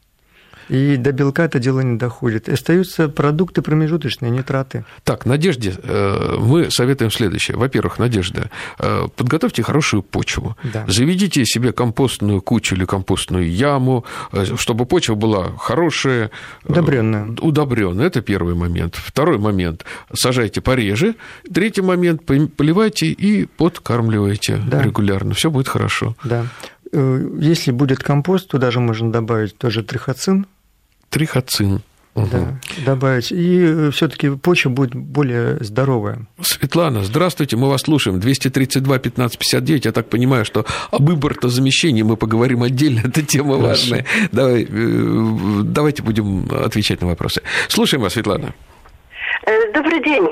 и 0.73 0.97
до 0.97 1.13
белка 1.13 1.45
это 1.45 1.59
дело 1.59 1.81
не 1.81 1.99
доходит. 1.99 2.49
Остаются 2.49 3.11
продукты 3.11 3.61
промежуточные, 3.61 4.31
нитраты. 4.31 4.87
Так, 5.05 5.27
Надежде, 5.27 5.75
э, 5.83 6.37
мы 6.39 6.71
советуем 6.71 7.11
следующее. 7.11 7.59
Во-первых, 7.59 7.99
Надежда, 7.99 8.51
э, 8.79 9.07
подготовьте 9.15 9.63
хорошую 9.63 10.03
почву. 10.03 10.57
Да. 10.73 10.87
Заведите 10.89 11.45
себе 11.45 11.73
компостную 11.73 12.41
кучу 12.41 12.75
или 12.75 12.87
компостную 12.87 13.53
яму, 13.53 14.07
э, 14.33 14.47
чтобы 14.57 14.87
почва 14.87 15.15
была 15.15 15.53
хорошая. 15.59 16.31
Удобренная. 16.65 17.37
Удобренная. 17.43 18.07
Это 18.07 18.23
первый 18.23 18.55
момент. 18.55 18.95
Второй 18.97 19.37
момент. 19.37 19.85
Сажайте 20.15 20.63
пореже. 20.63 21.17
Третий 21.53 21.83
момент. 21.83 22.25
Поливайте 22.25 23.09
и 23.09 23.45
подкармливайте 23.45 24.57
да. 24.57 24.81
регулярно. 24.81 25.35
Все 25.35 25.51
будет 25.51 25.69
хорошо. 25.69 26.17
Да. 26.25 26.47
Если 26.93 27.73
будет 27.73 27.99
компост, 27.99 28.49
туда 28.49 28.71
же 28.71 28.81
можно 28.81 29.13
добавить 29.13 29.57
тоже 29.57 29.83
трихоцин, 29.83 30.47
трихоцин. 31.13 31.83
Угу. 32.15 32.27
Да, 32.31 32.59
добавить. 32.85 33.33
И 33.33 33.65
э, 33.65 33.91
все-таки 33.91 34.31
почва 34.31 34.69
будет 34.69 34.95
более 34.95 35.57
здоровая. 35.61 36.27
Светлана, 36.43 37.05
здравствуйте, 37.05 37.57
мы 37.57 37.71
вас 37.71 37.83
слушаем. 37.83 38.21
232 38.21 38.99
15 38.99 39.39
59. 39.39 39.85
Я 39.87 39.93
так 39.93 40.09
понимаю, 40.11 40.45
что 40.45 40.67
об 40.91 41.11
импортозамещении 41.11 42.03
мы 42.03 42.17
поговорим 42.17 42.63
отдельно. 42.63 43.01
Это 43.05 43.23
тема 43.23 43.55
Хорошо. 43.57 43.69
важная. 43.69 44.07
Давай, 44.31 44.67
э, 44.69 45.61
давайте 45.65 46.03
будем 46.03 46.51
отвечать 46.53 47.01
на 47.01 47.07
вопросы. 47.07 47.43
Слушаем 47.69 48.03
вас, 48.03 48.13
Светлана. 48.13 48.55
Э, 49.47 49.73
добрый 49.73 50.03
день. 50.03 50.29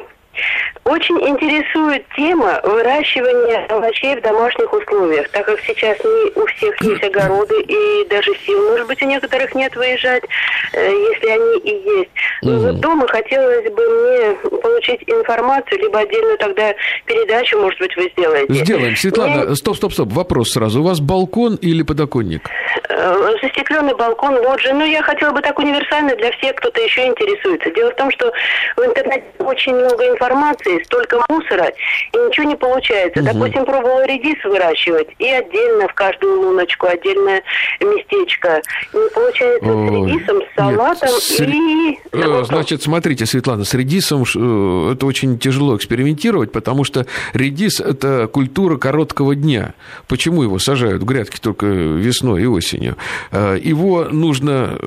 Очень 0.85 1.17
интересует 1.29 2.05
тема 2.17 2.61
выращивания 2.65 3.67
овощей 3.67 4.17
в 4.17 4.23
домашних 4.23 4.73
условиях, 4.73 5.29
так 5.29 5.47
как 5.47 5.61
сейчас 5.61 5.99
не 6.03 6.41
у 6.41 6.47
всех 6.47 6.81
есть 6.83 7.05
огороды, 7.05 7.61
и 7.61 8.09
даже 8.09 8.35
сил, 8.47 8.71
может 8.71 8.87
быть, 8.87 9.03
у 9.03 9.07
некоторых 9.07 9.55
нет 9.55 9.77
выезжать, 9.77 10.25
э, 10.73 10.91
если 10.91 11.29
они 11.29 11.59
и 11.59 11.99
есть. 11.99 12.11
Но 12.43 12.53
mm 12.53 12.61
вот 12.61 12.81
дома 12.81 13.09
хотелось 13.09 13.71
бы 13.71 13.83
мне 13.89 14.35
получить 14.59 15.03
информацию, 15.07 15.81
либо 15.81 16.01
отдельную 16.01 16.39
тогда 16.39 16.75
передачу, 17.07 17.59
может 17.59 17.79
быть, 17.79 17.97
вы 17.97 18.11
сделаете. 18.17 18.53
Сделаем. 18.53 18.97
Светлана, 18.97 19.45
мне... 19.45 19.57
стоп, 19.57 19.77
стоп, 19.77 19.93
стоп, 19.93 20.13
вопрос 20.13 20.53
сразу. 20.53 20.81
У 20.81 20.85
вас 20.85 21.01
балкон 21.01 21.57
или 21.57 21.83
подоконник? 21.83 22.49
Э, 22.89 23.35
застекленный 23.43 23.95
балкон, 23.95 24.35
лоджия. 24.37 24.75
Ну, 24.75 24.85
я 24.85 25.03
хотела 25.03 25.33
бы 25.33 25.41
так 25.41 25.59
универсальный 25.59 26.17
для 26.17 26.31
всех, 26.33 26.57
кто-то 26.57 26.81
еще 26.81 27.07
интересуется. 27.07 27.71
Дело 27.71 27.91
в 27.91 27.97
том, 27.97 28.11
что 28.11 28.33
в 28.77 28.81
интернете 28.81 29.25
очень 29.39 29.75
много 29.75 30.07
информации, 30.09 30.60
столько 30.85 31.21
мусора, 31.29 31.73
и 32.13 32.17
ничего 32.17 32.49
не 32.49 32.57
получается. 32.57 33.21
Угу. 33.21 33.33
Допустим, 33.33 33.65
пробовала 33.65 34.07
редис 34.07 34.43
выращивать, 34.45 35.09
и 35.19 35.29
отдельно 35.29 35.89
в 35.89 35.95
каждую 35.95 36.41
луночку, 36.41 36.87
отдельное 36.87 37.43
местечко. 37.81 38.63
Не 38.93 39.09
получается 39.11 39.69
Ой, 39.69 39.89
с 39.89 39.91
редисом, 39.91 40.43
с 40.43 40.55
салатом 40.57 41.09
нет, 41.09 41.23
с... 41.23 41.41
и... 41.41 41.99
Э, 42.13 42.45
значит, 42.45 42.83
смотрите, 42.83 43.27
Светлана, 43.27 43.65
с 43.65 43.75
редисом 43.75 44.23
э, 44.23 44.93
это 44.93 45.07
очень 45.07 45.39
тяжело 45.39 45.77
экспериментировать, 45.77 46.53
потому 46.53 46.85
что 46.85 47.07
редис– 47.33 47.81
это 47.81 48.29
культура 48.29 48.77
короткого 48.77 49.35
дня. 49.35 49.75
Почему 50.09 50.43
его 50.43 50.59
сажают 50.59 51.03
в 51.03 51.05
грядки 51.05 51.39
только 51.41 51.67
весной 51.67 52.43
и 52.43 52.47
осенью? 52.47 52.97
Э, 53.31 53.59
его 53.63 54.05
нужно, 54.05 54.79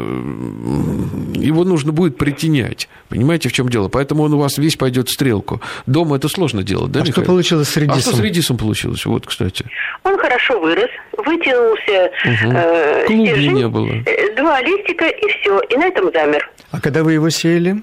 его 1.33 1.63
нужно 1.63 1.91
будет 1.91 2.17
притенять. 2.17 2.89
Понимаете, 3.09 3.49
в 3.49 3.53
чем 3.53 3.69
дело? 3.69 3.89
Поэтому 3.89 4.23
он 4.23 4.33
у 4.33 4.39
вас 4.39 4.57
весь 4.57 4.75
пойдет 4.75 5.07
в 5.07 5.11
стрелку. 5.11 5.61
Дома 5.85 6.17
это 6.17 6.27
сложно 6.27 6.63
делать, 6.63 6.91
да, 6.91 6.99
А 7.01 7.03
Михаил? 7.03 7.23
что 7.23 7.31
получилось 7.31 7.69
с 7.69 7.77
редисом? 7.77 7.97
А 7.97 8.01
что 8.01 8.15
с 8.15 8.19
редисом 8.19 8.57
получилось? 8.57 9.05
Вот, 9.05 9.25
кстати. 9.25 9.65
Он 10.03 10.17
хорошо 10.17 10.59
вырос, 10.59 10.89
вытянулся. 11.17 12.11
Угу. 12.25 12.53
Э, 12.53 13.05
Клубни 13.07 13.47
не 13.47 13.67
было. 13.67 13.87
Э, 14.05 14.35
два 14.35 14.61
листика 14.61 15.05
и 15.05 15.27
все, 15.29 15.59
и 15.69 15.77
на 15.77 15.87
этом 15.87 16.11
замер. 16.13 16.49
А 16.71 16.79
когда 16.79 17.03
вы 17.03 17.13
его 17.13 17.29
сеяли? 17.29 17.81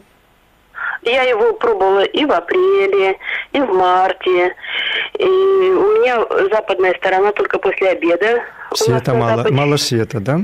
Я 1.02 1.22
его 1.22 1.54
пробовала 1.54 2.04
и 2.04 2.24
в 2.24 2.30
апреле, 2.32 3.16
и 3.52 3.60
в 3.60 3.72
марте. 3.72 4.54
И 5.18 5.24
у 5.24 6.00
меня 6.00 6.20
западная 6.52 6.94
сторона 6.98 7.32
только 7.32 7.58
после 7.58 7.90
обеда. 7.90 8.42
Света 8.74 9.14
мало, 9.14 9.36
западе... 9.36 9.54
мало 9.54 9.76
света, 9.76 10.20
да? 10.20 10.40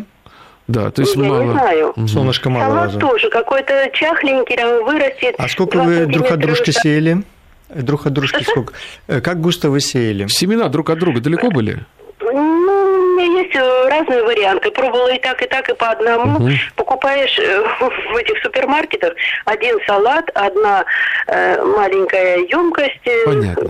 Да, 0.69 0.91
то 0.91 1.03
есть 1.03 1.14
Я 1.14 1.23
мало... 1.23 1.43
не 1.43 1.51
знаю. 1.53 1.95
Солнышко 2.09 2.51
мало 2.51 2.64
Салат 2.64 2.85
раза. 2.87 2.99
тоже 2.99 3.31
какой-то 3.31 3.89
чахленький, 3.93 4.57
там 4.57 4.85
вырастет. 4.85 5.35
А 5.39 5.49
сколько 5.49 5.79
вы 5.79 6.07
друг 6.07 6.31
от 6.31 6.41
дружки 6.41 6.73
сеяли? 6.73 7.23
Друг 7.69 8.07
от 8.07 8.12
дружки 8.12 8.43
сколько? 8.43 8.75
Э, 9.07 9.21
как 9.21 9.41
густо 9.41 9.71
вы 9.71 9.81
сеяли? 9.81 10.27
Семена 10.29 10.69
друг 10.69 10.91
от 10.91 10.99
друга 10.99 11.21
далеко 11.21 11.51
были? 11.51 11.85
Э, 13.97 14.01
разные 14.01 14.22
варианты. 14.22 14.70
Пробовала 14.70 15.14
и 15.14 15.18
так, 15.18 15.42
и 15.42 15.47
так, 15.47 15.68
и 15.68 15.74
по 15.74 15.90
одному. 15.90 16.38
Угу. 16.38 16.51
Покупаешь 16.76 17.38
э, 17.38 17.62
в 18.12 18.16
этих 18.16 18.42
супермаркетах 18.42 19.14
один 19.44 19.76
салат, 19.86 20.30
одна 20.34 20.84
э, 21.26 21.62
маленькая 21.62 22.38
емкость, 22.38 23.01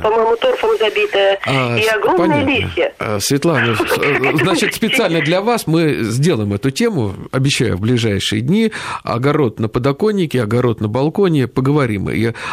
по-моему, 0.02 0.36
торфом 0.36 0.70
забитая, 0.78 1.38
а, 1.46 1.76
и 1.76 1.86
огромные 1.86 2.44
понятно. 2.44 2.50
листья. 2.50 2.92
А, 2.98 3.20
Светлана, 3.20 3.74
значит, 4.34 4.74
специально 4.74 5.20
для 5.20 5.40
вас 5.40 5.66
мы 5.66 6.02
сделаем 6.02 6.52
эту 6.52 6.70
тему, 6.70 7.14
обещаю, 7.32 7.76
в 7.76 7.80
ближайшие 7.80 8.42
дни. 8.42 8.72
Огород 9.02 9.60
на 9.60 9.68
подоконнике, 9.68 10.42
огород 10.42 10.80
на 10.80 10.88
балконе, 10.88 11.46
поговорим. 11.46 12.08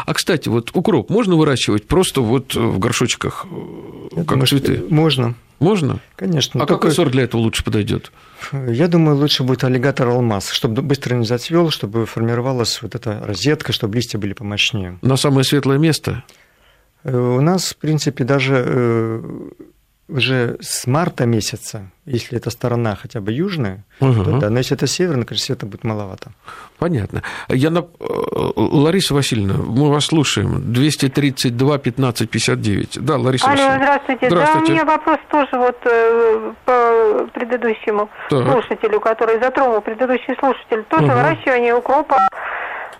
А, 0.05 0.13
кстати, 0.13 0.49
вот 0.49 0.71
укроп 0.73 1.09
можно 1.09 1.35
выращивать 1.35 1.87
просто 1.87 2.21
вот 2.21 2.55
в 2.55 2.79
горшочках, 2.79 3.45
как 4.27 4.47
цветы? 4.47 4.83
Можно. 4.89 5.35
Можно? 5.59 5.99
Конечно. 6.15 6.61
А 6.61 6.65
какой 6.65 6.91
сорт 6.91 7.11
для 7.11 7.23
этого 7.23 7.41
лучше 7.41 7.63
подойдет? 7.63 8.11
Я 8.51 8.87
думаю, 8.87 9.17
лучше 9.17 9.43
будет 9.43 9.63
аллигатор 9.63 10.09
алмаз, 10.09 10.49
чтобы 10.49 10.81
быстро 10.81 11.15
не 11.15 11.25
зацвел, 11.25 11.69
чтобы 11.69 12.05
формировалась 12.05 12.81
вот 12.81 12.95
эта 12.95 13.21
розетка, 13.25 13.71
чтобы 13.71 13.95
листья 13.95 14.17
были 14.17 14.33
помощнее. 14.33 14.99
На 15.01 15.15
самое 15.15 15.43
светлое 15.43 15.77
место? 15.77 16.23
Э, 17.03 17.17
у 17.17 17.41
нас, 17.41 17.71
в 17.71 17.77
принципе, 17.77 18.23
даже 18.23 18.63
э, 18.65 19.49
уже 20.09 20.57
с 20.59 20.85
марта 20.85 21.25
месяца, 21.25 21.89
если 22.05 22.37
это 22.37 22.49
сторона 22.49 22.95
хотя 22.95 23.21
бы 23.21 23.31
южная, 23.31 23.83
угу. 23.99 24.23
то 24.23 24.39
да, 24.39 24.49
но 24.49 24.57
если 24.57 24.75
это 24.75 24.85
северная, 24.85 25.25
конечно, 25.25 25.45
света 25.45 25.65
будет 25.65 25.83
маловато. 25.83 26.31
Понятно. 26.77 27.23
Я 27.47 27.69
на... 27.69 27.79
Э, 27.79 27.83
Лариса 28.55 29.13
Васильевна, 29.13 29.55
мы 29.55 29.89
вас 29.89 30.05
слушаем. 30.05 30.73
232 30.73 31.77
15 31.77 32.29
59. 32.29 32.97
Да, 33.01 33.17
Лариса 33.17 33.45
Алло, 33.45 33.55
Васильевна. 33.55 33.77
здравствуйте. 33.77 34.27
здравствуйте. 34.27 34.67
Да, 34.67 34.71
у 34.71 34.75
меня 34.75 34.85
вопрос 34.85 35.19
тоже 35.31 35.49
вот 35.53 35.77
э, 35.85 36.53
по 36.65 37.27
предыдущему 37.33 38.09
так. 38.29 38.51
слушателю, 38.51 38.99
который 38.99 39.39
затронул 39.39 39.81
предыдущий 39.81 40.35
слушатель. 40.39 40.83
Тоже 40.89 41.05
угу. 41.05 41.13
выращивание 41.13 41.73
укропа 41.73 42.27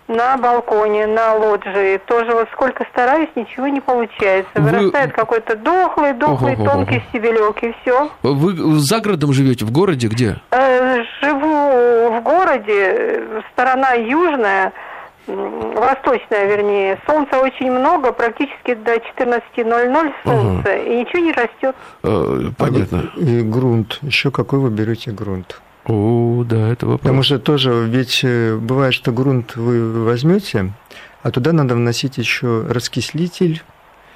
на 0.08 0.36
балконе, 0.36 1.06
на 1.06 1.34
лоджии. 1.34 1.98
Тоже 2.06 2.32
вот 2.32 2.48
сколько 2.52 2.84
стараюсь, 2.92 3.28
ничего 3.34 3.68
не 3.68 3.80
получается. 3.80 4.52
Вырастает 4.54 5.10
Вы... 5.10 5.12
какой-то 5.12 5.56
дохлый, 5.56 6.12
дохлый, 6.14 6.54
Ого-го-го. 6.54 6.70
тонкий 6.70 7.02
стебелек, 7.08 7.62
и 7.62 7.74
все. 7.82 8.10
Вы 8.22 8.78
за 8.78 9.00
городом 9.00 9.32
живете? 9.32 9.64
В 9.64 9.70
городе 9.70 10.08
где? 10.08 10.36
Э, 10.50 11.02
живу 11.22 12.18
в 12.18 12.22
городе, 12.22 13.22
сторона 13.52 13.92
южная, 13.92 14.72
восточная, 15.26 16.46
вернее. 16.46 16.98
Солнца 17.06 17.38
очень 17.38 17.70
много, 17.70 18.12
практически 18.12 18.74
до 18.74 18.96
14.00 18.96 20.12
солнце, 20.24 20.70
ага. 20.70 20.76
и 20.76 20.96
ничего 21.00 21.22
не 21.22 21.32
растет. 21.32 21.74
Э, 22.02 22.50
понятно. 22.58 23.10
И 23.16 23.42
грунт. 23.42 23.98
Еще 24.02 24.30
какой 24.30 24.58
вы 24.58 24.70
берете 24.70 25.10
грунт? 25.10 25.60
О, 25.86 26.44
да, 26.48 26.70
это 26.72 26.86
вопрос. 26.86 27.00
Потому 27.00 27.22
что 27.22 27.38
тоже, 27.38 27.86
ведь 27.86 28.20
э, 28.22 28.56
бывает, 28.56 28.94
что 28.94 29.12
грунт 29.12 29.56
вы 29.56 30.04
возьмете, 30.04 30.72
а 31.22 31.30
туда 31.30 31.52
надо 31.52 31.74
вносить 31.74 32.16
еще 32.18 32.66
раскислитель, 32.68 33.62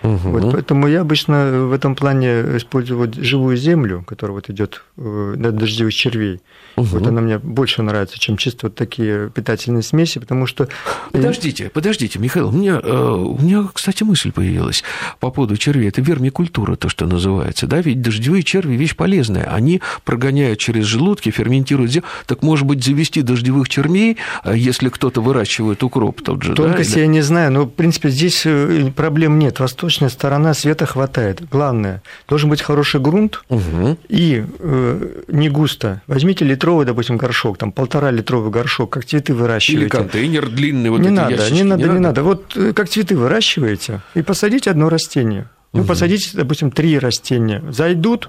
Угу. 0.02 0.30
Вот, 0.30 0.52
поэтому 0.52 0.86
я 0.86 1.00
обычно 1.00 1.66
в 1.66 1.72
этом 1.72 1.96
плане 1.96 2.56
использую 2.56 2.98
вот 2.98 3.14
живую 3.14 3.56
землю, 3.56 4.04
которая 4.06 4.34
вот 4.34 4.48
идет 4.48 4.82
э, 4.96 5.34
на 5.36 5.50
дождевых 5.50 5.92
червей. 5.92 6.40
Угу. 6.76 6.86
Вот 6.86 7.06
она 7.06 7.20
мне 7.20 7.38
больше 7.38 7.82
нравится, 7.82 8.18
чем 8.18 8.36
чисто 8.36 8.66
вот 8.66 8.76
такие 8.76 9.30
питательные 9.30 9.82
смеси, 9.82 10.20
потому 10.20 10.46
что... 10.46 10.68
Подождите, 11.10 11.70
подождите, 11.70 12.20
Михаил, 12.20 12.48
у 12.48 12.52
меня, 12.52 12.80
э, 12.82 13.10
у 13.10 13.38
меня, 13.40 13.68
кстати, 13.72 14.04
мысль 14.04 14.30
появилась 14.30 14.84
по 15.18 15.30
поводу 15.30 15.56
червей. 15.56 15.88
Это 15.88 16.00
вермикультура, 16.00 16.76
то, 16.76 16.88
что 16.88 17.06
называется, 17.06 17.66
да? 17.66 17.80
Ведь 17.80 18.00
дождевые 18.00 18.44
черви– 18.44 18.76
вещь 18.76 18.94
полезная. 18.94 19.52
Они 19.52 19.80
прогоняют 20.04 20.60
через 20.60 20.84
желудки, 20.84 21.30
ферментируют 21.30 21.90
землю. 21.90 22.06
Так, 22.26 22.42
может 22.42 22.66
быть, 22.66 22.84
завести 22.84 23.22
дождевых 23.22 23.68
червей, 23.68 24.16
э, 24.44 24.54
если 24.56 24.90
кто-то 24.90 25.20
выращивает 25.20 25.82
укроп 25.82 26.22
тот 26.22 26.44
же, 26.44 26.54
Тонкости 26.54 26.94
да? 26.94 27.00
я 27.00 27.06
не 27.08 27.20
знаю, 27.20 27.50
но, 27.50 27.64
в 27.64 27.70
принципе, 27.70 28.10
здесь 28.10 28.46
проблем 28.94 29.40
нет. 29.40 29.60
Восточная 29.88 30.10
сторона 30.10 30.52
света 30.52 30.84
хватает. 30.84 31.48
Главное, 31.50 32.02
должен 32.28 32.50
быть 32.50 32.60
хороший 32.60 33.00
грунт 33.00 33.42
угу. 33.48 33.96
и 34.10 34.44
э, 34.58 35.22
не 35.28 35.48
густо. 35.48 36.02
Возьмите 36.06 36.44
литровый, 36.44 36.84
допустим, 36.84 37.16
горшок, 37.16 37.56
там 37.56 37.72
полтора 37.72 38.10
литровый 38.10 38.50
горшок, 38.50 38.90
как 38.90 39.06
цветы 39.06 39.32
выращиваете. 39.32 39.84
Или 39.84 39.88
контейнер 39.88 40.50
длинный, 40.50 40.90
вот 40.90 41.00
не 41.00 41.06
эти 41.06 41.14
надо, 41.14 41.32
ящички, 41.32 41.54
не 41.54 41.62
надо, 41.62 41.82
не, 41.84 41.88
не 41.88 41.98
надо. 42.00 42.22
Вот 42.22 42.54
э, 42.54 42.74
как 42.74 42.90
цветы 42.90 43.16
выращиваете, 43.16 44.02
и 44.14 44.20
посадите 44.20 44.70
одно 44.70 44.90
растение. 44.90 45.48
Ну, 45.72 45.80
угу. 45.80 45.88
посадите, 45.88 46.32
допустим, 46.34 46.70
три 46.70 46.98
растения. 46.98 47.64
Зайдут, 47.70 48.28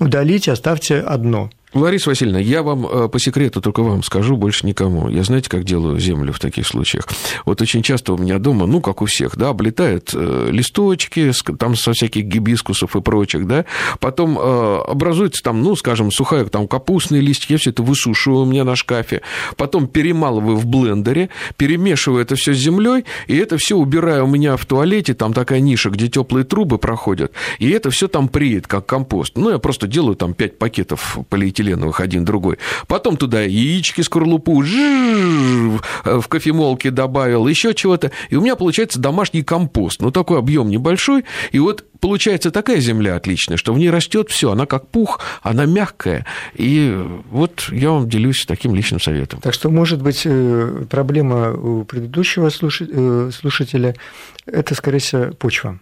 удалите, 0.00 0.50
оставьте 0.50 0.98
одно– 0.98 1.52
Лариса 1.74 2.10
Васильевна, 2.10 2.38
я 2.38 2.62
вам 2.62 2.86
э, 2.86 3.08
по 3.08 3.18
секрету 3.18 3.62
только 3.62 3.82
вам 3.82 4.02
скажу, 4.02 4.36
больше 4.36 4.66
никому. 4.66 5.08
Я 5.08 5.22
знаете, 5.22 5.48
как 5.48 5.64
делаю 5.64 5.98
землю 5.98 6.32
в 6.32 6.38
таких 6.38 6.66
случаях? 6.66 7.08
Вот 7.46 7.62
очень 7.62 7.82
часто 7.82 8.12
у 8.12 8.18
меня 8.18 8.38
дома, 8.38 8.66
ну, 8.66 8.82
как 8.82 9.00
у 9.00 9.06
всех, 9.06 9.36
да, 9.38 9.48
облетают 9.48 10.10
э, 10.14 10.48
листочки, 10.50 11.32
там 11.58 11.74
со 11.74 11.94
всяких 11.94 12.24
гибискусов 12.24 12.94
и 12.94 13.00
прочих, 13.00 13.46
да, 13.46 13.64
потом 14.00 14.38
э, 14.38 14.78
образуется 14.86 15.42
там, 15.42 15.62
ну, 15.62 15.74
скажем, 15.74 16.10
сухая, 16.10 16.44
там, 16.44 16.68
капустные 16.68 17.22
листья, 17.22 17.54
я 17.54 17.58
все 17.58 17.70
это 17.70 17.82
высушиваю 17.82 18.42
у 18.42 18.46
меня 18.46 18.64
на 18.64 18.76
шкафе, 18.76 19.22
потом 19.56 19.86
перемалываю 19.86 20.56
в 20.56 20.66
блендере, 20.66 21.30
перемешиваю 21.56 22.20
это 22.20 22.36
все 22.36 22.52
с 22.52 22.58
землей, 22.58 23.06
и 23.28 23.36
это 23.36 23.56
все 23.56 23.76
убираю 23.76 24.24
у 24.24 24.28
меня 24.28 24.58
в 24.58 24.66
туалете, 24.66 25.14
там 25.14 25.32
такая 25.32 25.60
ниша, 25.60 25.88
где 25.88 26.08
теплые 26.08 26.44
трубы 26.44 26.76
проходят, 26.76 27.32
и 27.58 27.70
это 27.70 27.88
все 27.88 28.08
там 28.08 28.28
приет, 28.28 28.66
как 28.66 28.84
компост. 28.84 29.38
Ну, 29.38 29.48
я 29.48 29.58
просто 29.58 29.86
делаю 29.86 30.16
там 30.16 30.34
5 30.34 30.58
пакетов 30.58 31.18
полиэтилена 31.30 31.61
полиэтиленовых, 31.62 32.00
один 32.00 32.24
другой. 32.24 32.58
Потом 32.86 33.16
туда 33.16 33.42
яички, 33.42 34.00
скорлупу, 34.02 34.62
в 34.62 36.28
кофемолке 36.28 36.90
добавил, 36.90 37.46
еще 37.46 37.74
чего-то. 37.74 38.10
И 38.30 38.36
у 38.36 38.40
меня 38.40 38.56
получается 38.56 38.98
домашний 38.98 39.42
компост. 39.42 40.00
Ну, 40.00 40.10
такой 40.10 40.38
объем 40.38 40.68
небольшой. 40.68 41.24
И 41.52 41.58
вот 41.58 41.84
получается 42.00 42.50
такая 42.50 42.80
земля 42.80 43.16
отличная, 43.16 43.56
что 43.56 43.72
в 43.72 43.78
ней 43.78 43.90
растет 43.90 44.30
все, 44.30 44.50
она 44.50 44.66
как 44.66 44.88
пух, 44.88 45.20
она 45.42 45.66
мягкая. 45.66 46.26
И 46.54 46.94
вот 47.30 47.68
я 47.70 47.90
вам 47.90 48.08
делюсь 48.08 48.44
таким 48.46 48.74
личным 48.74 49.00
советом. 49.00 49.40
Так 49.40 49.54
что, 49.54 49.70
может 49.70 50.02
быть, 50.02 50.22
э, 50.24 50.84
проблема 50.90 51.52
у 51.52 51.84
предыдущего 51.84 52.48
э, 52.48 53.30
слушателя– 53.32 53.94
это, 54.46 54.74
скорее 54.74 54.98
всего, 54.98 55.32
почва. 55.32 55.78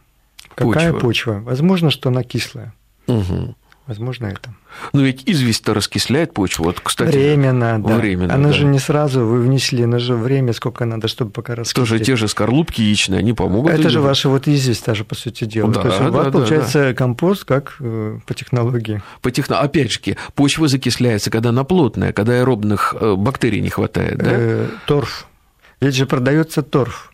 Какая 0.55 0.93
почва? 0.93 1.01
почва? 1.01 1.33
Возможно, 1.45 1.91
что 1.91 2.11
она 2.11 2.23
кислая. 2.23 2.75
Угу. 3.07 3.57
Возможно, 3.91 4.27
это. 4.27 4.55
Но 4.93 5.03
ведь 5.03 5.25
известь-то 5.27 5.75
раскисляет 5.75 6.33
почву. 6.33 6.67
Вот, 6.67 6.79
кстати, 6.79 7.11
временно, 7.11 7.83
да. 7.83 7.97
Временно, 7.97 8.33
она 8.33 8.51
да. 8.51 8.53
же 8.53 8.65
не 8.65 8.79
сразу 8.79 9.27
вы 9.27 9.41
внесли, 9.41 9.85
на 9.85 9.99
же 9.99 10.15
время, 10.15 10.53
сколько 10.53 10.85
надо, 10.85 11.09
чтобы 11.09 11.33
пока 11.33 11.57
раскислить. 11.57 11.89
Тоже 11.89 11.99
те 11.99 12.15
же 12.15 12.29
скорлупки 12.29 12.81
яичные, 12.81 13.19
они 13.19 13.33
помогут. 13.33 13.73
Это 13.73 13.91
же 13.91 14.01
ваша 14.01 14.29
вот 14.29 14.47
известь 14.47 14.85
тоже, 14.85 15.03
по 15.03 15.17
сути 15.17 15.45
дела. 15.45 15.73
Да, 15.73 15.83
То 15.83 15.89
есть 15.89 15.99
да, 15.99 16.09
у 16.09 16.13
вас 16.13 16.27
да, 16.27 16.31
получается 16.31 16.79
да. 16.79 16.95
компост 16.95 17.45
как 17.45 17.79
э, 17.81 18.19
по 18.25 18.33
технологии. 18.33 19.03
По 19.23 19.33
техно... 19.33 19.59
Опять 19.59 19.91
же, 19.91 20.01
почва 20.37 20.69
закисляется, 20.69 21.31
когда 21.31 21.49
она 21.49 21.65
плотная, 21.65 22.13
когда 22.13 22.35
аэробных 22.35 22.95
э, 22.97 23.17
бактерий 23.17 23.61
не 23.61 23.71
хватает, 23.71 24.19
да? 24.19 24.31
Э, 24.31 24.69
торф. 24.87 25.27
Ведь 25.81 25.97
же 25.97 26.07
продается 26.07 26.63
торф. 26.63 27.13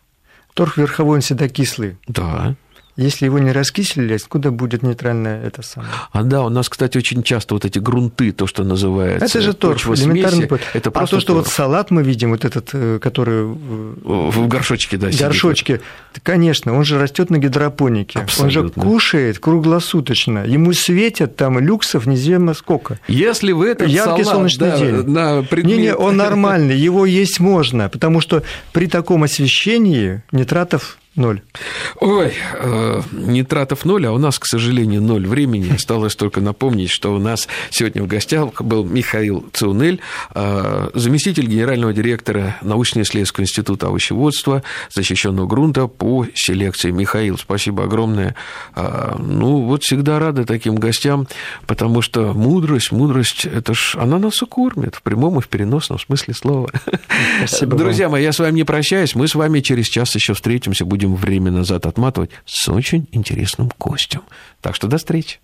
Торф 0.53 0.77
верховой, 0.77 1.15
он 1.15 1.21
всегда 1.21 1.49
кислый. 1.49 1.97
Да. 2.07 2.55
Если 2.97 3.25
его 3.25 3.37
не 3.37 3.51
раскислили, 3.51 4.15
откуда 4.15 4.49
будет 4.49 4.81
нейтральное 4.81 5.43
это 5.43 5.61
самое? 5.61 5.91
А 6.11 6.23
да, 6.23 6.41
у 6.41 6.49
нас, 6.49 6.67
кстати, 6.67 6.97
очень 6.97 7.21
часто 7.21 7.53
вот 7.53 7.63
эти 7.63 7.77
грунты, 7.77 8.31
то, 8.31 8.47
что 8.47 8.63
называется. 8.63 9.23
Это 9.23 9.41
же 9.41 9.53
торф, 9.53 9.87
элементарный 9.87 10.47
смеси, 10.47 10.63
Это 10.73 10.89
а 10.89 11.05
то, 11.05 11.19
что 11.19 11.33
торф. 11.33 11.45
вот 11.45 11.47
салат 11.47 11.91
мы 11.91 12.01
видим, 12.01 12.31
вот 12.31 12.43
этот, 12.43 12.69
э, 12.73 12.97
который... 12.99 13.43
В 13.45 14.47
горшочке, 14.47 14.97
да, 14.97 15.09
горшочке, 15.11 15.73
сидит. 15.75 15.85
конечно, 16.23 16.75
он 16.75 16.83
же 16.85 16.97
растет 16.97 17.29
на 17.29 17.37
гидропонике. 17.37 18.19
Абсолютно. 18.19 18.81
Он 18.81 18.89
же 18.89 18.93
кушает 18.93 19.37
круглосуточно. 19.37 20.39
Ему 20.47 20.73
светят 20.73 21.35
там 21.35 21.59
люксов 21.59 22.07
неизвестно 22.07 22.55
сколько. 22.55 22.99
Если 23.07 23.51
вы 23.51 23.67
этот 23.67 23.89
Яркий 23.89 24.23
салат, 24.23 24.37
солнечный 24.37 24.69
да, 24.71 24.77
день. 24.79 24.95
На 25.07 25.43
предмет... 25.43 25.77
Не-не, 25.77 25.95
он 25.95 26.17
нормальный, 26.17 26.75
его 26.87 27.05
есть 27.05 27.39
можно, 27.39 27.89
потому 27.89 28.21
что 28.21 28.41
при 28.73 28.87
таком 28.87 29.21
освещении 29.21 30.23
нитратов 30.31 30.97
Ноль. 31.17 31.41
Ой, 31.99 32.31
э, 32.53 33.01
нитратов 33.11 33.85
ноль, 33.85 34.05
а 34.05 34.11
у 34.11 34.19
нас, 34.19 34.37
к 34.37 34.45
сожалению, 34.45 35.01
ноль 35.01 35.25
времени. 35.25 35.73
Осталось 35.73 36.15
только 36.15 36.41
напомнить, 36.41 36.91
что 36.91 37.15
у 37.15 37.17
нас 37.17 37.47
сегодня 37.71 38.03
в 38.03 38.07
гостях 38.07 38.61
был 38.61 38.83
Михаил 38.83 39.43
Цунель, 39.51 39.99
э, 40.35 40.89
заместитель 40.93 41.47
генерального 41.47 41.91
директора 41.91 42.57
научно-исследовательского 42.61 43.45
института 43.45 43.87
овощеводства, 43.87 44.61
защищенного 44.93 45.47
грунта 45.47 45.87
по 45.87 46.27
селекции. 46.35 46.91
Михаил, 46.91 47.39
спасибо 47.39 47.85
огромное. 47.85 48.35
Э, 48.75 49.15
ну, 49.17 49.63
вот 49.63 49.81
всегда 49.81 50.19
рады 50.19 50.45
таким 50.45 50.75
гостям, 50.75 51.27
потому 51.65 52.03
что 52.03 52.33
мудрость, 52.35 52.91
мудрость, 52.91 53.45
это 53.45 53.73
ж 53.73 53.95
она 53.99 54.19
нас 54.19 54.39
и 54.43 54.45
кормит 54.45 54.93
в 54.93 55.01
прямом 55.01 55.39
и 55.39 55.41
в 55.41 55.47
переносном 55.47 55.97
смысле 55.97 56.35
слова. 56.35 56.69
Спасибо 57.47 57.75
Друзья 57.75 58.07
мои, 58.07 58.21
я 58.21 58.33
с 58.33 58.37
вами 58.37 58.57
не 58.57 58.63
прощаюсь. 58.65 59.15
Мы 59.15 59.27
с 59.27 59.33
вами 59.33 59.61
через 59.61 59.87
час 59.87 60.13
еще 60.13 60.35
встретимся, 60.35 60.85
будем 60.85 61.06
будем 61.07 61.15
время 61.15 61.51
назад 61.51 61.85
отматывать 61.85 62.31
с 62.45 62.67
очень 62.69 63.07
интересным 63.11 63.71
гостем. 63.79 64.21
Так 64.61 64.75
что 64.75 64.87
до 64.87 64.97
встречи. 64.97 65.39